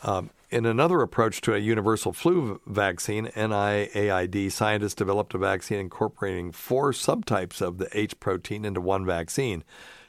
Um, 0.03 0.31
in 0.49 0.65
another 0.65 1.01
approach 1.01 1.41
to 1.41 1.55
a 1.55 1.59
universal 1.59 2.13
flu 2.13 2.61
vaccine, 2.67 3.27
NIAID 3.27 4.51
scientists 4.51 4.95
developed 4.95 5.33
a 5.33 5.37
vaccine 5.37 5.79
incorporating 5.79 6.51
four 6.51 6.91
subtypes 6.91 7.61
of 7.61 7.77
the 7.77 7.89
H 7.93 8.19
protein 8.19 8.65
into 8.65 8.81
one 8.81 9.05
vaccine. 9.05 9.63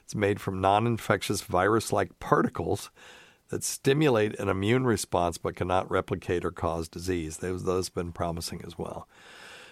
It's 0.04 0.14
made 0.14 0.40
from 0.40 0.60
non 0.60 0.86
infectious 0.86 1.42
virus 1.42 1.92
like 1.92 2.18
particles 2.20 2.90
that 3.48 3.64
stimulate 3.64 4.38
an 4.38 4.48
immune 4.48 4.84
response 4.84 5.38
but 5.38 5.56
cannot 5.56 5.90
replicate 5.90 6.44
or 6.44 6.50
cause 6.50 6.88
disease. 6.88 7.38
Those, 7.38 7.64
those 7.64 7.88
have 7.88 7.94
been 7.94 8.12
promising 8.12 8.62
as 8.66 8.78
well. 8.78 9.08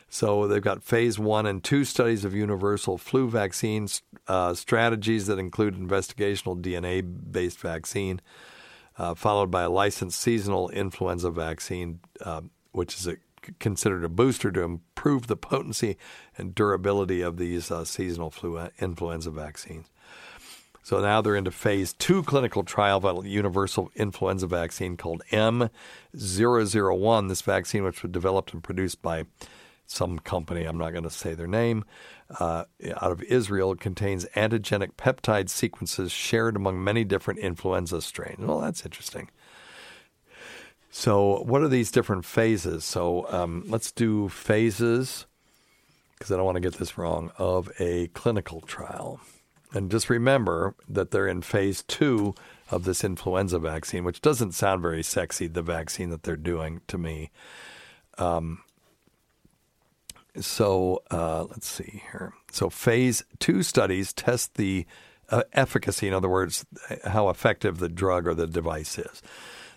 So 0.09 0.47
they've 0.47 0.63
got 0.63 0.83
phase 0.83 1.19
one 1.19 1.47
and 1.47 1.65
two 1.65 1.85
studies 1.85 2.25
of 2.27 2.35
universal 2.35 2.99
flu 2.99 3.31
vaccine 3.31 3.89
uh, 4.29 4.53
strategies 4.53 5.27
that 5.27 5.39
include 5.39 5.75
investigational 5.75 6.61
DNA 6.61 7.03
based 7.33 7.59
vaccine, 7.59 8.21
uh, 8.99 9.15
followed 9.15 9.51
by 9.51 9.63
a 9.63 9.71
licensed 9.71 10.21
seasonal 10.21 10.69
influenza 10.69 11.31
vaccine, 11.31 12.01
uh, 12.21 12.43
which 12.73 12.95
is 12.97 13.07
a, 13.07 13.17
considered 13.59 14.05
a 14.05 14.09
booster 14.11 14.53
to 14.53 14.61
improve 14.61 15.29
the 15.29 15.37
potency 15.37 15.97
and 16.37 16.55
durability 16.55 17.23
of 17.23 17.39
these 17.39 17.71
uh, 17.71 17.85
seasonal 17.85 18.31
flu 18.31 18.59
uh, 18.59 18.69
influenza 18.81 19.31
vaccines. 19.31 19.91
So 20.83 21.01
now 21.01 21.21
they're 21.21 21.37
into 21.37 21.53
phase 21.53 21.93
two 21.93 22.25
clinical 22.25 22.65
trial 22.65 22.99
of 22.99 23.25
a 23.25 23.29
universal 23.29 23.91
influenza 23.95 24.49
vaccine 24.49 24.97
called 24.97 25.23
M001. 25.31 27.29
This 27.29 27.43
vaccine, 27.43 27.85
which 27.85 28.03
was 28.03 28.11
developed 28.11 28.53
and 28.53 28.63
produced 28.65 29.01
by 29.01 29.27
some 29.87 30.19
company, 30.19 30.65
I'm 30.65 30.79
not 30.79 30.91
going 30.93 31.05
to 31.05 31.11
say 31.11 31.35
their 31.35 31.47
name, 31.47 31.85
uh, 32.41 32.65
out 32.97 33.13
of 33.13 33.23
Israel, 33.23 33.77
contains 33.77 34.25
antigenic 34.35 34.95
peptide 34.95 35.51
sequences 35.51 36.11
shared 36.11 36.57
among 36.57 36.83
many 36.83 37.05
different 37.05 37.41
influenza 37.41 38.01
strains. 38.03 38.41
Well, 38.41 38.61
that's 38.61 38.85
interesting. 38.85 39.31
So, 40.91 41.43
what 41.45 41.63
are 41.63 41.69
these 41.69 41.91
different 41.91 42.25
phases? 42.25 42.85
So, 42.85 43.27
um, 43.31 43.65
let's 43.67 43.93
do 43.93 44.29
phases, 44.29 45.27
because 46.19 46.33
I 46.33 46.37
don't 46.37 46.45
want 46.45 46.57
to 46.57 46.61
get 46.61 46.75
this 46.75 46.99
wrong, 46.99 47.31
of 47.39 47.71
a 47.79 48.09
clinical 48.09 48.61
trial. 48.61 49.21
And 49.73 49.91
just 49.91 50.11
remember 50.11 50.75
that 50.89 51.11
they're 51.11 51.29
in 51.29 51.43
phase 51.43 51.83
two 51.83 52.35
of 52.71 52.85
this 52.85 53.05
influenza 53.05 53.59
vaccine, 53.59 54.05
which 54.05 54.21
doesn't 54.21 54.53
sound 54.53 54.83
very 54.83 55.03
sexy, 55.03 55.47
the 55.47 55.63
vaccine 55.63 56.11
that 56.11 56.23
they're 56.23 56.37
doing 56.37 56.81
to 56.89 56.99
me. 56.99 57.31
Um, 58.19 58.63
so 60.41 61.03
uh, 61.11 61.45
let's 61.45 61.69
see 61.69 62.03
here. 62.11 62.33
So, 62.51 62.71
phase 62.71 63.25
two 63.39 63.63
studies 63.63 64.13
test 64.13 64.55
the 64.55 64.87
uh, 65.29 65.43
efficacy, 65.53 66.09
in 66.09 66.15
other 66.15 66.29
words, 66.29 66.65
how 67.05 67.29
effective 67.29 67.79
the 67.79 67.89
drug 67.89 68.27
or 68.27 68.35
the 68.35 68.47
device 68.47 68.99
is. 68.99 69.23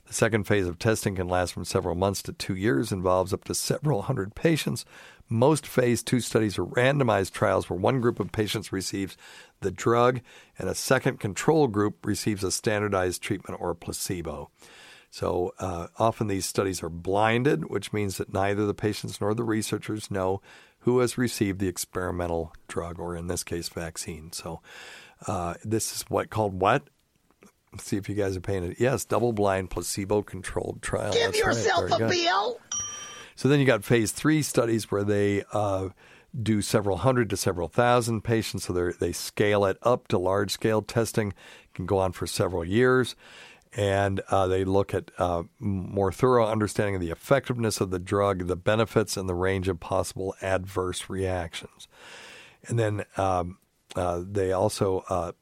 The 0.06 0.14
second 0.14 0.45
phase 0.45 0.68
of 0.68 0.78
testing 0.78 1.16
can 1.16 1.28
last 1.28 1.53
from 1.53 1.66
several 1.66 1.95
months 1.95 2.22
to 2.24 2.34
two 2.34 2.56
years, 2.56 2.91
involves 2.91 3.34
up 3.34 3.43
to 3.45 3.56
several 3.56 4.03
hundred 4.03 4.36
patients. 4.36 4.86
Most 5.28 5.66
phase 5.66 6.03
two 6.03 6.20
studies 6.20 6.60
are 6.60 6.66
randomized 6.66 7.32
trials 7.32 7.70
where 7.70 7.80
one 7.80 8.01
group 8.01 8.20
of 8.20 8.32
patients 8.32 8.72
receives 8.72 9.18
the 9.62 9.72
drug 9.72 10.22
and 10.60 10.70
a 10.70 10.76
second 10.76 11.20
control 11.20 11.68
group 11.68 12.06
receives 12.06 12.43
a 12.43 12.51
standardized 12.51 13.24
treatment 13.24 13.60
or 13.60 13.74
placebo. 13.74 14.51
So 15.10 15.53
uh, 15.60 15.88
often 15.97 16.28
these 16.28 16.45
studies 16.45 16.84
are 16.84 16.89
blinded, 16.89 17.70
which 17.70 17.93
means 17.93 18.18
that 18.18 18.34
neither 18.34 18.66
the 18.66 18.74
patients 18.74 19.20
nor 19.20 19.34
the 19.34 19.43
researchers 19.43 20.12
know 20.12 20.41
who 20.80 20.99
has 20.99 21.18
received 21.18 21.60
the 21.60 21.68
experimental 21.68 22.53
drug, 22.68 22.99
or 22.99 23.16
in 23.16 23.28
this 23.28 23.43
case, 23.43 23.70
vaccine. 23.70 24.32
So 24.34 24.62
uh, 25.26 25.56
this 25.64 25.95
is 25.95 26.03
what 26.10 26.30
called 26.30 26.62
what? 26.62 26.89
Let's 27.76 27.84
see 27.84 27.97
if 27.97 28.07
you 28.07 28.15
guys 28.15 28.38
are 28.38 28.41
paying 28.41 28.63
it. 28.63 28.78
Yes, 28.80 29.03
double-blind, 29.03 29.69
placebo-controlled 29.69 30.82
trial. 30.82 31.11
Give 31.11 31.34
That's 31.34 31.39
yourself 31.39 31.89
Very 31.89 32.03
a 32.03 32.09
bill. 32.09 32.59
So 33.36 33.49
then 33.49 33.59
you 33.59 33.65
got 33.65 33.84
phase 33.84 34.13
three 34.13 34.41
studies 34.43 34.89
where 34.89 35.03
they 35.03 35.43
uh, 35.51 35.89
do 36.41 36.61
several 36.61 36.95
hundred 36.95 37.30
to 37.32 37.38
several 37.38 37.67
thousand 37.67 38.21
patients. 38.21 38.63
So 38.63 38.71
they 38.71 38.93
they 39.07 39.11
scale 39.11 39.65
it 39.65 39.78
up 39.82 40.07
to 40.07 40.17
large 40.17 40.51
scale 40.51 40.82
testing. 40.82 41.34
can 41.73 41.86
go 41.86 41.99
on 41.99 42.13
for 42.13 42.26
several 42.26 42.63
years. 42.63 43.15
And 43.78 44.21
uh, 44.30 44.47
they 44.47 44.63
look 44.63 44.93
at 44.93 45.11
uh, 45.17 45.43
more 45.59 46.13
thorough 46.13 46.47
understanding 46.47 46.95
of 46.95 47.01
the 47.01 47.11
effectiveness 47.11 47.82
of 47.82 47.91
the 47.91 47.99
drug, 47.99 48.47
the 48.47 48.55
benefits, 48.55 49.17
and 49.17 49.28
the 49.28 49.36
range 49.36 49.67
of 49.67 49.82
possible 49.82 50.34
adverse 50.41 51.09
reactions. 51.09 51.89
And 52.67 52.80
then 52.80 53.03
um, 53.17 53.57
uh, 53.97 54.23
they 54.26 54.53
also 54.53 55.03
uh, 55.09 55.34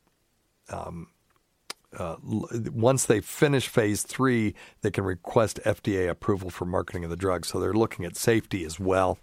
uh, 1.98 2.16
once 2.22 3.06
they 3.06 3.22
finish 3.22 3.68
phase 3.68 4.04
three, 4.04 4.56
they 4.82 4.92
can 4.92 5.04
request 5.04 5.60
FDA 5.66 6.10
approval 6.10 6.50
for 6.50 6.66
marketing 6.66 7.04
of 7.04 7.10
the 7.10 7.16
drug. 7.16 7.46
So 7.46 7.60
they're 7.60 7.74
looking 7.74 8.06
at 8.06 8.16
safety 8.16 8.66
as 8.66 8.80
well. 8.80 9.18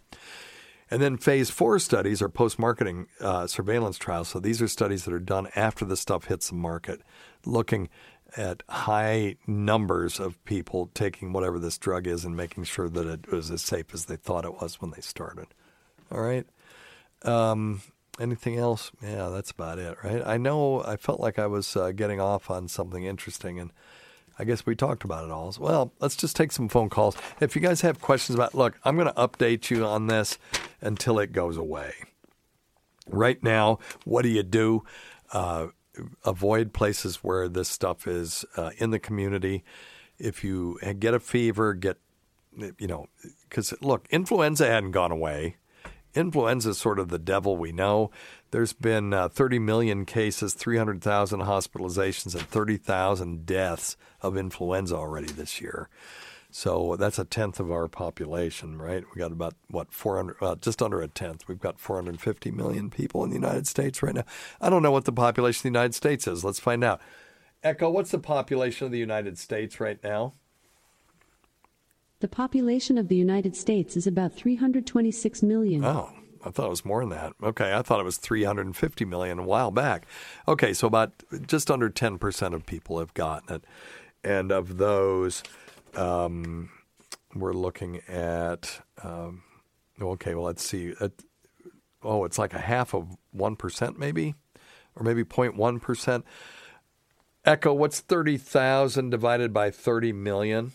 And 0.90 1.00
then 1.00 1.16
phase 1.16 1.50
four 1.50 1.78
studies 1.78 2.20
are 2.20 2.28
post 2.28 2.58
marketing 2.58 3.06
uh, 3.20 3.46
surveillance 3.46 3.96
trials. 3.96 4.28
So 4.28 4.40
these 4.40 4.60
are 4.60 4.68
studies 4.68 5.04
that 5.04 5.14
are 5.14 5.20
done 5.20 5.48
after 5.54 5.84
the 5.84 5.96
stuff 5.96 6.24
hits 6.24 6.48
the 6.48 6.56
market, 6.56 7.00
looking 7.46 7.88
at 8.36 8.62
high 8.68 9.36
numbers 9.46 10.18
of 10.20 10.42
people 10.44 10.90
taking 10.94 11.32
whatever 11.32 11.58
this 11.58 11.78
drug 11.78 12.06
is 12.06 12.24
and 12.24 12.36
making 12.36 12.64
sure 12.64 12.88
that 12.88 13.06
it 13.06 13.30
was 13.30 13.50
as 13.50 13.62
safe 13.62 13.86
as 13.92 14.06
they 14.06 14.16
thought 14.16 14.44
it 14.44 14.60
was 14.60 14.80
when 14.80 14.90
they 14.90 15.00
started. 15.00 15.46
All 16.10 16.20
right. 16.20 16.46
Um, 17.22 17.82
anything 18.20 18.56
else? 18.56 18.92
Yeah, 19.02 19.28
that's 19.28 19.50
about 19.50 19.78
it, 19.78 19.96
right? 20.04 20.22
I 20.24 20.36
know 20.36 20.82
I 20.82 20.96
felt 20.96 21.20
like 21.20 21.38
I 21.38 21.46
was 21.46 21.76
uh, 21.76 21.92
getting 21.92 22.20
off 22.20 22.50
on 22.50 22.68
something 22.68 23.04
interesting, 23.04 23.58
and 23.58 23.72
I 24.38 24.44
guess 24.44 24.64
we 24.64 24.74
talked 24.74 25.04
about 25.04 25.24
it 25.24 25.30
all. 25.30 25.54
Well, 25.58 25.92
let's 26.00 26.16
just 26.16 26.36
take 26.36 26.52
some 26.52 26.68
phone 26.68 26.88
calls. 26.88 27.16
If 27.40 27.54
you 27.54 27.62
guys 27.62 27.80
have 27.80 28.00
questions 28.00 28.36
about, 28.36 28.54
look, 28.54 28.78
I'm 28.84 28.96
going 28.96 29.08
to 29.08 29.14
update 29.14 29.70
you 29.70 29.84
on 29.84 30.06
this 30.06 30.38
until 30.80 31.18
it 31.18 31.32
goes 31.32 31.56
away. 31.56 31.92
Right 33.06 33.42
now, 33.42 33.78
what 34.04 34.22
do 34.22 34.28
you 34.28 34.42
do? 34.42 34.84
Uh, 35.32 35.68
avoid 36.24 36.72
places 36.72 37.16
where 37.16 37.48
this 37.48 37.68
stuff 37.68 38.06
is 38.06 38.44
uh, 38.56 38.70
in 38.78 38.90
the 38.90 38.98
community. 38.98 39.64
If 40.18 40.44
you 40.44 40.78
get 40.98 41.14
a 41.14 41.20
fever, 41.20 41.74
get, 41.74 41.98
you 42.78 42.86
know, 42.86 43.08
because 43.48 43.74
look, 43.80 44.06
influenza 44.10 44.66
hadn't 44.66 44.92
gone 44.92 45.10
away. 45.10 45.56
Influenza 46.14 46.70
is 46.70 46.78
sort 46.78 46.98
of 46.98 47.08
the 47.08 47.18
devil 47.18 47.56
we 47.56 47.72
know. 47.72 48.10
There's 48.50 48.72
been 48.72 49.12
uh, 49.12 49.28
30 49.28 49.58
million 49.60 50.04
cases, 50.04 50.54
300,000 50.54 51.40
hospitalizations, 51.40 52.34
and 52.34 52.48
30,000 52.48 53.46
deaths 53.46 53.96
of 54.20 54.36
influenza 54.36 54.96
already 54.96 55.32
this 55.32 55.60
year. 55.60 55.88
So 56.50 56.96
that's 56.96 57.18
a 57.18 57.24
tenth 57.24 57.60
of 57.60 57.70
our 57.70 57.86
population, 57.86 58.78
right? 58.78 59.04
We 59.14 59.20
got 59.20 59.30
about 59.30 59.54
what 59.68 59.92
400, 59.92 60.40
well, 60.40 60.56
just 60.56 60.82
under 60.82 61.00
a 61.00 61.06
tenth. 61.06 61.46
We've 61.46 61.60
got 61.60 61.78
450 61.78 62.50
million 62.50 62.90
people 62.90 63.22
in 63.22 63.30
the 63.30 63.36
United 63.36 63.68
States 63.68 64.02
right 64.02 64.14
now. 64.14 64.24
I 64.60 64.68
don't 64.68 64.82
know 64.82 64.90
what 64.90 65.04
the 65.04 65.12
population 65.12 65.60
of 65.60 65.62
the 65.62 65.78
United 65.78 65.94
States 65.94 66.26
is. 66.26 66.44
Let's 66.44 66.58
find 66.58 66.82
out. 66.82 67.00
Echo, 67.62 67.90
what's 67.90 68.10
the 68.10 68.18
population 68.18 68.86
of 68.86 68.90
the 68.90 68.98
United 68.98 69.38
States 69.38 69.78
right 69.78 70.02
now? 70.02 70.32
The 72.20 72.28
population 72.28 72.98
of 72.98 73.08
the 73.08 73.16
United 73.16 73.56
States 73.56 73.96
is 73.96 74.06
about 74.06 74.34
326 74.34 75.42
million. 75.42 75.82
Oh, 75.82 76.10
I 76.44 76.50
thought 76.50 76.66
it 76.66 76.70
was 76.70 76.84
more 76.84 77.00
than 77.00 77.08
that. 77.10 77.32
Okay, 77.42 77.72
I 77.72 77.80
thought 77.80 77.98
it 77.98 78.04
was 78.04 78.18
350 78.18 79.04
million 79.06 79.38
a 79.38 79.42
while 79.42 79.70
back. 79.70 80.06
Okay, 80.46 80.74
so 80.74 80.86
about 80.86 81.12
just 81.46 81.70
under 81.70 81.88
10% 81.88 82.54
of 82.54 82.66
people 82.66 82.98
have 82.98 83.14
gotten 83.14 83.56
it. 83.56 83.64
And 84.22 84.52
of 84.52 84.76
those, 84.76 85.42
um, 85.96 86.68
we're 87.34 87.54
looking 87.54 88.02
at, 88.06 88.82
um, 89.02 89.42
okay, 90.00 90.34
well, 90.34 90.44
let's 90.44 90.62
see. 90.62 90.94
At, 91.00 91.12
oh, 92.02 92.24
it's 92.24 92.38
like 92.38 92.52
a 92.52 92.58
half 92.58 92.94
of 92.94 93.16
1% 93.34 93.96
maybe, 93.96 94.34
or 94.94 95.04
maybe 95.04 95.24
0.1%. 95.24 96.22
Echo, 97.46 97.72
what's 97.72 98.00
30,000 98.00 99.08
divided 99.08 99.54
by 99.54 99.70
30 99.70 100.12
million? 100.12 100.72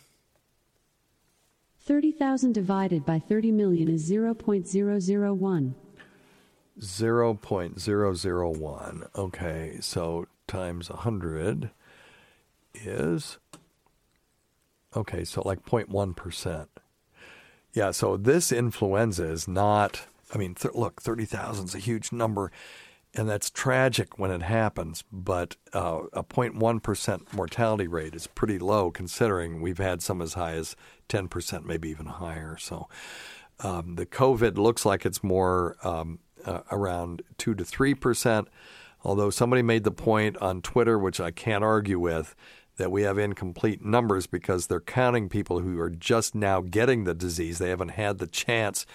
30,000 1.86 2.52
divided 2.52 3.06
by 3.06 3.20
30 3.20 3.52
million 3.52 3.88
is 3.88 4.10
0.001. 4.10 5.76
0.001. 6.80 9.08
Okay, 9.16 9.78
so 9.80 10.26
times 10.48 10.90
100 10.90 11.70
is, 12.74 13.38
okay, 14.96 15.24
so 15.24 15.44
like 15.46 15.64
0.1%. 15.64 16.68
Yeah, 17.74 17.92
so 17.92 18.18
this 18.18 18.52
influenza 18.52 19.26
is 19.26 19.48
not, 19.48 20.08
I 20.34 20.40
mean, 20.40 20.56
th- 20.56 20.74
look, 20.74 21.04
30,000 21.04 21.66
is 21.66 21.76
a 21.76 21.80
huge 21.80 22.12
number, 22.12 22.52
and 23.16 23.30
that's 23.30 23.50
tragic 23.50 24.20
when 24.20 24.30
it 24.30 24.42
happens, 24.42 25.04
but 25.12 25.56
uh, 25.74 26.02
a 26.14 26.24
0.1% 26.24 27.34
mortality 27.34 27.88
rate 27.88 28.14
is 28.14 28.28
pretty 28.28 28.60
low 28.60 28.92
considering 28.92 29.62
we've 29.62 29.78
had 29.78 30.02
some 30.02 30.22
as 30.22 30.34
high 30.34 30.54
as 30.54 30.76
10%, 31.10 31.64
maybe 31.66 31.90
even 31.90 32.08
higher. 32.08 32.58
So 32.58 32.90
um, 33.62 33.96
the 33.96 34.06
COVID 34.06 34.58
looks 34.58 34.86
like 34.86 35.06
it's 35.06 35.24
more 35.24 35.78
um, 35.84 36.20
uh, 36.46 36.62
around 36.72 37.22
2 37.38 37.56
to 37.56 37.64
3%, 37.64 38.48
although 39.04 39.30
somebody 39.30 39.62
made 39.62 39.86
the 39.86 39.92
point 39.92 40.38
on 40.38 40.62
Twitter, 40.62 41.00
which 41.00 41.20
I 41.20 41.32
can't 41.32 41.64
argue 41.64 42.00
with, 42.00 42.36
that 42.78 42.92
we 42.92 43.04
have 43.04 43.18
incomplete 43.18 43.84
numbers 43.84 44.28
because 44.28 44.68
they're 44.68 44.82
counting 44.82 45.30
people 45.30 45.60
who 45.60 45.80
are 45.80 45.90
just 45.90 46.36
now 46.36 46.60
getting 46.60 47.06
the 47.06 47.14
disease. 47.14 47.60
They 47.60 47.70
haven't 47.70 47.90
had 47.90 48.18
the 48.18 48.28
chance 48.28 48.86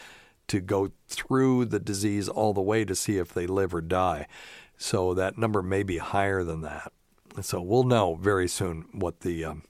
to 0.51 0.61
go 0.61 0.91
through 1.07 1.65
the 1.65 1.79
disease 1.79 2.29
all 2.29 2.53
the 2.53 2.61
way 2.61 2.85
to 2.85 2.97
see 2.97 3.19
if 3.19 3.33
they 3.33 3.47
live 3.47 3.73
or 3.73 3.81
die. 3.81 4.27
So 4.77 5.15
that 5.15 5.39
number 5.39 5.63
may 5.63 5.85
be 5.85 5.99
higher 5.99 6.43
than 6.43 6.63
that. 6.63 6.93
So 7.41 7.61
we'll 7.61 7.85
know 7.85 8.17
very 8.17 8.49
soon 8.49 8.87
what 8.93 9.21
the 9.21 9.45
um, 9.45 9.63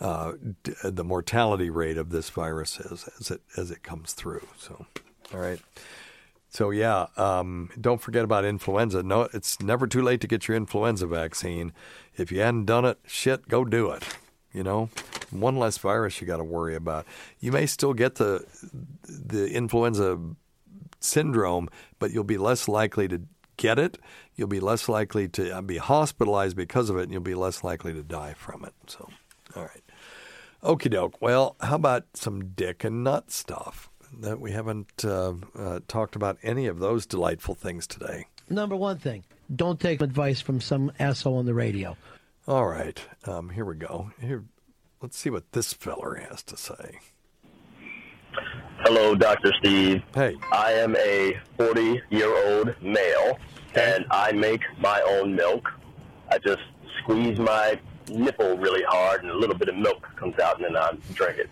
uh, 0.00 0.32
d- 0.62 0.72
the 0.82 1.04
mortality 1.04 1.68
rate 1.68 1.98
of 1.98 2.08
this 2.08 2.30
virus 2.30 2.80
is 2.80 3.08
as 3.20 3.30
it 3.30 3.42
as 3.58 3.70
it 3.70 3.82
comes 3.82 4.14
through. 4.14 4.46
So, 4.58 4.86
all 5.34 5.40
right. 5.40 5.60
So 6.48 6.70
yeah, 6.70 7.08
um, 7.18 7.68
don't 7.78 8.00
forget 8.00 8.24
about 8.24 8.46
influenza. 8.46 9.02
No, 9.02 9.28
it's 9.34 9.60
never 9.60 9.86
too 9.86 10.00
late 10.00 10.22
to 10.22 10.26
get 10.26 10.48
your 10.48 10.56
influenza 10.56 11.06
vaccine. 11.06 11.74
If 12.16 12.32
you 12.32 12.40
hadn't 12.40 12.64
done 12.64 12.86
it, 12.86 12.98
shit, 13.06 13.48
go 13.48 13.66
do 13.66 13.90
it. 13.90 14.02
You 14.54 14.62
know, 14.62 14.88
one 15.30 15.56
less 15.56 15.78
virus 15.78 16.20
you 16.20 16.26
got 16.26 16.38
to 16.38 16.44
worry 16.44 16.74
about. 16.74 17.06
You 17.40 17.52
may 17.52 17.66
still 17.66 17.94
get 17.94 18.16
the 18.16 18.44
the 19.02 19.50
influenza 19.50 20.18
syndrome, 21.00 21.68
but 21.98 22.10
you'll 22.12 22.24
be 22.24 22.38
less 22.38 22.68
likely 22.68 23.08
to 23.08 23.22
get 23.56 23.78
it. 23.78 23.98
You'll 24.34 24.48
be 24.48 24.60
less 24.60 24.88
likely 24.88 25.28
to 25.28 25.58
uh, 25.58 25.62
be 25.62 25.78
hospitalized 25.78 26.56
because 26.56 26.90
of 26.90 26.96
it, 26.98 27.04
and 27.04 27.12
you'll 27.12 27.20
be 27.22 27.34
less 27.34 27.64
likely 27.64 27.92
to 27.92 28.02
die 28.02 28.34
from 28.34 28.64
it. 28.64 28.74
So, 28.86 29.08
all 29.54 29.62
right. 29.62 29.82
Okie 30.62 30.90
doke. 30.90 31.20
Well, 31.20 31.56
how 31.60 31.76
about 31.76 32.04
some 32.14 32.48
dick 32.48 32.84
and 32.84 33.04
nut 33.04 33.30
stuff? 33.30 33.88
That 34.20 34.40
we 34.40 34.52
haven't 34.52 35.04
uh, 35.04 35.34
uh, 35.58 35.80
talked 35.88 36.16
about 36.16 36.38
any 36.42 36.66
of 36.66 36.78
those 36.78 37.06
delightful 37.06 37.54
things 37.54 37.86
today. 37.86 38.26
Number 38.48 38.76
one 38.76 38.98
thing, 38.98 39.24
don't 39.54 39.80
take 39.80 40.00
advice 40.00 40.40
from 40.40 40.60
some 40.60 40.92
asshole 40.98 41.38
on 41.38 41.46
the 41.46 41.54
radio. 41.54 41.96
All 42.46 42.66
right, 42.66 43.00
um, 43.24 43.50
here 43.50 43.64
we 43.64 43.74
go. 43.74 44.12
Here, 44.20 44.44
let's 45.06 45.16
see 45.18 45.30
what 45.30 45.52
this 45.52 45.72
feller 45.72 46.16
has 46.28 46.42
to 46.42 46.56
say. 46.56 46.98
Hello, 48.80 49.14
Dr. 49.14 49.52
Steve. 49.60 50.02
Hey, 50.12 50.34
I 50.52 50.72
am 50.72 50.96
a 50.96 51.38
40 51.56 52.02
year 52.10 52.34
old 52.48 52.74
male, 52.82 53.38
and 53.76 54.04
I 54.10 54.32
make 54.32 54.62
my 54.80 55.00
own 55.02 55.36
milk. 55.36 55.70
I 56.32 56.38
just 56.38 56.58
squeeze 57.02 57.38
my 57.38 57.78
nipple 58.08 58.58
really 58.58 58.82
hard, 58.88 59.22
and 59.22 59.30
a 59.30 59.36
little 59.38 59.54
bit 59.56 59.68
of 59.68 59.76
milk 59.76 60.04
comes 60.16 60.36
out, 60.40 60.56
and 60.56 60.64
then 60.64 60.76
I 60.76 60.90
drink 61.14 61.38
it. 61.38 61.50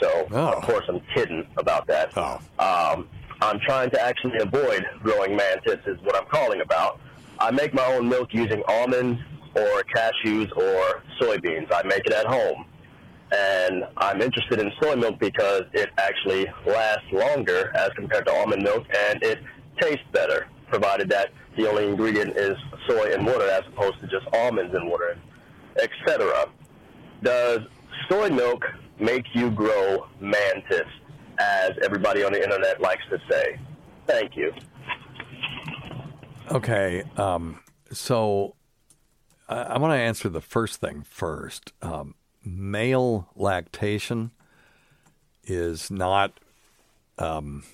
So, 0.00 0.26
Oh. 0.32 0.52
of 0.54 0.62
course, 0.62 0.86
I'm 0.88 1.00
kidding 1.14 1.46
about 1.58 1.86
that. 1.88 2.10
Oh. 2.16 2.40
Um, 2.58 3.06
I'm 3.42 3.60
trying 3.60 3.90
to 3.90 4.00
actually 4.02 4.38
avoid 4.38 4.86
growing 5.02 5.36
man 5.36 5.60
tits, 5.66 5.86
is 5.86 6.00
what 6.00 6.16
I'm 6.16 6.26
calling 6.28 6.62
about. 6.62 7.00
I 7.38 7.50
make 7.50 7.74
my 7.74 7.84
own 7.84 8.08
milk 8.08 8.32
using 8.32 8.62
almonds, 8.66 9.20
or 9.54 9.82
cashews 9.94 10.50
or 10.56 11.02
soybeans. 11.20 11.70
I 11.70 11.82
make 11.86 12.06
it 12.06 12.12
at 12.14 12.24
home. 12.24 12.64
And 13.34 13.84
I'm 13.96 14.20
interested 14.20 14.60
in 14.60 14.70
soy 14.80 14.94
milk 14.96 15.18
because 15.18 15.62
it 15.72 15.90
actually 15.98 16.46
lasts 16.66 17.10
longer 17.12 17.72
as 17.74 17.90
compared 17.96 18.26
to 18.26 18.32
almond 18.32 18.62
milk 18.62 18.86
and 19.10 19.22
it 19.22 19.40
tastes 19.80 20.04
better, 20.12 20.46
provided 20.68 21.08
that 21.10 21.30
the 21.56 21.68
only 21.68 21.88
ingredient 21.88 22.36
is 22.36 22.56
soy 22.86 23.12
and 23.12 23.26
water 23.26 23.48
as 23.48 23.62
opposed 23.72 24.00
to 24.00 24.06
just 24.06 24.26
almonds 24.32 24.74
and 24.74 24.88
water, 24.88 25.18
etc. 25.82 26.46
Does 27.22 27.60
soy 28.08 28.28
milk 28.28 28.62
make 29.00 29.24
you 29.34 29.50
grow 29.50 30.06
mantis, 30.20 30.86
as 31.38 31.72
everybody 31.82 32.22
on 32.22 32.32
the 32.32 32.42
internet 32.42 32.80
likes 32.80 33.02
to 33.10 33.18
say? 33.30 33.58
Thank 34.06 34.36
you. 34.36 34.52
Okay, 36.52 37.02
um, 37.16 37.60
so 37.90 38.54
I, 39.48 39.62
I 39.62 39.78
want 39.78 39.92
to 39.92 39.96
answer 39.96 40.28
the 40.28 40.40
first 40.40 40.80
thing 40.80 41.02
first. 41.02 41.72
Um, 41.82 42.14
male 42.44 43.28
lactation 43.34 44.30
is 45.44 45.90
not 45.90 46.32
um, 47.18 47.64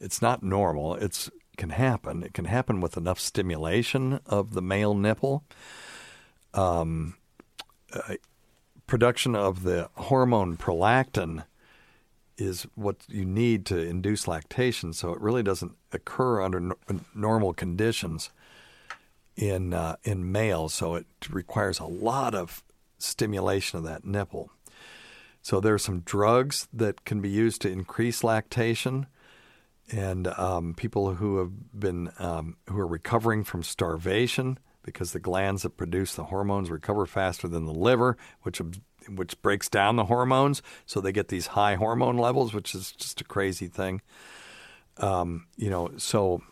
it's 0.00 0.22
not 0.22 0.42
normal. 0.42 0.94
It's 0.94 1.30
can 1.56 1.70
happen. 1.70 2.22
It 2.22 2.32
can 2.32 2.46
happen 2.46 2.80
with 2.80 2.96
enough 2.96 3.20
stimulation 3.20 4.20
of 4.24 4.54
the 4.54 4.62
male 4.62 4.94
nipple. 4.94 5.44
Um, 6.54 7.16
uh, 7.92 8.14
production 8.86 9.36
of 9.36 9.62
the 9.62 9.90
hormone 9.94 10.56
prolactin 10.56 11.44
is 12.38 12.66
what 12.74 12.96
you 13.08 13.26
need 13.26 13.66
to 13.66 13.78
induce 13.78 14.26
lactation. 14.26 14.94
So 14.94 15.12
it 15.12 15.20
really 15.20 15.42
doesn't 15.42 15.72
occur 15.92 16.40
under 16.40 16.60
no- 16.60 16.78
normal 17.14 17.52
conditions 17.52 18.30
in 19.36 19.74
uh, 19.74 19.96
in 20.02 20.32
males. 20.32 20.72
So 20.72 20.94
it 20.94 21.06
requires 21.28 21.78
a 21.78 21.84
lot 21.84 22.34
of 22.34 22.62
stimulation 23.02 23.78
of 23.78 23.84
that 23.84 24.04
nipple. 24.04 24.50
So 25.42 25.60
there 25.60 25.74
are 25.74 25.78
some 25.78 26.00
drugs 26.00 26.68
that 26.72 27.04
can 27.04 27.20
be 27.20 27.30
used 27.30 27.62
to 27.62 27.70
increase 27.70 28.22
lactation, 28.22 29.06
and 29.90 30.28
um, 30.28 30.74
people 30.74 31.14
who 31.14 31.38
have 31.38 31.78
been 31.78 32.12
um, 32.18 32.56
who 32.68 32.78
are 32.78 32.86
recovering 32.86 33.44
from 33.44 33.62
starvation 33.62 34.58
because 34.82 35.12
the 35.12 35.20
glands 35.20 35.62
that 35.62 35.76
produce 35.76 36.14
the 36.14 36.24
hormones 36.24 36.70
recover 36.70 37.06
faster 37.06 37.48
than 37.48 37.64
the 37.64 37.72
liver, 37.72 38.16
which 38.42 38.60
which 39.08 39.40
breaks 39.40 39.68
down 39.68 39.96
the 39.96 40.04
hormones, 40.04 40.62
so 40.84 41.00
they 41.00 41.12
get 41.12 41.28
these 41.28 41.48
high 41.48 41.74
hormone 41.74 42.18
levels, 42.18 42.52
which 42.52 42.74
is 42.74 42.92
just 42.92 43.20
a 43.20 43.24
crazy 43.24 43.66
thing. 43.66 44.02
Um, 44.98 45.46
you 45.56 45.70
know, 45.70 45.90
so 45.96 46.42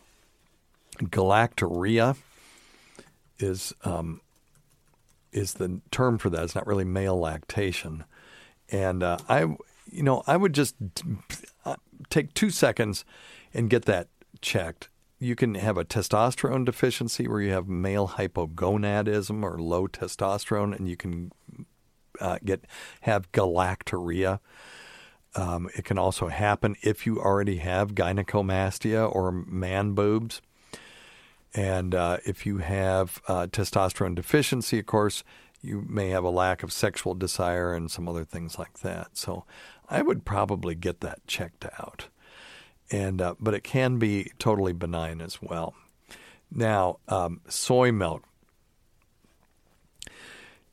galactorrhea 0.99 2.17
is 3.39 3.75
um, 3.85 4.21
is 5.33 5.55
the 5.55 5.81
term 5.91 6.19
for 6.19 6.31
that. 6.31 6.45
It's 6.45 6.55
not 6.55 6.67
really 6.67 6.85
male 6.85 7.19
lactation, 7.19 8.05
and 8.71 9.03
uh, 9.03 9.19
I, 9.29 9.41
you 9.91 10.03
know, 10.03 10.23
I 10.27 10.37
would 10.37 10.53
just 10.53 10.75
uh, 11.65 11.77
take 12.11 12.35
two 12.35 12.51
seconds 12.51 13.05
and 13.55 13.71
get 13.71 13.85
that 13.87 14.09
checked. 14.41 14.89
You 15.19 15.35
can 15.35 15.55
have 15.57 15.77
a 15.77 15.85
testosterone 15.85 16.65
deficiency 16.65 17.27
where 17.27 17.41
you 17.41 17.51
have 17.53 17.69
male 17.69 18.09
hypogonadism 18.09 19.43
or 19.43 19.59
low 19.59 19.89
testosterone, 19.89 20.77
and 20.77 20.89
you 20.89 20.97
can 20.97 21.33
uh, 22.21 22.39
get 22.45 22.65
have 23.03 23.31
galactorrhea. 23.33 24.41
Um, 25.35 25.69
it 25.77 25.85
can 25.85 25.99
also 25.99 26.29
happen 26.29 26.77
if 26.83 27.07
you 27.07 27.21
already 27.21 27.59
have 27.59 27.95
gynecomastia 27.95 29.15
or 29.15 29.31
man 29.31 29.93
boobs. 29.93 30.41
And 31.55 31.95
uh, 31.95 32.19
if 32.25 32.45
you 32.47 32.59
have 32.59 33.23
uh, 33.27 33.47
testosterone 33.47 34.15
deficiency, 34.15 34.79
of 34.79 34.87
course, 34.87 35.25
you 35.61 35.85
may 35.89 36.11
have 36.11 36.25
a 36.25 36.31
lack 36.31 36.63
of 36.63 36.73
sexual 36.73 37.15
desire 37.15 37.75
and 37.75 37.91
some 37.91 38.09
other 38.09 38.25
things 38.25 38.59
like 38.59 38.81
that. 38.81 39.17
So 39.17 39.45
I 39.89 40.03
would 40.03 40.25
probably 40.25 40.75
get 40.75 41.01
that 41.01 41.27
checked 41.27 41.65
out. 41.79 42.09
And 42.91 43.21
uh, 43.21 43.35
but 43.39 43.55
it 43.55 43.65
can 43.65 43.99
be 43.99 44.33
totally 44.39 44.73
benign 44.73 45.21
as 45.21 45.43
well. 45.43 45.75
Now, 46.51 46.99
um, 47.09 47.41
soy 47.49 47.93
milk. 47.93 48.25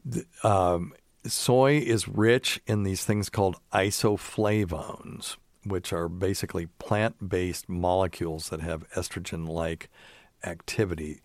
The, 0.06 0.26
um, 0.44 0.94
soy 1.26 1.78
is 1.80 2.08
rich 2.08 2.62
in 2.68 2.84
these 2.84 3.04
things 3.04 3.30
called 3.30 3.58
isoflavones, 3.74 5.36
which 5.66 5.92
are 5.92 6.08
basically 6.08 6.68
plant 6.80 7.28
based 7.28 7.68
molecules 7.68 8.50
that 8.50 8.62
have 8.62 8.90
estrogen 8.92 9.48
like 9.48 9.90
activity. 10.44 11.22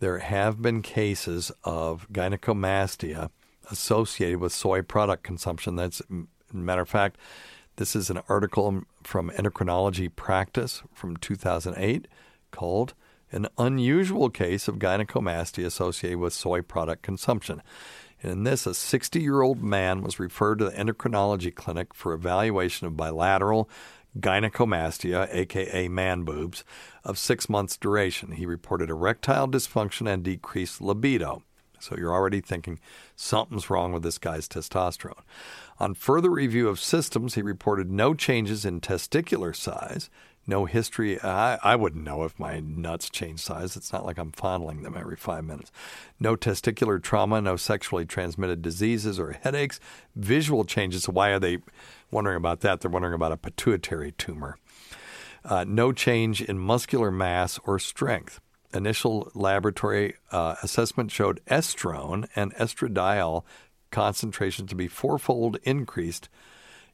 There 0.00 0.18
have 0.18 0.62
been 0.62 0.82
cases 0.82 1.52
of 1.64 2.08
gynecomastia 2.10 3.30
associated 3.70 4.40
with 4.40 4.52
soy 4.52 4.82
product 4.82 5.22
consumption. 5.22 5.76
That's, 5.76 6.02
matter 6.52 6.82
of 6.82 6.88
fact, 6.88 7.18
this 7.76 7.94
is 7.96 8.10
an 8.10 8.20
article 8.28 8.82
from 9.02 9.30
Endocrinology 9.30 10.14
Practice 10.14 10.82
from 10.92 11.16
2008 11.16 12.08
called 12.50 12.94
An 13.32 13.46
Unusual 13.58 14.28
Case 14.28 14.68
of 14.68 14.78
Gynecomastia 14.78 15.64
Associated 15.64 16.18
with 16.18 16.32
Soy 16.32 16.62
Product 16.62 17.02
Consumption. 17.02 17.62
In 18.22 18.44
this, 18.44 18.66
a 18.66 18.74
60 18.74 19.20
year 19.20 19.40
old 19.40 19.62
man 19.62 20.02
was 20.02 20.20
referred 20.20 20.58
to 20.58 20.66
the 20.66 20.72
endocrinology 20.72 21.54
clinic 21.54 21.94
for 21.94 22.12
evaluation 22.12 22.86
of 22.86 22.96
bilateral 22.96 23.70
gynecomastia, 24.18 25.28
aka 25.32 25.88
man 25.88 26.22
boobs, 26.22 26.64
of 27.04 27.18
six 27.18 27.48
months' 27.48 27.76
duration. 27.76 28.32
He 28.32 28.46
reported 28.46 28.90
erectile 28.90 29.48
dysfunction 29.48 30.12
and 30.12 30.22
decreased 30.22 30.80
libido. 30.80 31.42
So 31.78 31.96
you're 31.96 32.12
already 32.12 32.40
thinking 32.40 32.78
something's 33.16 33.70
wrong 33.70 33.92
with 33.92 34.02
this 34.02 34.18
guy's 34.18 34.48
testosterone. 34.48 35.22
On 35.78 35.94
further 35.94 36.30
review 36.30 36.68
of 36.68 36.78
systems, 36.78 37.34
he 37.34 37.42
reported 37.42 37.90
no 37.90 38.12
changes 38.12 38.66
in 38.66 38.80
testicular 38.82 39.56
size, 39.56 40.10
no 40.46 40.66
history. 40.66 41.18
I, 41.22 41.58
I 41.62 41.76
wouldn't 41.76 42.04
know 42.04 42.24
if 42.24 42.38
my 42.38 42.60
nuts 42.60 43.08
change 43.08 43.40
size. 43.40 43.76
It's 43.76 43.92
not 43.92 44.04
like 44.04 44.18
I'm 44.18 44.32
fondling 44.32 44.82
them 44.82 44.96
every 44.96 45.16
five 45.16 45.44
minutes. 45.44 45.72
No 46.18 46.36
testicular 46.36 47.02
trauma, 47.02 47.40
no 47.40 47.56
sexually 47.56 48.04
transmitted 48.04 48.60
diseases 48.60 49.18
or 49.18 49.32
headaches, 49.32 49.80
visual 50.14 50.64
changes. 50.64 51.08
Why 51.08 51.30
are 51.30 51.38
they 51.38 51.58
wondering 52.10 52.36
about 52.36 52.60
that? 52.60 52.80
They're 52.80 52.90
wondering 52.90 53.14
about 53.14 53.32
a 53.32 53.36
pituitary 53.36 54.12
tumor. 54.12 54.56
Uh, 55.44 55.64
no 55.66 55.92
change 55.92 56.42
in 56.42 56.58
muscular 56.58 57.10
mass 57.10 57.58
or 57.64 57.78
strength. 57.78 58.40
Initial 58.72 59.30
laboratory 59.34 60.14
uh, 60.30 60.56
assessment 60.62 61.10
showed 61.10 61.40
estrone 61.46 62.28
and 62.36 62.54
estradiol 62.54 63.44
concentration 63.90 64.66
to 64.66 64.74
be 64.74 64.86
fourfold 64.86 65.58
increased 65.64 66.28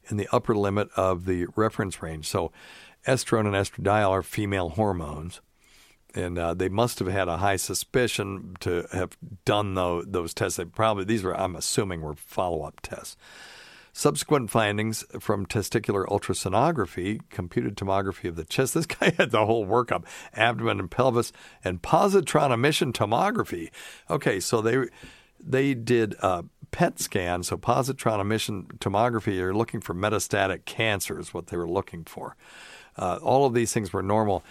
in 0.09 0.17
the 0.17 0.27
upper 0.31 0.55
limit 0.55 0.89
of 0.95 1.25
the 1.25 1.45
reference 1.55 2.01
range. 2.01 2.27
So, 2.27 2.51
estrone 3.05 3.45
and 3.45 3.55
estradiol 3.55 4.09
are 4.09 4.23
female 4.23 4.69
hormones, 4.69 5.41
and 6.15 6.39
uh, 6.39 6.53
they 6.53 6.69
must 6.69 6.99
have 6.99 7.07
had 7.09 7.27
a 7.27 7.37
high 7.37 7.57
suspicion 7.57 8.55
to 8.61 8.87
have 8.91 9.17
done 9.45 9.75
those, 9.75 10.05
those 10.07 10.33
tests. 10.33 10.57
They 10.57 10.65
probably 10.65 11.03
these 11.03 11.23
were, 11.23 11.37
I'm 11.37 11.55
assuming, 11.55 12.01
were 12.01 12.15
follow 12.15 12.63
up 12.63 12.79
tests. 12.81 13.17
Subsequent 13.97 14.51
findings 14.51 15.03
from 15.19 15.47
testicular 15.47 16.05
ultrasonography, 16.05 17.19
computed 17.31 17.75
tomography 17.75 18.29
of 18.29 18.35
the 18.35 18.45
chest. 18.45 18.75
This 18.75 18.85
guy 18.85 19.09
had 19.17 19.31
the 19.31 19.47
whole 19.47 19.65
workup: 19.65 20.05
abdomen 20.35 20.79
and 20.79 20.91
pelvis, 20.91 21.33
and 21.63 21.81
positron 21.81 22.51
emission 22.51 22.93
tomography. 22.93 23.71
Okay, 24.07 24.39
so 24.39 24.61
they 24.61 24.85
they 25.39 25.73
did 25.73 26.13
a 26.21 26.45
PET 26.69 26.99
scan, 26.99 27.41
so 27.41 27.57
positron 27.57 28.19
emission 28.19 28.67
tomography. 28.77 29.35
They're 29.35 29.51
looking 29.51 29.81
for 29.81 29.95
metastatic 29.95 30.65
cancer, 30.65 31.19
is 31.19 31.33
what 31.33 31.47
they 31.47 31.57
were 31.57 31.67
looking 31.67 32.03
for. 32.03 32.35
Uh, 32.97 33.17
all 33.23 33.47
of 33.47 33.55
these 33.55 33.73
things 33.73 33.91
were 33.91 34.03
normal. 34.03 34.43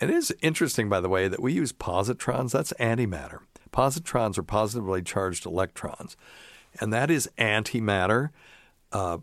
It 0.00 0.10
is 0.10 0.34
interesting, 0.42 0.88
by 0.88 0.98
the 0.98 1.08
way, 1.08 1.28
that 1.28 1.40
we 1.40 1.52
use 1.52 1.72
positrons. 1.72 2.50
That's 2.50 2.72
antimatter. 2.80 3.38
Positrons 3.70 4.36
are 4.36 4.42
positively 4.42 5.00
charged 5.00 5.46
electrons, 5.46 6.16
and 6.80 6.92
that 6.92 7.08
is 7.08 7.30
antimatter, 7.38 8.30
uh, 8.92 9.18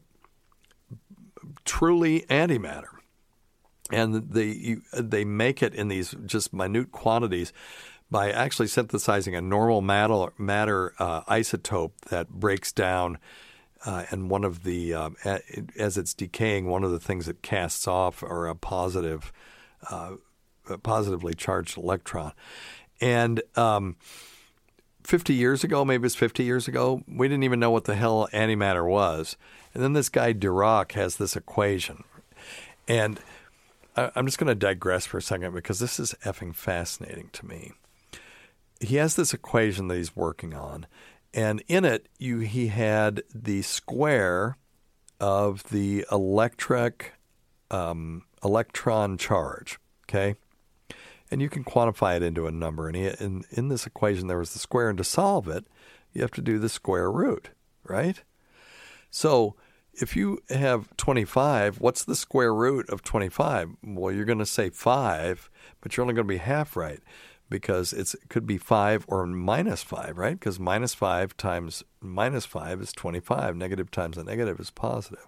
truly 1.66 2.22
antimatter. 2.30 2.90
And 3.90 4.30
they 4.32 4.78
they 4.94 5.24
make 5.24 5.64
it 5.64 5.74
in 5.74 5.88
these 5.88 6.14
just 6.26 6.54
minute 6.54 6.92
quantities 6.92 7.54
by 8.10 8.32
actually 8.32 8.68
synthesizing 8.68 9.36
a 9.36 9.42
normal 9.42 9.82
matter, 9.82 10.34
matter 10.38 10.94
uh, 11.00 11.22
isotope 11.24 11.92
that 12.10 12.30
breaks 12.30 12.72
down. 12.72 13.18
Uh, 13.86 14.06
and 14.10 14.30
one 14.30 14.44
of 14.44 14.64
the, 14.64 14.94
uh, 14.94 15.10
as 15.78 15.98
it's 15.98 16.14
decaying, 16.14 16.66
one 16.66 16.84
of 16.84 16.92
the 16.92 17.00
things 17.00 17.28
it 17.28 17.42
casts 17.42 17.88
off 17.88 18.24
are 18.24 18.48
a 18.48 18.56
positive, 18.56 19.32
uh, 19.90 20.14
a 20.70 20.78
positively 20.78 21.34
charged 21.34 21.78
electron. 21.78 22.32
And 23.00 23.42
um, 23.56 23.96
50 25.08 25.34
years 25.34 25.64
ago, 25.64 25.86
maybe 25.86 26.06
it's 26.06 26.16
50 26.16 26.44
years 26.44 26.68
ago, 26.68 27.02
we 27.08 27.30
didn't 27.30 27.46
even 27.46 27.62
know 27.62 27.72
what 27.72 27.86
the 27.86 27.96
hell 27.96 28.28
antimatter 28.34 28.86
was. 28.86 29.38
And 29.74 29.82
then 29.82 29.94
this 29.94 30.10
guy 30.10 30.34
Dirac 30.34 30.92
has 30.92 31.16
this 31.16 31.38
equation. 31.38 32.04
And 32.90 33.22
I'm 33.96 34.26
just 34.26 34.38
going 34.38 34.50
to 34.50 34.56
digress 34.56 35.06
for 35.06 35.20
a 35.20 35.22
second 35.22 35.54
because 35.54 35.80
this 35.80 35.98
is 35.98 36.14
effing 36.24 36.54
fascinating 36.54 37.30
to 37.32 37.46
me. 37.46 37.72
he 38.82 38.98
has 38.98 39.16
this 39.16 39.34
equation 39.34 39.88
that 39.88 39.96
he's 39.96 40.14
working 40.14 40.54
on, 40.54 40.88
and 41.34 41.64
in 41.70 41.86
it, 41.86 42.10
you 42.20 42.40
he 42.40 42.68
had 42.68 43.24
the 43.34 43.62
square 43.62 44.58
of 45.22 45.64
the 45.70 46.06
electric 46.12 47.14
um, 47.72 48.24
electron 48.44 49.18
charge. 49.18 49.80
Okay, 50.04 50.36
and 51.30 51.42
you 51.42 51.50
can 51.50 51.64
quantify 51.64 52.16
it 52.16 52.24
into 52.24 52.48
a 52.48 52.52
number. 52.52 52.88
And 52.88 52.96
he, 52.96 53.06
in 53.20 53.44
in 53.52 53.68
this 53.68 53.86
equation, 53.86 54.28
there 54.28 54.40
was 54.40 54.54
the 54.54 54.60
square, 54.60 54.90
and 54.90 54.98
to 54.98 55.04
solve 55.04 55.48
it, 55.48 55.66
you 56.14 56.22
have 56.22 56.32
to 56.32 56.42
do 56.42 56.60
the 56.60 56.70
square 56.70 57.12
root, 57.12 57.50
right? 57.84 58.24
So 59.10 59.56
if 59.94 60.16
you 60.16 60.40
have 60.50 60.96
25, 60.98 61.80
what's 61.80 62.04
the 62.04 62.16
square 62.16 62.54
root 62.54 62.90
of 62.90 63.04
25? 63.04 63.72
Well, 63.84 64.14
you're 64.14 64.26
going 64.26 64.38
to 64.40 64.46
say 64.46 64.70
5, 64.70 65.50
but 65.82 65.96
you're 65.96 66.04
only 66.04 66.14
going 66.14 66.28
to 66.28 66.34
be 66.34 66.38
half 66.38 66.76
right 66.76 67.00
because 67.50 67.94
it 67.94 68.14
could 68.30 68.46
be 68.46 68.58
5 68.58 69.06
or 69.08 69.26
minus 69.26 69.82
5, 69.84 70.18
right? 70.18 70.40
Because 70.40 70.60
minus 70.60 70.94
5 70.94 71.36
times 71.38 71.84
minus 72.00 72.46
5 72.46 72.82
is 72.82 72.92
25. 72.92 73.56
Negative 73.56 73.90
times 73.90 74.18
a 74.18 74.24
negative 74.24 74.60
is 74.60 74.70
positive. 74.70 75.28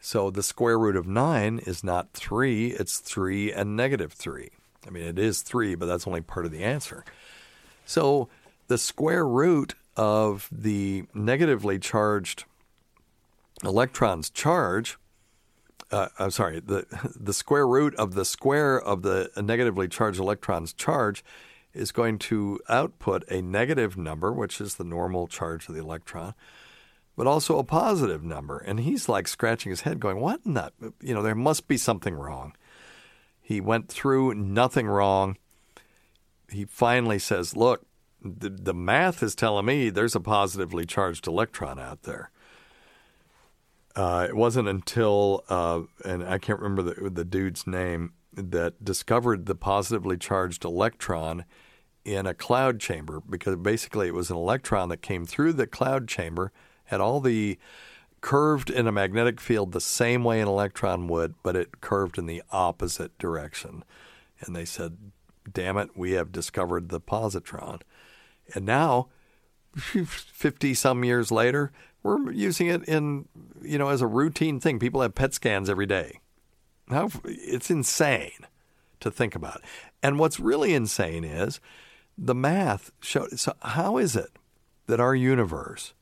So 0.00 0.30
the 0.30 0.42
square 0.42 0.78
root 0.78 0.96
of 0.96 1.06
9 1.06 1.58
is 1.60 1.82
not 1.82 2.12
3, 2.12 2.68
it's 2.68 2.98
3 2.98 3.52
and 3.52 3.76
negative 3.76 4.12
3. 4.12 4.50
I 4.86 4.90
mean, 4.90 5.04
it 5.04 5.18
is 5.18 5.42
3, 5.42 5.74
but 5.74 5.86
that's 5.86 6.06
only 6.06 6.20
part 6.20 6.46
of 6.46 6.52
the 6.52 6.62
answer. 6.62 7.04
So 7.84 8.28
the 8.68 8.78
square 8.78 9.26
root 9.26 9.74
of 9.96 10.48
the 10.52 11.04
negatively 11.14 11.78
charged 11.78 12.44
electron's 13.64 14.30
charge, 14.30 14.98
uh, 15.90 16.08
I'm 16.18 16.30
sorry, 16.30 16.60
the, 16.60 16.86
the 17.18 17.32
square 17.32 17.66
root 17.66 17.94
of 17.96 18.14
the 18.14 18.24
square 18.24 18.80
of 18.80 19.02
the 19.02 19.30
negatively 19.36 19.88
charged 19.88 20.20
electron's 20.20 20.72
charge 20.72 21.24
is 21.72 21.92
going 21.92 22.18
to 22.18 22.58
output 22.68 23.22
a 23.30 23.42
negative 23.42 23.96
number, 23.96 24.32
which 24.32 24.60
is 24.60 24.76
the 24.76 24.84
normal 24.84 25.26
charge 25.26 25.68
of 25.68 25.74
the 25.74 25.80
electron, 25.80 26.34
but 27.16 27.26
also 27.26 27.58
a 27.58 27.64
positive 27.64 28.22
number. 28.22 28.58
And 28.58 28.80
he's 28.80 29.08
like 29.08 29.26
scratching 29.26 29.70
his 29.70 29.82
head, 29.82 30.00
going, 30.00 30.20
What 30.20 30.40
in 30.44 30.54
that? 30.54 30.72
You 31.00 31.14
know, 31.14 31.22
there 31.22 31.34
must 31.34 31.66
be 31.66 31.76
something 31.76 32.14
wrong. 32.14 32.54
He 33.40 33.60
went 33.60 33.88
through 33.88 34.34
nothing 34.34 34.86
wrong. 34.86 35.36
He 36.50 36.64
finally 36.64 37.18
says, 37.18 37.56
Look, 37.56 37.86
the, 38.22 38.50
the 38.50 38.74
math 38.74 39.22
is 39.22 39.34
telling 39.34 39.66
me 39.66 39.90
there's 39.90 40.14
a 40.14 40.20
positively 40.20 40.84
charged 40.84 41.26
electron 41.26 41.78
out 41.78 42.02
there. 42.02 42.30
Uh, 43.94 44.26
it 44.28 44.36
wasn't 44.36 44.68
until, 44.68 45.42
uh, 45.48 45.80
and 46.04 46.22
I 46.22 46.36
can't 46.36 46.60
remember 46.60 46.82
the, 46.82 47.08
the 47.08 47.24
dude's 47.24 47.66
name, 47.66 48.12
that 48.36 48.84
discovered 48.84 49.46
the 49.46 49.54
positively 49.54 50.18
charged 50.18 50.64
electron 50.64 51.44
in 52.04 52.26
a 52.26 52.34
cloud 52.34 52.78
chamber 52.78 53.22
because 53.28 53.56
basically 53.56 54.06
it 54.06 54.14
was 54.14 54.30
an 54.30 54.36
electron 54.36 54.90
that 54.90 55.02
came 55.02 55.24
through 55.24 55.54
the 55.54 55.66
cloud 55.66 56.06
chamber, 56.06 56.52
had 56.86 57.00
all 57.00 57.20
the 57.20 57.58
curved 58.20 58.70
in 58.70 58.86
a 58.86 58.92
magnetic 58.92 59.40
field 59.40 59.72
the 59.72 59.80
same 59.80 60.24
way 60.24 60.40
an 60.40 60.48
electron 60.48 61.06
would, 61.08 61.34
but 61.42 61.54
it 61.54 61.80
curved 61.80 62.18
in 62.18 62.26
the 62.26 62.42
opposite 62.50 63.16
direction. 63.18 63.84
And 64.40 64.56
they 64.56 64.64
said, 64.64 64.96
damn 65.52 65.76
it, 65.76 65.90
we 65.96 66.12
have 66.12 66.32
discovered 66.32 66.88
the 66.88 67.00
positron. 67.00 67.82
And 68.54 68.64
now, 68.64 69.08
50 69.76 70.74
some 70.74 71.04
years 71.04 71.30
later, 71.30 71.72
we're 72.02 72.32
using 72.32 72.68
it 72.68 72.84
in, 72.84 73.26
you 73.62 73.78
know, 73.78 73.88
as 73.88 74.00
a 74.00 74.06
routine 74.06 74.60
thing. 74.60 74.78
People 74.78 75.02
have 75.02 75.14
PET 75.14 75.34
scans 75.34 75.68
every 75.68 75.86
day. 75.86 76.20
How 76.88 77.10
it's 77.24 77.70
insane 77.70 78.46
to 79.00 79.10
think 79.10 79.34
about. 79.34 79.60
And 80.02 80.18
what's 80.18 80.38
really 80.38 80.72
insane 80.72 81.24
is 81.24 81.60
the 82.16 82.34
math 82.34 82.92
showed. 83.00 83.38
So 83.38 83.54
how 83.60 83.98
is 83.98 84.16
it 84.16 84.30
that 84.86 85.00
our 85.00 85.14
universe 85.14 85.94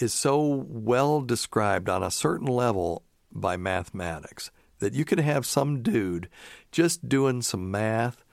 is 0.00 0.14
so 0.14 0.66
well 0.68 1.20
described 1.20 1.88
on 1.88 2.02
a 2.02 2.10
certain 2.10 2.46
level 2.46 3.02
by 3.30 3.56
mathematics 3.56 4.50
that 4.80 4.94
you 4.94 5.04
could 5.04 5.20
have 5.20 5.46
some 5.46 5.82
dude 5.82 6.28
just 6.72 7.08
doing 7.08 7.42
some 7.42 7.70
math 7.70 8.24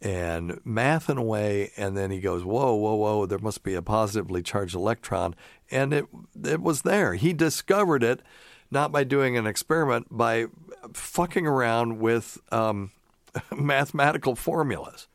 and 0.00 0.60
mathing 0.64 1.16
away, 1.16 1.70
and 1.76 1.96
then 1.96 2.10
he 2.10 2.20
goes, 2.20 2.44
"Whoa, 2.44 2.74
whoa, 2.74 2.96
whoa! 2.96 3.26
There 3.26 3.38
must 3.38 3.62
be 3.62 3.74
a 3.74 3.82
positively 3.82 4.42
charged 4.42 4.74
electron," 4.74 5.36
and 5.70 5.94
it 5.94 6.06
it 6.44 6.60
was 6.60 6.82
there. 6.82 7.14
He 7.14 7.32
discovered 7.32 8.02
it 8.02 8.20
not 8.68 8.90
by 8.90 9.04
doing 9.04 9.36
an 9.36 9.46
experiment, 9.46 10.08
by 10.10 10.46
fucking 10.92 11.46
around 11.46 12.00
with 12.00 12.38
um, 12.50 12.90
mathematical 13.56 14.34
formulas. 14.34 15.06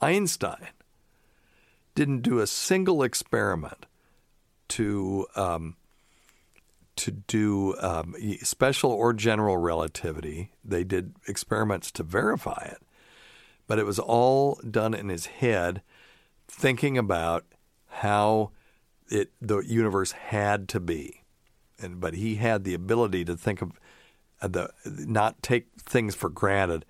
Einstein 0.00 0.68
didn't 1.94 2.22
do 2.22 2.38
a 2.38 2.46
single 2.46 3.02
experiment 3.02 3.84
to 4.70 5.26
um, 5.36 5.76
to 6.96 7.10
do 7.10 7.76
um, 7.78 8.14
special 8.42 8.90
or 8.90 9.12
general 9.12 9.56
relativity. 9.56 10.52
They 10.64 10.84
did 10.84 11.14
experiments 11.26 11.90
to 11.92 12.02
verify 12.02 12.68
it 12.70 12.82
but 13.70 13.78
it 13.78 13.86
was 13.86 14.00
all 14.00 14.60
done 14.68 14.94
in 14.94 15.10
his 15.10 15.26
head, 15.26 15.80
thinking 16.48 16.98
about 16.98 17.44
how 17.86 18.50
it 19.08 19.30
the 19.40 19.60
universe 19.60 20.10
had 20.10 20.68
to 20.70 20.80
be, 20.80 21.22
and 21.78 22.00
but 22.00 22.14
he 22.14 22.34
had 22.34 22.64
the 22.64 22.74
ability 22.74 23.24
to 23.24 23.36
think 23.36 23.62
of 23.62 23.78
uh, 24.42 24.48
the 24.48 24.72
not 24.84 25.40
take 25.40 25.68
things 25.78 26.16
for 26.16 26.28
granted 26.28 26.84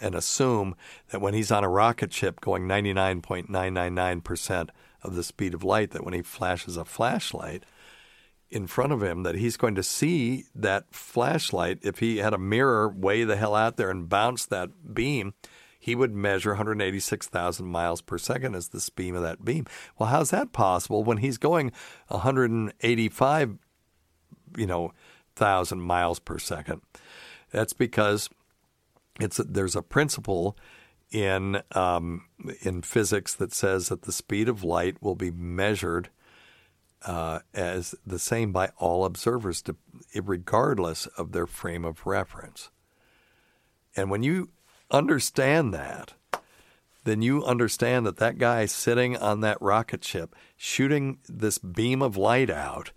and 0.00 0.16
assume 0.16 0.74
that 1.10 1.20
when 1.20 1.32
he's 1.32 1.52
on 1.52 1.62
a 1.62 1.68
rocket 1.68 2.12
ship 2.12 2.40
going 2.40 2.66
99.999% 2.66 4.70
of 5.06 5.14
the 5.14 5.22
speed 5.22 5.54
of 5.54 5.64
light 5.64 5.90
that 5.92 6.04
when 6.04 6.14
he 6.14 6.22
flashes 6.22 6.76
a 6.76 6.84
flashlight 6.84 7.64
in 8.50 8.66
front 8.66 8.92
of 8.92 9.02
him 9.02 9.22
that 9.22 9.34
he's 9.34 9.56
going 9.56 9.74
to 9.74 9.82
see 9.82 10.44
that 10.54 10.84
flashlight 10.90 11.78
if 11.82 11.98
he 11.98 12.18
had 12.18 12.32
a 12.32 12.38
mirror 12.38 12.88
way 12.88 13.24
the 13.24 13.36
hell 13.36 13.54
out 13.54 13.76
there 13.76 13.90
and 13.90 14.08
bounce 14.08 14.46
that 14.46 14.94
beam 14.94 15.34
he 15.86 15.94
would 15.94 16.12
measure 16.12 16.50
186,000 16.50 17.64
miles 17.64 18.00
per 18.02 18.18
second 18.18 18.56
as 18.56 18.68
the 18.68 18.80
speed 18.80 19.14
of 19.14 19.22
that 19.22 19.44
beam. 19.44 19.66
Well, 19.96 20.08
how's 20.08 20.30
that 20.30 20.52
possible 20.52 21.04
when 21.04 21.18
he's 21.18 21.38
going 21.38 21.70
185, 22.08 23.58
you 24.56 24.66
know, 24.66 24.92
thousand 25.36 25.82
miles 25.82 26.18
per 26.18 26.40
second? 26.40 26.80
That's 27.52 27.72
because 27.72 28.28
it's 29.20 29.36
there's 29.36 29.76
a 29.76 29.82
principle 29.82 30.56
in 31.10 31.62
um, 31.72 32.26
in 32.62 32.82
physics 32.82 33.34
that 33.34 33.52
says 33.52 33.88
that 33.88 34.02
the 34.02 34.12
speed 34.12 34.48
of 34.48 34.64
light 34.64 35.00
will 35.00 35.14
be 35.14 35.30
measured 35.30 36.10
uh, 37.04 37.40
as 37.54 37.94
the 38.04 38.18
same 38.18 38.52
by 38.52 38.70
all 38.78 39.04
observers, 39.04 39.62
to, 39.62 39.76
regardless 40.14 41.06
of 41.06 41.32
their 41.32 41.46
frame 41.46 41.84
of 41.84 42.06
reference. 42.06 42.70
And 43.94 44.10
when 44.10 44.22
you 44.22 44.50
understand 44.90 45.72
that, 45.72 46.14
then 47.04 47.22
you 47.22 47.44
understand 47.44 48.04
that 48.06 48.16
that 48.16 48.38
guy 48.38 48.66
sitting 48.66 49.16
on 49.16 49.40
that 49.40 49.62
rocket 49.62 50.04
ship 50.04 50.34
shooting 50.56 51.18
this 51.28 51.58
beam 51.58 52.02
of 52.02 52.16
light 52.16 52.50
out 52.50 52.90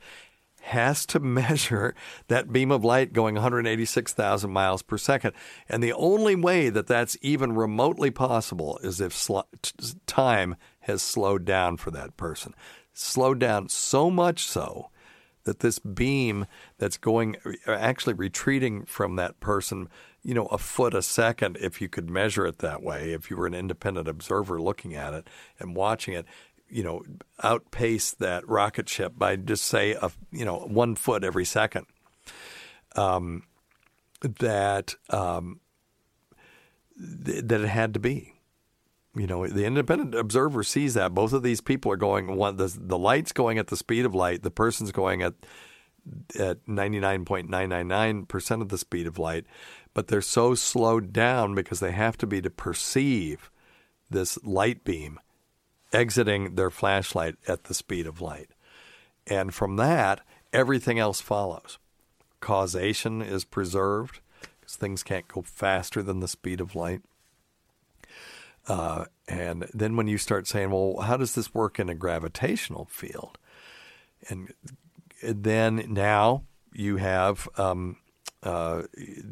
has 0.70 1.06
to 1.08 1.20
measure 1.20 1.96
that 2.28 2.52
beam 2.52 2.72
of 2.72 2.84
light 2.84 3.14
going 3.14 3.36
186,000 3.36 4.50
miles 4.52 4.82
per 4.82 4.98
second. 4.98 5.34
And 5.68 5.84
the 5.84 5.94
only 5.94 6.36
way 6.36 6.70
that 6.70 6.88
that's 6.88 7.18
even 7.22 7.54
remotely 7.54 8.12
possible 8.12 8.80
is 8.84 9.02
if 9.02 9.14
sl- 9.14 9.42
time 10.06 10.56
has 10.82 11.02
slowed 11.02 11.46
down 11.46 11.78
for 11.78 11.92
that 11.92 12.18
person. 12.18 12.54
Slowed 12.94 13.40
down 13.40 13.70
so 13.70 14.10
much 14.10 14.46
so 14.46 14.90
that 15.44 15.60
this 15.60 15.80
beam 15.80 16.46
that's 16.78 16.98
going 16.98 17.38
uh, 17.46 17.72
actually 17.72 18.14
retreating 18.14 18.86
from 18.86 19.16
that 19.16 19.40
person 19.40 19.90
you 20.24 20.34
know, 20.34 20.48
a 20.48 20.58
foot 20.58 20.94
a 20.94 21.02
second 21.02 21.58
if 21.62 21.82
you 21.82 21.88
could 21.88 22.10
measure 22.10 22.46
it 22.46 22.60
that 22.60 22.84
way, 22.84 23.14
if 23.14 23.30
you 23.30 23.38
were 23.38 23.48
an 23.48 23.54
independent 23.54 24.08
observer 24.08 24.62
looking 24.62 24.94
at 24.94 25.14
it 25.14 25.28
and 25.60 25.76
watching 25.76 26.14
it, 26.14 26.26
you 26.70 26.84
know, 26.84 27.04
outpace 27.44 28.12
that 28.12 28.48
rocket 28.48 28.88
ship 28.90 29.14
by 29.18 29.36
just 29.36 29.66
say 29.66 29.94
a 29.94 30.12
you 30.32 30.46
know 30.46 30.60
one 30.60 30.96
foot 30.96 31.24
every 31.24 31.46
second. 31.46 31.86
Um, 32.96 33.44
that 34.22 34.96
um, 35.10 35.60
th- 37.26 37.44
that 37.46 37.62
it 37.62 37.68
had 37.68 37.94
to 37.94 38.00
be. 38.00 38.34
You 39.16 39.26
know, 39.28 39.48
the 39.48 39.66
independent 39.66 40.14
observer 40.16 40.64
sees 40.64 40.94
that 40.94 41.16
both 41.16 41.34
of 41.34 41.42
these 41.44 41.62
people 41.62 41.92
are 41.92 41.98
going 41.98 42.36
one 42.36 42.58
the 42.58 42.74
the 42.80 42.98
light's 42.98 43.32
going 43.32 43.58
at 43.58 43.68
the 43.68 43.78
speed 43.78 44.06
of 44.06 44.14
light, 44.16 44.44
the 44.44 44.52
person's 44.52 44.92
going 44.92 45.22
at 45.24 45.34
at 46.40 46.66
99.999% 46.66 48.62
of 48.62 48.70
the 48.70 48.78
speed 48.78 49.06
of 49.06 49.20
light 49.20 49.46
but 49.94 50.08
they're 50.08 50.22
so 50.22 50.56
slowed 50.56 51.12
down 51.12 51.56
because 51.56 51.80
they 51.80 51.92
have 51.92 52.18
to 52.18 52.28
be 52.28 52.42
to 52.42 52.50
perceive 52.50 53.52
this 54.10 54.42
light 54.44 54.84
beam 54.84 55.20
exiting 55.92 56.56
their 56.56 56.70
flashlight 56.70 57.36
at 57.48 57.66
the 57.66 57.74
speed 57.74 58.08
of 58.08 58.22
light. 58.22 58.50
And 59.28 59.54
from 59.54 59.76
that, 59.78 60.22
everything 60.54 61.00
else 61.00 61.22
follows. 61.22 61.78
Causation 62.40 63.22
is 63.22 63.44
preserved 63.44 64.22
because 64.60 64.76
things 64.76 65.04
can't 65.04 65.28
go 65.28 65.42
faster 65.42 66.02
than 66.02 66.20
the 66.20 66.28
speed 66.28 66.62
of 66.62 66.76
light. 66.76 67.02
Uh, 68.68 69.06
and 69.28 69.68
then 69.74 69.96
when 69.96 70.08
you 70.08 70.18
start 70.18 70.48
saying, 70.48 70.70
well, 70.70 70.98
how 71.02 71.18
does 71.18 71.34
this 71.36 71.54
work 71.54 71.80
in 71.80 71.90
a 71.90 71.96
gravitational 71.96 72.86
field? 72.86 73.38
And 74.30 74.54
then 75.24 75.86
now 75.90 76.44
you 76.74 76.98
have 76.98 77.50
um, 77.58 77.98
uh, 78.44 78.84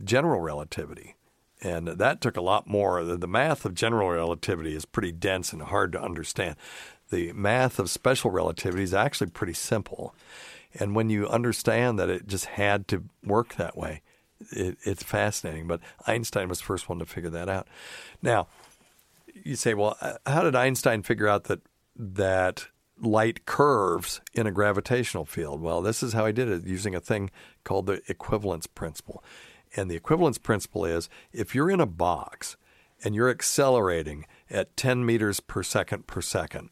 general 0.04 0.42
relativity. 0.42 1.17
And 1.62 1.88
that 1.88 2.22
took 2.22 2.38
a 2.38 2.42
lot 2.42 2.68
more. 2.68 3.04
The 3.04 3.28
math 3.28 3.66
of 3.66 3.74
general 3.74 4.10
relativity 4.10 4.76
is 4.76 4.86
pretty 4.86 5.12
dense 5.12 5.54
and 5.54 5.62
hard 5.62 5.92
to 5.94 6.02
understand. 6.02 6.56
The 7.10 7.34
math 7.34 7.80
of 7.80 7.90
special 7.90 8.30
relativity 8.30 8.84
is 8.84 8.94
actually 8.94 9.32
pretty 9.32 9.54
simple. 9.54 10.14
And 10.76 10.96
when 10.96 11.10
you 11.10 11.28
understand 11.28 11.98
that 11.98 12.10
it 12.10 12.28
just 12.28 12.46
had 12.46 12.88
to 12.90 13.06
work 13.24 13.56
that 13.56 13.78
way, 13.78 14.02
it, 14.52 14.78
it's 14.84 15.04
fascinating. 15.04 15.68
But 15.68 15.80
Einstein 16.06 16.48
was 16.48 16.60
the 16.60 16.66
first 16.66 16.90
one 16.90 17.00
to 17.00 17.06
figure 17.06 17.32
that 17.32 17.50
out. 17.50 17.68
Now, 18.22 18.48
you 19.44 19.56
say, 19.56 19.74
well, 19.74 19.98
uh, 20.02 20.14
how 20.26 20.44
did 20.44 20.56
Einstein 20.56 21.02
figure 21.02 21.28
out 21.28 21.46
that 21.46 21.62
that 21.96 22.68
light 23.02 23.46
curves 23.46 24.22
in 24.34 24.46
a 24.46 24.52
gravitational 24.52 25.26
field? 25.26 25.62
Well, 25.62 25.82
this 25.82 26.04
is 26.04 26.14
how 26.14 26.26
he 26.26 26.34
did 26.34 26.50
it 26.50 26.66
using 26.66 26.94
a 26.94 27.00
thing 27.00 27.32
called 27.64 27.88
the 27.88 28.02
equivalence 28.08 28.68
principle. 28.68 29.24
And 29.78 29.90
the 29.90 29.96
equivalence 29.96 30.38
principle 30.38 30.84
is 30.84 31.08
if 31.32 31.54
you're 31.54 31.70
in 31.70 31.80
a 31.80 31.86
box 31.86 32.58
and 33.04 33.14
you're 33.14 33.30
accelerating 33.30 34.26
at 34.50 34.76
10 34.76 35.06
meters 35.06 35.40
per 35.40 35.62
second 35.62 36.08
per 36.08 36.22
second, 36.22 36.72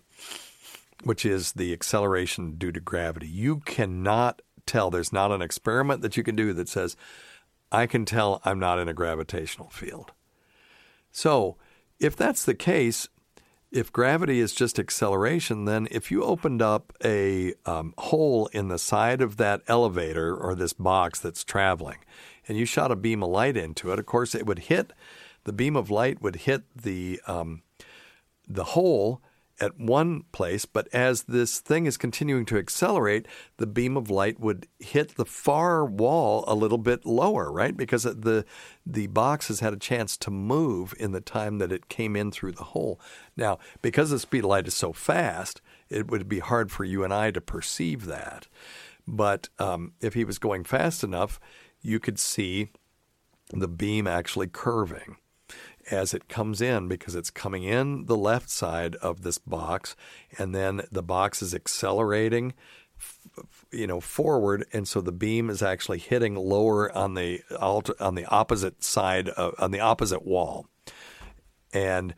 which 1.03 1.25
is 1.25 1.53
the 1.53 1.71
acceleration 1.71 2.55
due 2.57 2.71
to 2.71 2.79
gravity, 2.79 3.27
you 3.27 3.59
cannot 3.59 4.41
tell. 4.65 4.89
There's 4.89 5.13
not 5.13 5.31
an 5.31 5.41
experiment 5.41 6.01
that 6.01 6.17
you 6.17 6.23
can 6.23 6.35
do 6.35 6.51
that 6.53 6.67
says, 6.67 6.97
I 7.71 7.85
can 7.85 8.05
tell 8.05 8.41
I'm 8.43 8.59
not 8.59 8.79
in 8.79 8.89
a 8.89 8.93
gravitational 8.93 9.69
field. 9.69 10.11
So, 11.11 11.57
if 11.99 12.15
that's 12.15 12.43
the 12.43 12.55
case, 12.55 13.07
if 13.71 13.91
gravity 13.91 14.39
is 14.39 14.53
just 14.53 14.79
acceleration, 14.79 15.65
then 15.65 15.87
if 15.91 16.11
you 16.11 16.23
opened 16.23 16.61
up 16.61 16.93
a 17.03 17.53
um, 17.65 17.93
hole 17.97 18.47
in 18.47 18.67
the 18.67 18.77
side 18.77 19.21
of 19.21 19.37
that 19.37 19.61
elevator 19.67 20.35
or 20.35 20.55
this 20.55 20.73
box 20.73 21.19
that's 21.19 21.43
traveling, 21.43 21.97
and 22.47 22.57
you 22.57 22.65
shot 22.65 22.91
a 22.91 22.95
beam 22.95 23.23
of 23.23 23.29
light 23.29 23.57
into 23.57 23.91
it, 23.91 23.99
of 23.99 24.05
course, 24.05 24.35
it 24.35 24.45
would 24.45 24.59
hit 24.59 24.93
the 25.45 25.53
beam 25.53 25.75
of 25.75 25.89
light 25.89 26.21
would 26.21 26.35
hit 26.35 26.63
the 26.75 27.21
um, 27.25 27.61
the 28.47 28.63
hole 28.63 29.21
at 29.61 29.79
one 29.79 30.23
place, 30.33 30.65
but 30.65 30.89
as 30.91 31.23
this 31.23 31.59
thing 31.59 31.85
is 31.85 31.95
continuing 31.95 32.43
to 32.43 32.57
accelerate, 32.57 33.25
the 33.55 33.65
beam 33.65 33.95
of 33.95 34.09
light 34.09 34.37
would 34.37 34.67
hit 34.79 35.15
the 35.15 35.23
far 35.23 35.85
wall 35.85 36.43
a 36.45 36.53
little 36.53 36.77
bit 36.77 37.05
lower, 37.05 37.49
right? 37.49 37.77
Because 37.77 38.03
the 38.03 38.43
the 38.85 39.07
box 39.07 39.47
has 39.47 39.61
had 39.61 39.71
a 39.71 39.77
chance 39.77 40.17
to 40.17 40.31
move 40.31 40.93
in 40.99 41.13
the 41.13 41.21
time 41.21 41.59
that 41.59 41.71
it 41.71 41.87
came 41.87 42.17
in 42.17 42.31
through 42.31 42.51
the 42.51 42.65
hole. 42.65 42.99
Now, 43.37 43.59
because 43.81 44.09
the 44.09 44.19
speed 44.19 44.43
of 44.43 44.49
light 44.49 44.67
is 44.67 44.75
so 44.75 44.91
fast, 44.91 45.61
it 45.89 46.11
would 46.11 46.27
be 46.27 46.39
hard 46.39 46.69
for 46.69 46.83
you 46.83 47.03
and 47.03 47.13
I 47.13 47.31
to 47.31 47.39
perceive 47.39 48.07
that. 48.07 48.47
But 49.07 49.49
um, 49.59 49.93
if 50.01 50.15
he 50.15 50.25
was 50.25 50.39
going 50.39 50.63
fast 50.63 51.03
enough, 51.03 51.39
you 51.85 51.99
could 51.99 52.19
see 52.19 52.69
the 53.51 53.67
beam 53.67 54.07
actually 54.07 54.47
curving 54.47 55.17
as 55.91 56.13
it 56.13 56.27
comes 56.27 56.61
in 56.61 56.87
because 56.87 57.15
it's 57.15 57.29
coming 57.29 57.63
in 57.63 58.05
the 58.05 58.17
left 58.17 58.49
side 58.49 58.95
of 58.95 59.21
this 59.21 59.37
box 59.37 59.95
and 60.37 60.55
then 60.55 60.81
the 60.91 61.03
box 61.03 61.41
is 61.41 61.53
accelerating 61.53 62.53
you 63.71 63.85
know 63.85 63.99
forward 63.99 64.65
and 64.73 64.87
so 64.87 65.01
the 65.01 65.11
beam 65.11 65.49
is 65.49 65.61
actually 65.61 65.99
hitting 65.99 66.35
lower 66.35 66.91
on 66.95 67.13
the 67.13 67.41
on 67.99 68.15
the 68.15 68.25
opposite 68.25 68.83
side 68.83 69.29
of, 69.29 69.53
on 69.59 69.71
the 69.71 69.79
opposite 69.79 70.25
wall. 70.25 70.67
And 71.73 72.15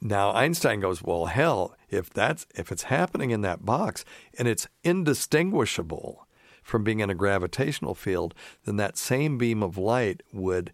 now 0.00 0.32
Einstein 0.32 0.80
goes 0.80 1.02
well 1.02 1.26
hell 1.26 1.76
if 1.88 2.10
that's 2.10 2.46
if 2.54 2.72
it's 2.72 2.84
happening 2.84 3.30
in 3.30 3.42
that 3.42 3.64
box 3.64 4.04
and 4.38 4.48
it's 4.48 4.68
indistinguishable 4.82 6.26
from 6.68 6.84
being 6.84 7.00
in 7.00 7.10
a 7.10 7.14
gravitational 7.14 7.94
field 7.94 8.34
then 8.64 8.76
that 8.76 8.98
same 8.98 9.38
beam 9.38 9.62
of 9.62 9.78
light 9.78 10.22
would 10.32 10.72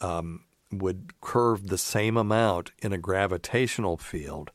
um, 0.00 0.44
would 0.72 1.20
curve 1.20 1.68
the 1.68 1.78
same 1.78 2.16
amount 2.16 2.72
in 2.78 2.92
a 2.92 2.98
gravitational 2.98 3.96
field 3.96 4.50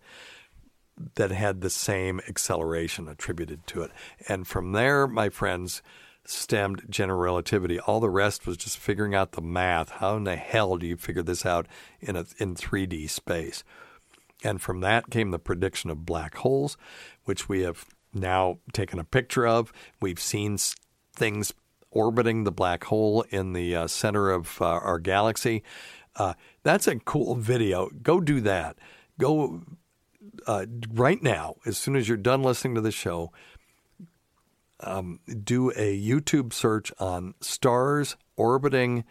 that 1.15 1.31
had 1.31 1.61
the 1.61 1.69
same 1.69 2.21
acceleration 2.27 3.07
attributed 3.07 3.67
to 3.67 3.81
it. 3.81 3.91
And 4.29 4.47
from 4.47 4.71
there, 4.71 5.07
my 5.07 5.29
friends, 5.29 5.81
stemmed 6.23 6.83
general 6.89 7.19
relativity. 7.19 7.79
All 7.79 7.99
the 7.99 8.09
rest 8.09 8.47
was 8.47 8.57
just 8.57 8.77
figuring 8.77 9.13
out 9.13 9.33
the 9.33 9.41
math. 9.41 9.89
How 9.89 10.15
in 10.15 10.23
the 10.23 10.35
hell 10.35 10.77
do 10.77 10.87
you 10.87 10.97
figure 10.97 11.21
this 11.21 11.45
out 11.45 11.67
in 11.99 12.15
a 12.15 12.25
in 12.37 12.55
3D 12.55 13.09
space? 13.09 13.63
And 14.43 14.61
from 14.61 14.81
that 14.81 15.09
came 15.09 15.31
the 15.31 15.39
prediction 15.39 15.89
of 15.89 16.05
black 16.05 16.35
holes, 16.35 16.77
which 17.25 17.49
we 17.49 17.61
have 17.61 17.85
now 18.15 18.59
taken 18.73 18.99
a 18.99 19.03
picture 19.03 19.45
of. 19.45 19.71
We've 20.01 20.19
seen 20.19 20.57
things 21.13 21.53
orbiting 21.91 22.43
the 22.43 22.51
black 22.51 22.85
hole 22.85 23.23
in 23.29 23.53
the 23.53 23.75
uh, 23.75 23.87
center 23.87 24.29
of 24.29 24.61
uh, 24.61 24.65
our 24.65 24.99
galaxy. 24.99 25.63
Uh, 26.15 26.33
that's 26.63 26.87
a 26.87 26.99
cool 26.99 27.35
video. 27.35 27.89
Go 28.01 28.19
do 28.19 28.41
that. 28.41 28.77
Go 29.19 29.61
uh, 30.47 30.65
right 30.93 31.21
now, 31.21 31.55
as 31.65 31.77
soon 31.77 31.95
as 31.95 32.07
you're 32.07 32.17
done 32.17 32.43
listening 32.43 32.75
to 32.75 32.81
the 32.81 32.91
show, 32.91 33.31
um, 34.81 35.19
do 35.43 35.71
a 35.71 35.99
YouTube 35.99 36.53
search 36.53 36.91
on 36.99 37.33
stars 37.39 38.17
orbiting 38.35 39.03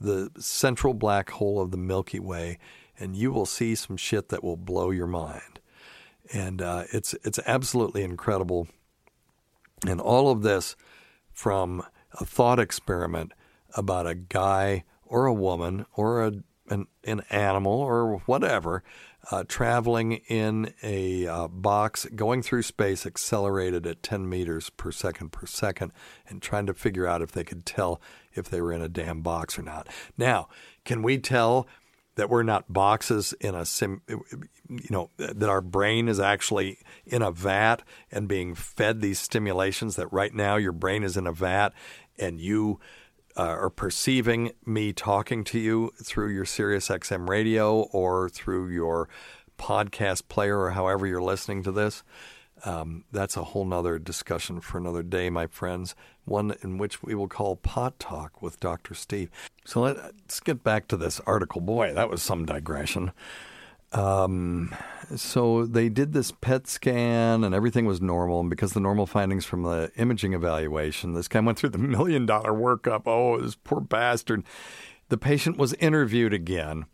the 0.00 0.30
central 0.38 0.94
black 0.94 1.30
hole 1.30 1.60
of 1.60 1.70
the 1.70 1.76
Milky 1.76 2.18
Way, 2.18 2.58
and 2.98 3.16
you 3.16 3.30
will 3.30 3.46
see 3.46 3.74
some 3.74 3.96
shit 3.96 4.28
that 4.30 4.42
will 4.42 4.56
blow 4.56 4.90
your 4.90 5.06
mind. 5.06 5.60
And 6.32 6.62
uh, 6.62 6.84
it's 6.92 7.14
it's 7.24 7.38
absolutely 7.46 8.02
incredible. 8.02 8.68
And 9.86 10.00
all 10.00 10.30
of 10.30 10.42
this 10.42 10.76
from 11.32 11.82
a 12.18 12.24
thought 12.24 12.58
experiment 12.58 13.32
about 13.74 14.06
a 14.06 14.14
guy 14.14 14.84
or 15.04 15.26
a 15.26 15.34
woman 15.34 15.86
or 15.94 16.24
a 16.24 16.32
an, 16.68 16.86
an 17.04 17.22
animal 17.30 17.72
or 17.72 18.18
whatever 18.26 18.82
uh, 19.30 19.44
traveling 19.46 20.14
in 20.28 20.72
a 20.82 21.26
uh, 21.26 21.48
box 21.48 22.06
going 22.14 22.42
through 22.42 22.62
space 22.62 23.06
accelerated 23.06 23.86
at 23.86 24.02
10 24.02 24.28
meters 24.28 24.70
per 24.70 24.90
second 24.90 25.30
per 25.30 25.46
second 25.46 25.92
and 26.28 26.42
trying 26.42 26.66
to 26.66 26.74
figure 26.74 27.06
out 27.06 27.22
if 27.22 27.32
they 27.32 27.44
could 27.44 27.64
tell 27.64 28.00
if 28.34 28.48
they 28.48 28.60
were 28.60 28.72
in 28.72 28.82
a 28.82 28.88
damn 28.88 29.20
box 29.20 29.58
or 29.58 29.62
not. 29.62 29.88
Now, 30.16 30.48
can 30.84 31.02
we 31.02 31.18
tell 31.18 31.68
that 32.16 32.28
we're 32.28 32.42
not 32.42 32.72
boxes 32.72 33.32
in 33.40 33.54
a 33.54 33.64
sim, 33.64 34.02
you 34.08 34.88
know, 34.90 35.10
that 35.16 35.48
our 35.48 35.60
brain 35.60 36.08
is 36.08 36.20
actually 36.20 36.78
in 37.06 37.22
a 37.22 37.30
vat 37.30 37.82
and 38.10 38.28
being 38.28 38.54
fed 38.54 39.00
these 39.00 39.18
stimulations 39.18 39.96
that 39.96 40.12
right 40.12 40.34
now 40.34 40.56
your 40.56 40.72
brain 40.72 41.02
is 41.02 41.16
in 41.16 41.26
a 41.26 41.32
vat 41.32 41.70
and 42.18 42.40
you 42.40 42.78
uh, 43.36 43.42
are 43.42 43.70
perceiving 43.70 44.52
me 44.66 44.92
talking 44.92 45.42
to 45.44 45.58
you 45.58 45.92
through 46.02 46.28
your 46.28 46.44
Sirius 46.44 46.88
XM 46.88 47.28
radio 47.28 47.80
or 47.80 48.28
through 48.28 48.68
your 48.68 49.08
podcast 49.58 50.28
player 50.28 50.58
or 50.58 50.70
however 50.72 51.06
you're 51.06 51.22
listening 51.22 51.62
to 51.62 51.72
this, 51.72 52.02
um, 52.64 53.04
that's 53.10 53.36
a 53.36 53.44
whole 53.44 53.64
nother 53.64 53.98
discussion 53.98 54.60
for 54.60 54.78
another 54.78 55.02
day, 55.02 55.30
my 55.30 55.46
friends. 55.46 55.94
One 56.24 56.54
in 56.62 56.78
which 56.78 57.02
we 57.02 57.14
will 57.14 57.28
call 57.28 57.56
Pot 57.56 57.98
Talk 57.98 58.40
with 58.40 58.60
Dr. 58.60 58.94
Steve. 58.94 59.30
So 59.64 59.80
let, 59.80 59.96
us 59.96 60.40
get 60.40 60.62
back 60.62 60.86
to 60.88 60.96
this 60.96 61.20
article. 61.26 61.60
Boy, 61.60 61.92
that 61.94 62.08
was 62.08 62.22
some 62.22 62.46
digression. 62.46 63.12
Um, 63.92 64.74
so 65.16 65.66
they 65.66 65.88
did 65.88 66.12
this 66.12 66.32
PET 66.32 66.66
scan 66.66 67.44
and 67.44 67.54
everything 67.54 67.84
was 67.84 68.00
normal. 68.00 68.40
And 68.40 68.50
because 68.50 68.72
the 68.72 68.80
normal 68.80 69.06
findings 69.06 69.44
from 69.44 69.64
the 69.64 69.90
imaging 69.96 70.32
evaluation, 70.32 71.12
this 71.12 71.28
guy 71.28 71.40
went 71.40 71.58
through 71.58 71.70
the 71.70 71.78
million 71.96 72.24
dollar 72.24 72.52
workup. 72.52 73.02
Oh, 73.06 73.40
this 73.40 73.56
poor 73.56 73.80
bastard. 73.80 74.44
The 75.08 75.18
patient 75.18 75.58
was 75.58 75.74
interviewed 75.74 76.32
again 76.32 76.86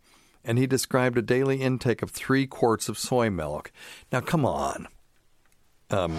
and 0.43 0.57
he 0.57 0.67
described 0.67 1.17
a 1.17 1.21
daily 1.21 1.61
intake 1.61 2.01
of 2.01 2.11
three 2.11 2.47
quarts 2.47 2.89
of 2.89 2.97
soy 2.97 3.29
milk. 3.29 3.71
Now, 4.11 4.21
come 4.21 4.45
on. 4.45 4.87
Um, 5.89 6.17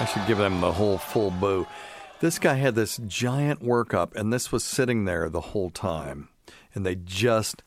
I 0.00 0.04
should 0.04 0.26
give 0.26 0.38
them 0.38 0.60
the 0.60 0.72
whole 0.72 0.98
full 0.98 1.30
boo. 1.32 1.66
This 2.20 2.38
guy 2.38 2.54
had 2.54 2.74
this 2.74 3.00
giant 3.06 3.62
workup, 3.62 4.14
and 4.14 4.32
this 4.32 4.52
was 4.52 4.62
sitting 4.62 5.04
there 5.04 5.28
the 5.28 5.40
whole 5.40 5.70
time, 5.70 6.28
and 6.74 6.86
they 6.86 6.94
just 6.94 7.62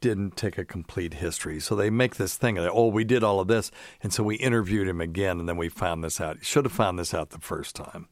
didn't 0.00 0.36
take 0.36 0.56
a 0.56 0.64
complete 0.64 1.14
history. 1.14 1.58
So 1.58 1.74
they 1.74 1.90
make 1.90 2.16
this 2.16 2.36
thing 2.36 2.58
of, 2.58 2.70
oh, 2.72 2.88
we 2.88 3.04
did 3.04 3.24
all 3.24 3.40
of 3.40 3.48
this, 3.48 3.70
and 4.02 4.12
so 4.12 4.22
we 4.22 4.36
interviewed 4.36 4.86
him 4.86 5.00
again, 5.00 5.40
and 5.40 5.48
then 5.48 5.56
we 5.56 5.68
found 5.68 6.04
this 6.04 6.20
out. 6.20 6.38
He 6.38 6.44
should 6.44 6.64
have 6.64 6.72
found 6.72 6.98
this 6.98 7.12
out 7.12 7.30
the 7.30 7.38
first 7.40 7.74
time. 7.74 8.08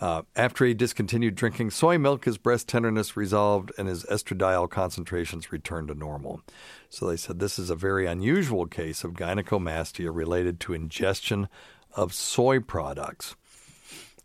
Uh, 0.00 0.22
after 0.34 0.64
he 0.64 0.72
discontinued 0.72 1.34
drinking 1.34 1.70
soy 1.70 1.98
milk, 1.98 2.24
his 2.24 2.38
breast 2.38 2.66
tenderness 2.66 3.18
resolved 3.18 3.70
and 3.76 3.86
his 3.86 4.04
estradiol 4.04 4.68
concentrations 4.68 5.52
returned 5.52 5.88
to 5.88 5.94
normal. 5.94 6.40
So 6.88 7.06
they 7.06 7.18
said 7.18 7.38
this 7.38 7.58
is 7.58 7.68
a 7.68 7.76
very 7.76 8.06
unusual 8.06 8.66
case 8.66 9.04
of 9.04 9.12
gynecomastia 9.12 10.12
related 10.12 10.58
to 10.60 10.72
ingestion 10.72 11.48
of 11.94 12.12
soy 12.14 12.60
products. 12.60 13.36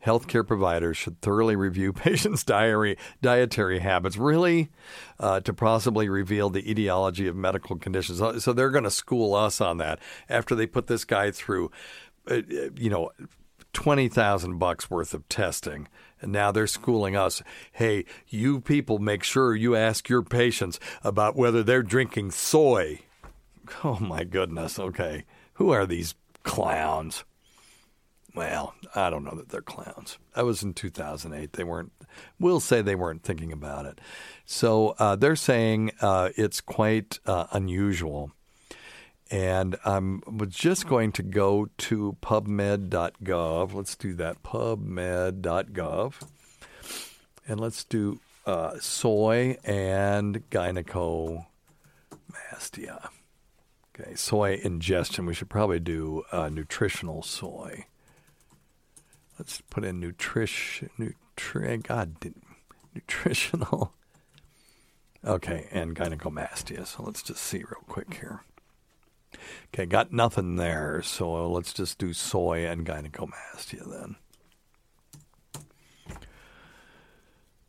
healthcare 0.05 0.45
providers 0.45 0.95
should 0.95 1.19
thoroughly 1.19 1.55
review 1.55 1.91
patients' 2.07 2.43
diary, 2.43 2.95
dietary 3.23 3.79
habits, 3.79 4.17
really, 4.17 4.69
uh, 5.19 5.39
to 5.39 5.51
possibly 5.51 6.07
reveal 6.07 6.49
the 6.51 6.69
etiology 6.69 7.25
of 7.27 7.35
medical 7.35 7.75
conditions. 7.75 8.19
So- 8.43 8.53
they're 8.53 8.69
going 8.69 8.83
to 8.83 8.91
school 8.91 9.33
us 9.33 9.59
on 9.59 9.77
that 9.77 9.99
after 10.29 10.53
they 10.53 10.67
put 10.67 10.85
this 10.87 11.05
guy 11.05 11.31
through, 11.31 11.71
uh, 12.29 12.41
you 12.75 12.89
know, 12.91 13.09
twenty 13.73 14.07
thousand 14.07 14.57
bucks 14.59 14.89
worth 14.91 15.13
of 15.13 15.27
testing, 15.27 15.87
and 16.21 16.31
now 16.31 16.51
they're 16.51 16.67
schooling 16.67 17.15
us. 17.15 17.41
Hey, 17.73 18.05
you 18.27 18.61
people, 18.61 18.99
make 18.99 19.23
sure 19.23 19.55
you 19.55 19.75
ask 19.75 20.07
your 20.07 20.21
patients 20.21 20.79
about 21.03 21.35
whether 21.35 21.63
they're 21.63 21.83
drinking 21.83 22.31
soy. 22.31 22.99
Oh 23.83 23.97
my 23.99 24.23
goodness. 24.23 24.77
Okay, 24.77 25.25
who 25.55 25.71
are 25.71 25.87
these 25.87 26.13
clowns? 26.43 27.23
Well, 28.35 28.75
I 28.93 29.09
don't 29.09 29.23
know 29.23 29.35
that 29.35 29.49
they're 29.49 29.61
clowns. 29.61 30.17
That 30.35 30.43
was 30.43 30.61
in 30.61 30.73
2008. 30.73 31.53
They 31.53 31.63
weren't. 31.63 31.93
We'll 32.37 32.59
say 32.59 32.81
they 32.81 32.95
weren't 32.95 33.23
thinking 33.23 33.53
about 33.53 33.85
it. 33.85 34.01
So 34.45 34.95
uh, 34.99 35.15
they're 35.15 35.37
saying 35.37 35.91
uh, 36.01 36.29
it's 36.35 36.59
quite 36.59 37.19
uh, 37.25 37.47
unusual. 37.51 38.31
And 39.31 39.77
I 39.85 39.99
was 39.99 40.49
just 40.49 40.85
going 40.87 41.13
to 41.13 41.23
go 41.23 41.69
to 41.77 42.17
pubmed.gov. 42.21 43.73
Let's 43.73 43.95
do 43.95 44.13
that. 44.15 44.43
Pubmed.gov. 44.43 46.13
And 47.47 47.59
let's 47.59 47.83
do 47.85 48.19
uh, 48.45 48.77
soy 48.79 49.57
and 49.63 50.47
gynecomastia. 50.51 51.45
Okay, 53.97 54.15
soy 54.15 54.59
ingestion. 54.61 55.25
We 55.25 55.33
should 55.33 55.49
probably 55.49 55.79
do 55.79 56.23
uh, 56.31 56.49
nutritional 56.49 57.23
soy. 57.23 57.85
Let's 59.37 59.61
put 59.69 59.83
in 59.83 59.99
nutrition. 59.99 60.89
Nutri- 60.97 61.83
God, 61.83 62.15
nutritional. 62.93 63.93
Okay, 65.25 65.67
and 65.71 65.95
gynecomastia. 65.95 66.85
So 66.85 67.03
let's 67.03 67.23
just 67.23 67.41
see 67.41 67.57
real 67.57 67.83
quick 67.87 68.15
here. 68.15 68.41
Okay, 69.73 69.85
got 69.85 70.13
nothing 70.13 70.55
there. 70.55 71.01
So 71.01 71.49
let's 71.49 71.73
just 71.73 71.97
do 71.97 72.13
soy 72.13 72.65
and 72.65 72.85
gynecomastia 72.85 73.89
then. 73.89 74.15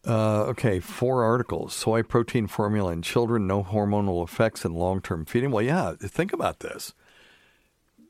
Uh, 0.06 0.44
okay, 0.44 0.78
four 0.78 1.24
articles. 1.24 1.74
Soy 1.74 2.02
protein 2.02 2.46
formula 2.46 2.92
in 2.92 3.02
children, 3.02 3.48
no 3.48 3.64
hormonal 3.64 4.22
effects 4.22 4.64
in 4.64 4.72
long 4.72 5.00
term 5.00 5.24
feeding. 5.24 5.50
Well, 5.50 5.64
yeah, 5.64 5.94
think 6.00 6.32
about 6.32 6.60
this. 6.60 6.94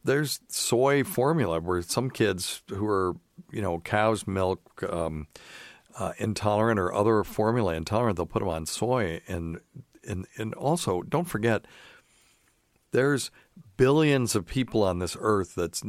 There's 0.04 0.40
soy 0.48 1.04
formula 1.04 1.58
where 1.60 1.80
some 1.80 2.10
kids 2.10 2.62
who 2.68 2.86
are, 2.86 3.16
you 3.50 3.62
know, 3.62 3.80
cow's 3.80 4.26
milk 4.26 4.82
um, 4.88 5.26
uh, 5.98 6.12
intolerant 6.18 6.78
or 6.78 6.92
other 6.92 7.24
formula 7.24 7.74
intolerant, 7.74 8.16
they'll 8.16 8.26
put 8.26 8.40
them 8.40 8.48
on 8.48 8.66
soy. 8.66 9.20
And, 9.26 9.60
and, 10.06 10.26
and 10.36 10.54
also, 10.54 11.02
don't 11.02 11.24
forget, 11.24 11.64
there's 12.92 13.30
billions 13.76 14.34
of 14.34 14.46
people 14.46 14.82
on 14.82 14.98
this 14.98 15.16
earth 15.20 15.54
that's 15.54 15.82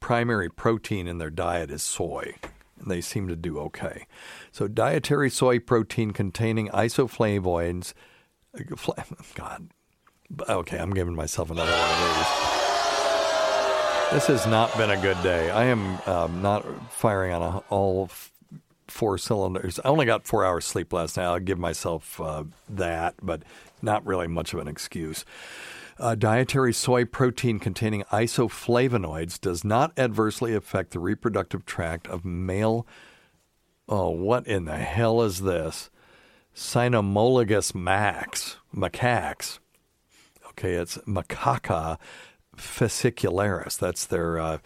primary 0.00 0.48
protein 0.48 1.06
in 1.06 1.18
their 1.18 1.30
diet 1.30 1.70
is 1.70 1.82
soy 1.82 2.34
and 2.78 2.90
they 2.90 3.00
seem 3.00 3.28
to 3.28 3.36
do 3.36 3.58
okay 3.58 4.06
so 4.52 4.68
dietary 4.68 5.28
soy 5.28 5.58
protein 5.58 6.12
containing 6.12 6.68
isoflavones 6.68 7.92
god 9.34 9.68
okay 10.48 10.78
i'm 10.78 10.94
giving 10.94 11.14
myself 11.14 11.50
another 11.50 11.72
one 11.72 11.80
of 11.80 12.16
these 12.16 12.57
this 14.12 14.26
has 14.26 14.46
not 14.46 14.74
been 14.76 14.90
a 14.90 15.00
good 15.00 15.20
day 15.22 15.50
i 15.50 15.64
am 15.64 15.98
um, 16.06 16.40
not 16.40 16.64
firing 16.90 17.32
on 17.32 17.42
a, 17.42 17.58
all 17.68 18.04
f- 18.10 18.32
four 18.86 19.18
cylinders 19.18 19.78
i 19.84 19.88
only 19.88 20.06
got 20.06 20.26
four 20.26 20.44
hours 20.44 20.64
sleep 20.64 20.92
last 20.92 21.16
night 21.16 21.24
i'll 21.26 21.38
give 21.38 21.58
myself 21.58 22.20
uh, 22.20 22.42
that 22.68 23.14
but 23.22 23.42
not 23.82 24.04
really 24.06 24.26
much 24.26 24.54
of 24.54 24.60
an 24.60 24.68
excuse 24.68 25.24
uh, 25.98 26.14
dietary 26.14 26.72
soy 26.72 27.04
protein 27.04 27.58
containing 27.58 28.04
isoflavonoids 28.04 29.40
does 29.40 29.64
not 29.64 29.92
adversely 29.98 30.54
affect 30.54 30.92
the 30.92 31.00
reproductive 31.00 31.66
tract 31.66 32.06
of 32.06 32.24
male. 32.24 32.86
Oh, 33.88 34.10
what 34.10 34.46
in 34.46 34.64
the 34.64 34.76
hell 34.76 35.22
is 35.22 35.42
this? 35.42 35.90
Cynomolgus 36.54 37.74
max, 37.74 38.58
macaques. 38.72 39.58
Okay, 40.50 40.74
it's 40.74 40.98
Macaca 40.98 41.98
fascicularis. 42.58 43.78
That's 43.78 44.06
their 44.06 44.38
uh, 44.38 44.58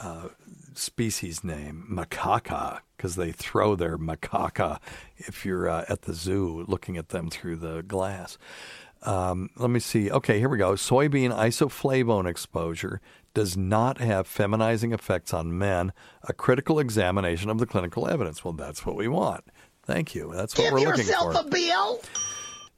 uh, 0.00 0.28
species 0.74 1.44
name, 1.44 1.86
macaca, 1.90 2.80
because 2.96 3.16
they 3.16 3.32
throw 3.32 3.76
their 3.76 3.98
macaca 3.98 4.78
if 5.16 5.44
you're 5.44 5.68
uh, 5.68 5.84
at 5.88 6.02
the 6.02 6.14
zoo 6.14 6.64
looking 6.68 6.96
at 6.96 7.10
them 7.10 7.30
through 7.30 7.56
the 7.56 7.82
glass. 7.82 8.38
Um, 9.02 9.50
let 9.56 9.68
me 9.68 9.80
see. 9.80 10.10
Okay, 10.10 10.38
here 10.38 10.48
we 10.48 10.56
go. 10.56 10.72
Soybean 10.72 11.30
isoflavone 11.36 12.26
exposure 12.26 13.00
does 13.34 13.56
not 13.56 13.98
have 13.98 14.26
feminizing 14.26 14.94
effects 14.94 15.34
on 15.34 15.58
men. 15.58 15.92
A 16.22 16.32
critical 16.32 16.78
examination 16.78 17.50
of 17.50 17.58
the 17.58 17.66
clinical 17.66 18.08
evidence. 18.08 18.44
Well, 18.44 18.54
that's 18.54 18.86
what 18.86 18.96
we 18.96 19.08
want. 19.08 19.44
Thank 19.84 20.14
you. 20.14 20.32
That's 20.34 20.56
what 20.56 20.64
Give 20.64 20.72
we're 20.72 20.78
looking 20.80 21.06
yourself 21.06 21.34
for. 21.34 21.40
a 21.40 21.50
bill. 21.50 22.00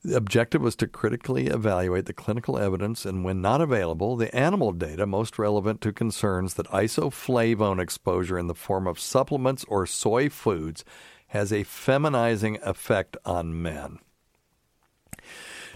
The 0.07 0.17
objective 0.17 0.63
was 0.63 0.77
to 0.77 0.87
critically 0.87 1.49
evaluate 1.49 2.07
the 2.07 2.13
clinical 2.13 2.57
evidence 2.57 3.05
and, 3.05 3.25
when 3.25 3.43
not 3.43 3.61
available, 3.61 4.15
the 4.15 4.33
animal 4.33 4.71
data 4.71 5.05
most 5.05 5.37
relevant 5.37 5.81
to 5.81 5.93
concerns 5.93 6.55
that 6.55 6.69
isoflavone 6.69 7.83
exposure 7.83 8.39
in 8.39 8.47
the 8.47 8.55
form 8.55 8.87
of 8.87 9.01
supplements 9.01 9.65
or 9.65 9.85
soy 9.85 10.29
foods 10.29 10.85
has 11.29 11.53
a 11.53 11.65
feminizing 11.65 12.57
effect 12.63 13.17
on 13.25 13.61
men. 13.61 13.99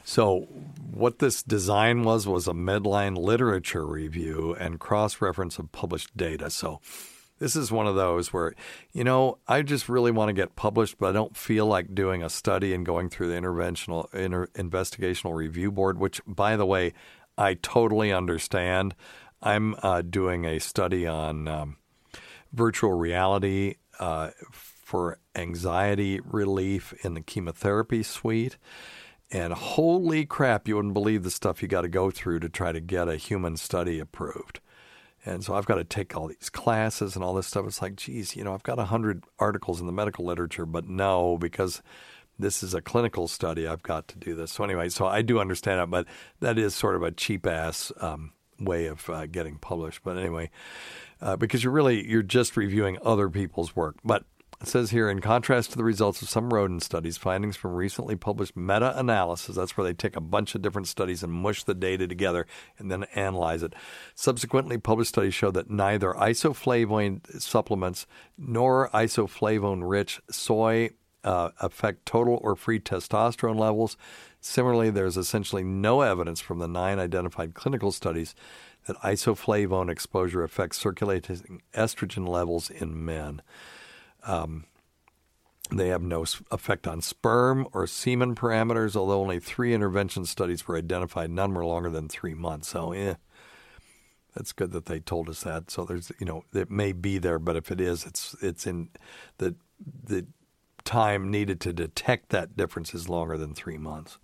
So, 0.04 0.42
what 0.92 1.18
this 1.18 1.42
design 1.42 2.04
was 2.04 2.28
was 2.28 2.46
a 2.46 2.52
Medline 2.52 3.16
literature 3.16 3.84
review 3.84 4.54
and 4.60 4.78
cross 4.78 5.20
reference 5.20 5.58
of 5.58 5.72
published 5.72 6.16
data. 6.16 6.50
So, 6.50 6.80
this 7.40 7.56
is 7.56 7.72
one 7.72 7.88
of 7.88 7.96
those 7.96 8.32
where, 8.32 8.54
you 8.92 9.02
know, 9.02 9.38
I 9.48 9.62
just 9.62 9.88
really 9.88 10.12
want 10.12 10.28
to 10.28 10.32
get 10.34 10.54
published, 10.54 10.98
but 10.98 11.08
I 11.08 11.12
don't 11.12 11.36
feel 11.36 11.66
like 11.66 11.94
doing 11.94 12.22
a 12.22 12.30
study 12.30 12.72
and 12.72 12.86
going 12.86 13.08
through 13.08 13.28
the 13.28 13.40
interventional 13.40 14.14
inter, 14.14 14.46
investigational 14.54 15.34
review 15.34 15.72
board. 15.72 15.98
Which, 15.98 16.20
by 16.26 16.56
the 16.56 16.66
way, 16.66 16.92
I 17.36 17.54
totally 17.54 18.12
understand. 18.12 18.94
I'm 19.42 19.74
uh, 19.82 20.02
doing 20.02 20.44
a 20.44 20.60
study 20.60 21.06
on 21.06 21.48
um, 21.48 21.76
virtual 22.52 22.92
reality 22.92 23.76
uh, 23.98 24.30
for 24.52 25.18
anxiety 25.34 26.20
relief 26.20 26.92
in 27.02 27.14
the 27.14 27.22
chemotherapy 27.22 28.02
suite. 28.02 28.58
And 29.30 29.52
holy 29.52 30.26
crap, 30.26 30.68
you 30.68 30.76
wouldn't 30.76 30.94
believe 30.94 31.22
the 31.22 31.30
stuff 31.30 31.62
you 31.62 31.68
got 31.68 31.82
to 31.82 31.88
go 31.88 32.10
through 32.10 32.40
to 32.40 32.48
try 32.48 32.72
to 32.72 32.80
get 32.80 33.08
a 33.08 33.16
human 33.16 33.56
study 33.56 33.98
approved. 33.98 34.60
And 35.24 35.44
so 35.44 35.54
I've 35.54 35.66
got 35.66 35.74
to 35.76 35.84
take 35.84 36.16
all 36.16 36.28
these 36.28 36.48
classes 36.50 37.14
and 37.14 37.24
all 37.24 37.34
this 37.34 37.46
stuff. 37.46 37.66
It's 37.66 37.82
like, 37.82 37.96
geez, 37.96 38.36
you 38.36 38.44
know, 38.44 38.54
I've 38.54 38.62
got 38.62 38.78
100 38.78 39.24
articles 39.38 39.80
in 39.80 39.86
the 39.86 39.92
medical 39.92 40.24
literature, 40.24 40.64
but 40.64 40.88
no, 40.88 41.36
because 41.36 41.82
this 42.38 42.62
is 42.62 42.72
a 42.72 42.80
clinical 42.80 43.28
study, 43.28 43.66
I've 43.66 43.82
got 43.82 44.08
to 44.08 44.18
do 44.18 44.34
this. 44.34 44.52
So, 44.52 44.64
anyway, 44.64 44.88
so 44.88 45.06
I 45.06 45.20
do 45.20 45.38
understand 45.38 45.80
it, 45.80 45.90
but 45.90 46.06
that 46.40 46.58
is 46.58 46.74
sort 46.74 46.96
of 46.96 47.02
a 47.02 47.10
cheap 47.10 47.46
ass 47.46 47.92
um, 48.00 48.32
way 48.58 48.86
of 48.86 49.08
uh, 49.10 49.26
getting 49.26 49.56
published. 49.56 50.00
But 50.02 50.16
anyway, 50.16 50.50
uh, 51.20 51.36
because 51.36 51.62
you're 51.62 51.72
really, 51.72 52.08
you're 52.08 52.22
just 52.22 52.56
reviewing 52.56 52.96
other 53.02 53.28
people's 53.28 53.76
work. 53.76 53.96
But 54.02 54.24
it 54.60 54.68
says 54.68 54.90
here, 54.90 55.08
in 55.08 55.20
contrast 55.20 55.70
to 55.70 55.78
the 55.78 55.84
results 55.84 56.20
of 56.20 56.28
some 56.28 56.52
rodent 56.52 56.82
studies, 56.82 57.16
findings 57.16 57.56
from 57.56 57.72
recently 57.72 58.14
published 58.14 58.56
meta 58.56 58.98
analysis, 58.98 59.56
that's 59.56 59.74
where 59.76 59.86
they 59.86 59.94
take 59.94 60.16
a 60.16 60.20
bunch 60.20 60.54
of 60.54 60.60
different 60.60 60.86
studies 60.86 61.22
and 61.22 61.32
mush 61.32 61.64
the 61.64 61.74
data 61.74 62.06
together 62.06 62.46
and 62.78 62.90
then 62.90 63.04
analyze 63.14 63.62
it. 63.62 63.72
Subsequently 64.14 64.76
published 64.76 65.10
studies 65.10 65.32
show 65.32 65.50
that 65.50 65.70
neither 65.70 66.12
isoflavonoid 66.12 67.40
supplements 67.40 68.06
nor 68.36 68.90
isoflavone 68.90 69.88
rich 69.88 70.20
soy 70.30 70.90
uh, 71.24 71.50
affect 71.60 72.04
total 72.04 72.38
or 72.42 72.54
free 72.54 72.80
testosterone 72.80 73.58
levels. 73.58 73.96
Similarly, 74.42 74.90
there's 74.90 75.16
essentially 75.16 75.64
no 75.64 76.02
evidence 76.02 76.40
from 76.40 76.58
the 76.58 76.68
nine 76.68 76.98
identified 76.98 77.54
clinical 77.54 77.92
studies 77.92 78.34
that 78.86 78.96
isoflavone 78.98 79.90
exposure 79.90 80.42
affects 80.42 80.78
circulating 80.78 81.62
estrogen 81.74 82.28
levels 82.28 82.68
in 82.68 83.04
men. 83.04 83.40
Um, 84.24 84.64
they 85.70 85.88
have 85.88 86.02
no 86.02 86.24
effect 86.50 86.88
on 86.88 87.00
sperm 87.00 87.68
or 87.72 87.86
semen 87.86 88.34
parameters, 88.34 88.96
although 88.96 89.20
only 89.20 89.38
three 89.38 89.72
intervention 89.72 90.26
studies 90.26 90.66
were 90.66 90.76
identified. 90.76 91.30
None 91.30 91.54
were 91.54 91.64
longer 91.64 91.90
than 91.90 92.08
three 92.08 92.34
months. 92.34 92.68
So, 92.68 92.92
yeah, 92.92 93.14
that's 94.34 94.52
good 94.52 94.72
that 94.72 94.86
they 94.86 94.98
told 94.98 95.28
us 95.28 95.42
that. 95.42 95.70
So 95.70 95.84
there's, 95.84 96.10
you 96.18 96.26
know, 96.26 96.44
it 96.52 96.70
may 96.70 96.92
be 96.92 97.18
there, 97.18 97.38
but 97.38 97.56
if 97.56 97.70
it 97.70 97.80
is, 97.80 98.04
it's 98.04 98.34
it's 98.42 98.66
in 98.66 98.88
the 99.38 99.54
the 100.04 100.26
time 100.84 101.30
needed 101.30 101.60
to 101.60 101.72
detect 101.72 102.30
that 102.30 102.56
difference 102.56 102.94
is 102.94 103.08
longer 103.08 103.36
than 103.36 103.54
three 103.54 103.78
months. 103.78 104.18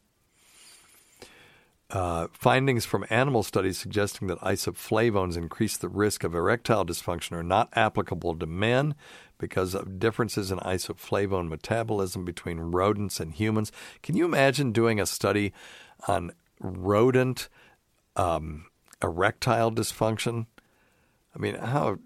Uh, 1.90 2.26
findings 2.32 2.84
from 2.84 3.06
animal 3.10 3.42
studies 3.42 3.78
suggesting 3.78 4.26
that 4.26 4.40
isoflavones 4.40 5.36
increase 5.36 5.76
the 5.76 5.88
risk 5.88 6.24
of 6.24 6.34
erectile 6.34 6.84
dysfunction 6.84 7.32
are 7.32 7.44
not 7.44 7.68
applicable 7.74 8.36
to 8.36 8.46
men 8.46 8.94
because 9.38 9.74
of 9.74 9.98
differences 9.98 10.50
in 10.50 10.58
isoflavone 10.58 11.48
metabolism 11.48 12.24
between 12.24 12.58
rodents 12.58 13.20
and 13.20 13.34
humans. 13.34 13.70
Can 14.02 14.16
you 14.16 14.24
imagine 14.24 14.72
doing 14.72 14.98
a 14.98 15.06
study 15.06 15.52
on 16.08 16.32
rodent 16.58 17.48
um, 18.16 18.66
erectile 19.00 19.70
dysfunction? 19.70 20.46
I 21.36 21.38
mean, 21.38 21.54
how 21.56 21.98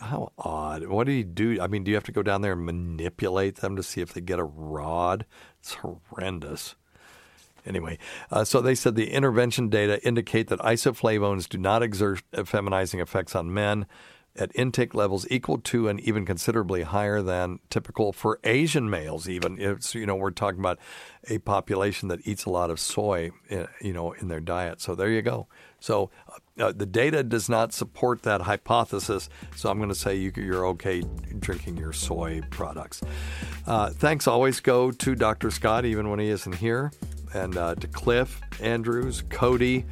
how 0.00 0.32
odd. 0.38 0.86
What 0.86 1.06
do 1.06 1.12
you 1.12 1.24
do? 1.24 1.60
I 1.60 1.66
mean, 1.66 1.82
do 1.82 1.90
you 1.90 1.96
have 1.96 2.04
to 2.04 2.12
go 2.12 2.22
down 2.22 2.42
there 2.42 2.52
and 2.52 2.64
manipulate 2.64 3.56
them 3.56 3.74
to 3.74 3.82
see 3.82 4.00
if 4.00 4.12
they 4.12 4.20
get 4.20 4.38
a 4.38 4.44
rod? 4.44 5.26
It's 5.58 5.74
horrendous. 5.74 6.76
Anyway, 7.68 7.98
uh, 8.30 8.44
so 8.44 8.60
they 8.62 8.74
said 8.74 8.94
the 8.94 9.10
intervention 9.10 9.68
data 9.68 10.02
indicate 10.06 10.48
that 10.48 10.58
isoflavones 10.60 11.46
do 11.48 11.58
not 11.58 11.82
exert 11.82 12.22
feminizing 12.32 13.00
effects 13.00 13.36
on 13.36 13.52
men 13.52 13.86
at 14.38 14.52
intake 14.54 14.94
levels 14.94 15.26
equal 15.30 15.58
to 15.58 15.88
and 15.88 16.00
even 16.00 16.24
considerably 16.24 16.82
higher 16.82 17.20
than 17.20 17.58
typical 17.70 18.12
for 18.12 18.38
Asian 18.44 18.88
males. 18.88 19.28
Even 19.28 19.60
it's 19.60 19.94
you 19.94 20.06
know 20.06 20.14
we're 20.14 20.30
talking 20.30 20.60
about 20.60 20.78
a 21.28 21.38
population 21.38 22.08
that 22.08 22.26
eats 22.26 22.44
a 22.44 22.50
lot 22.50 22.70
of 22.70 22.80
soy, 22.80 23.30
in, 23.48 23.66
you 23.80 23.92
know, 23.92 24.12
in 24.12 24.28
their 24.28 24.40
diet. 24.40 24.80
So 24.80 24.94
there 24.94 25.10
you 25.10 25.22
go. 25.22 25.48
So 25.80 26.10
uh, 26.58 26.72
the 26.72 26.86
data 26.86 27.22
does 27.22 27.48
not 27.48 27.72
support 27.72 28.22
that 28.22 28.42
hypothesis. 28.42 29.28
So 29.56 29.70
I'm 29.70 29.78
going 29.78 29.90
to 29.90 29.94
say 29.94 30.16
you, 30.16 30.32
are 30.54 30.66
okay 30.68 31.02
drinking 31.38 31.76
your 31.76 31.92
soy 31.92 32.40
products. 32.50 33.02
Uh, 33.66 33.90
thanks 33.90 34.26
always 34.26 34.60
go 34.60 34.90
to 34.90 35.14
Dr. 35.14 35.50
Scott 35.50 35.84
even 35.84 36.08
when 36.10 36.18
he 36.18 36.28
isn't 36.28 36.54
here 36.54 36.90
and 37.34 37.56
uh, 37.56 37.74
to 37.76 37.86
Cliff, 37.88 38.40
Andrews, 38.60 39.22
Cody, 39.30 39.84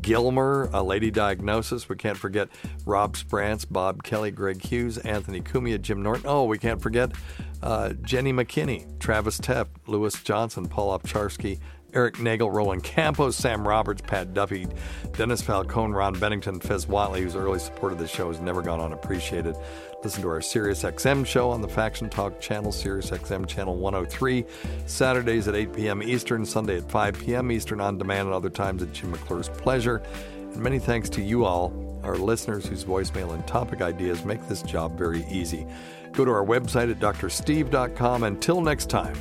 Gilmer, 0.00 0.68
a 0.72 0.82
Lady 0.82 1.10
Diagnosis. 1.10 1.88
We 1.88 1.96
can't 1.96 2.18
forget 2.18 2.48
Rob 2.86 3.16
Sprance, 3.16 3.64
Bob 3.64 4.02
Kelly, 4.02 4.30
Greg 4.30 4.62
Hughes, 4.62 4.98
Anthony 4.98 5.40
Cumia, 5.40 5.80
Jim 5.80 6.02
Norton. 6.02 6.26
Oh, 6.26 6.44
we 6.44 6.58
can't 6.58 6.80
forget 6.80 7.12
uh, 7.62 7.90
Jenny 8.02 8.32
McKinney, 8.32 8.98
Travis 9.00 9.38
Tepp, 9.38 9.66
Lewis 9.86 10.22
Johnson, 10.22 10.68
Paul 10.68 10.98
Opcharski, 10.98 11.58
Eric 11.92 12.20
Nagel, 12.20 12.50
Roland 12.50 12.84
Campos, 12.84 13.36
Sam 13.36 13.66
Roberts, 13.66 14.02
Pat 14.02 14.32
Duffy, 14.32 14.68
Dennis 15.12 15.42
Falcone, 15.42 15.92
Ron 15.92 16.18
Bennington, 16.18 16.60
Fez 16.60 16.86
Whatley, 16.86 17.20
whose 17.20 17.34
early 17.34 17.58
support 17.58 17.92
of 17.92 17.98
the 17.98 18.06
show 18.06 18.28
has 18.28 18.40
never 18.40 18.62
gone 18.62 18.80
unappreciated. 18.80 19.56
Listen 20.02 20.22
to 20.22 20.28
our 20.28 20.40
SiriusXM 20.40 21.26
show 21.26 21.50
on 21.50 21.60
the 21.60 21.68
Faction 21.68 22.08
Talk 22.08 22.40
channel, 22.40 22.72
SiriusXM 22.72 23.46
channel 23.46 23.76
103, 23.76 24.44
Saturdays 24.86 25.46
at 25.46 25.54
8 25.54 25.72
p.m. 25.72 26.02
Eastern, 26.02 26.44
Sunday 26.46 26.78
at 26.78 26.90
5 26.90 27.18
p.m. 27.18 27.52
Eastern 27.52 27.80
on 27.80 27.98
demand, 27.98 28.28
and 28.28 28.34
other 28.34 28.50
times 28.50 28.82
at 28.82 28.92
Jim 28.92 29.10
McClure's 29.12 29.48
pleasure. 29.48 30.02
And 30.36 30.56
many 30.56 30.78
thanks 30.78 31.08
to 31.10 31.22
you 31.22 31.44
all, 31.44 32.00
our 32.02 32.16
listeners 32.16 32.66
whose 32.66 32.84
voicemail 32.84 33.34
and 33.34 33.46
topic 33.46 33.82
ideas 33.82 34.24
make 34.24 34.46
this 34.48 34.62
job 34.62 34.96
very 34.96 35.24
easy. 35.30 35.66
Go 36.12 36.24
to 36.24 36.30
our 36.30 36.44
website 36.44 36.90
at 36.90 36.98
doctorsteve.com. 36.98 38.24
Until 38.24 38.60
next 38.60 38.88
time, 38.88 39.14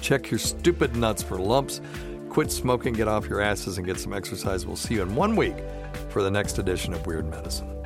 Check 0.00 0.30
your 0.30 0.38
stupid 0.38 0.96
nuts 0.96 1.22
for 1.22 1.38
lumps. 1.38 1.80
Quit 2.28 2.50
smoking, 2.50 2.94
get 2.94 3.08
off 3.08 3.28
your 3.28 3.40
asses, 3.40 3.78
and 3.78 3.86
get 3.86 3.98
some 3.98 4.12
exercise. 4.12 4.66
We'll 4.66 4.76
see 4.76 4.94
you 4.94 5.02
in 5.02 5.14
one 5.14 5.36
week 5.36 5.56
for 6.08 6.22
the 6.22 6.30
next 6.30 6.58
edition 6.58 6.94
of 6.94 7.06
Weird 7.06 7.28
Medicine. 7.28 7.79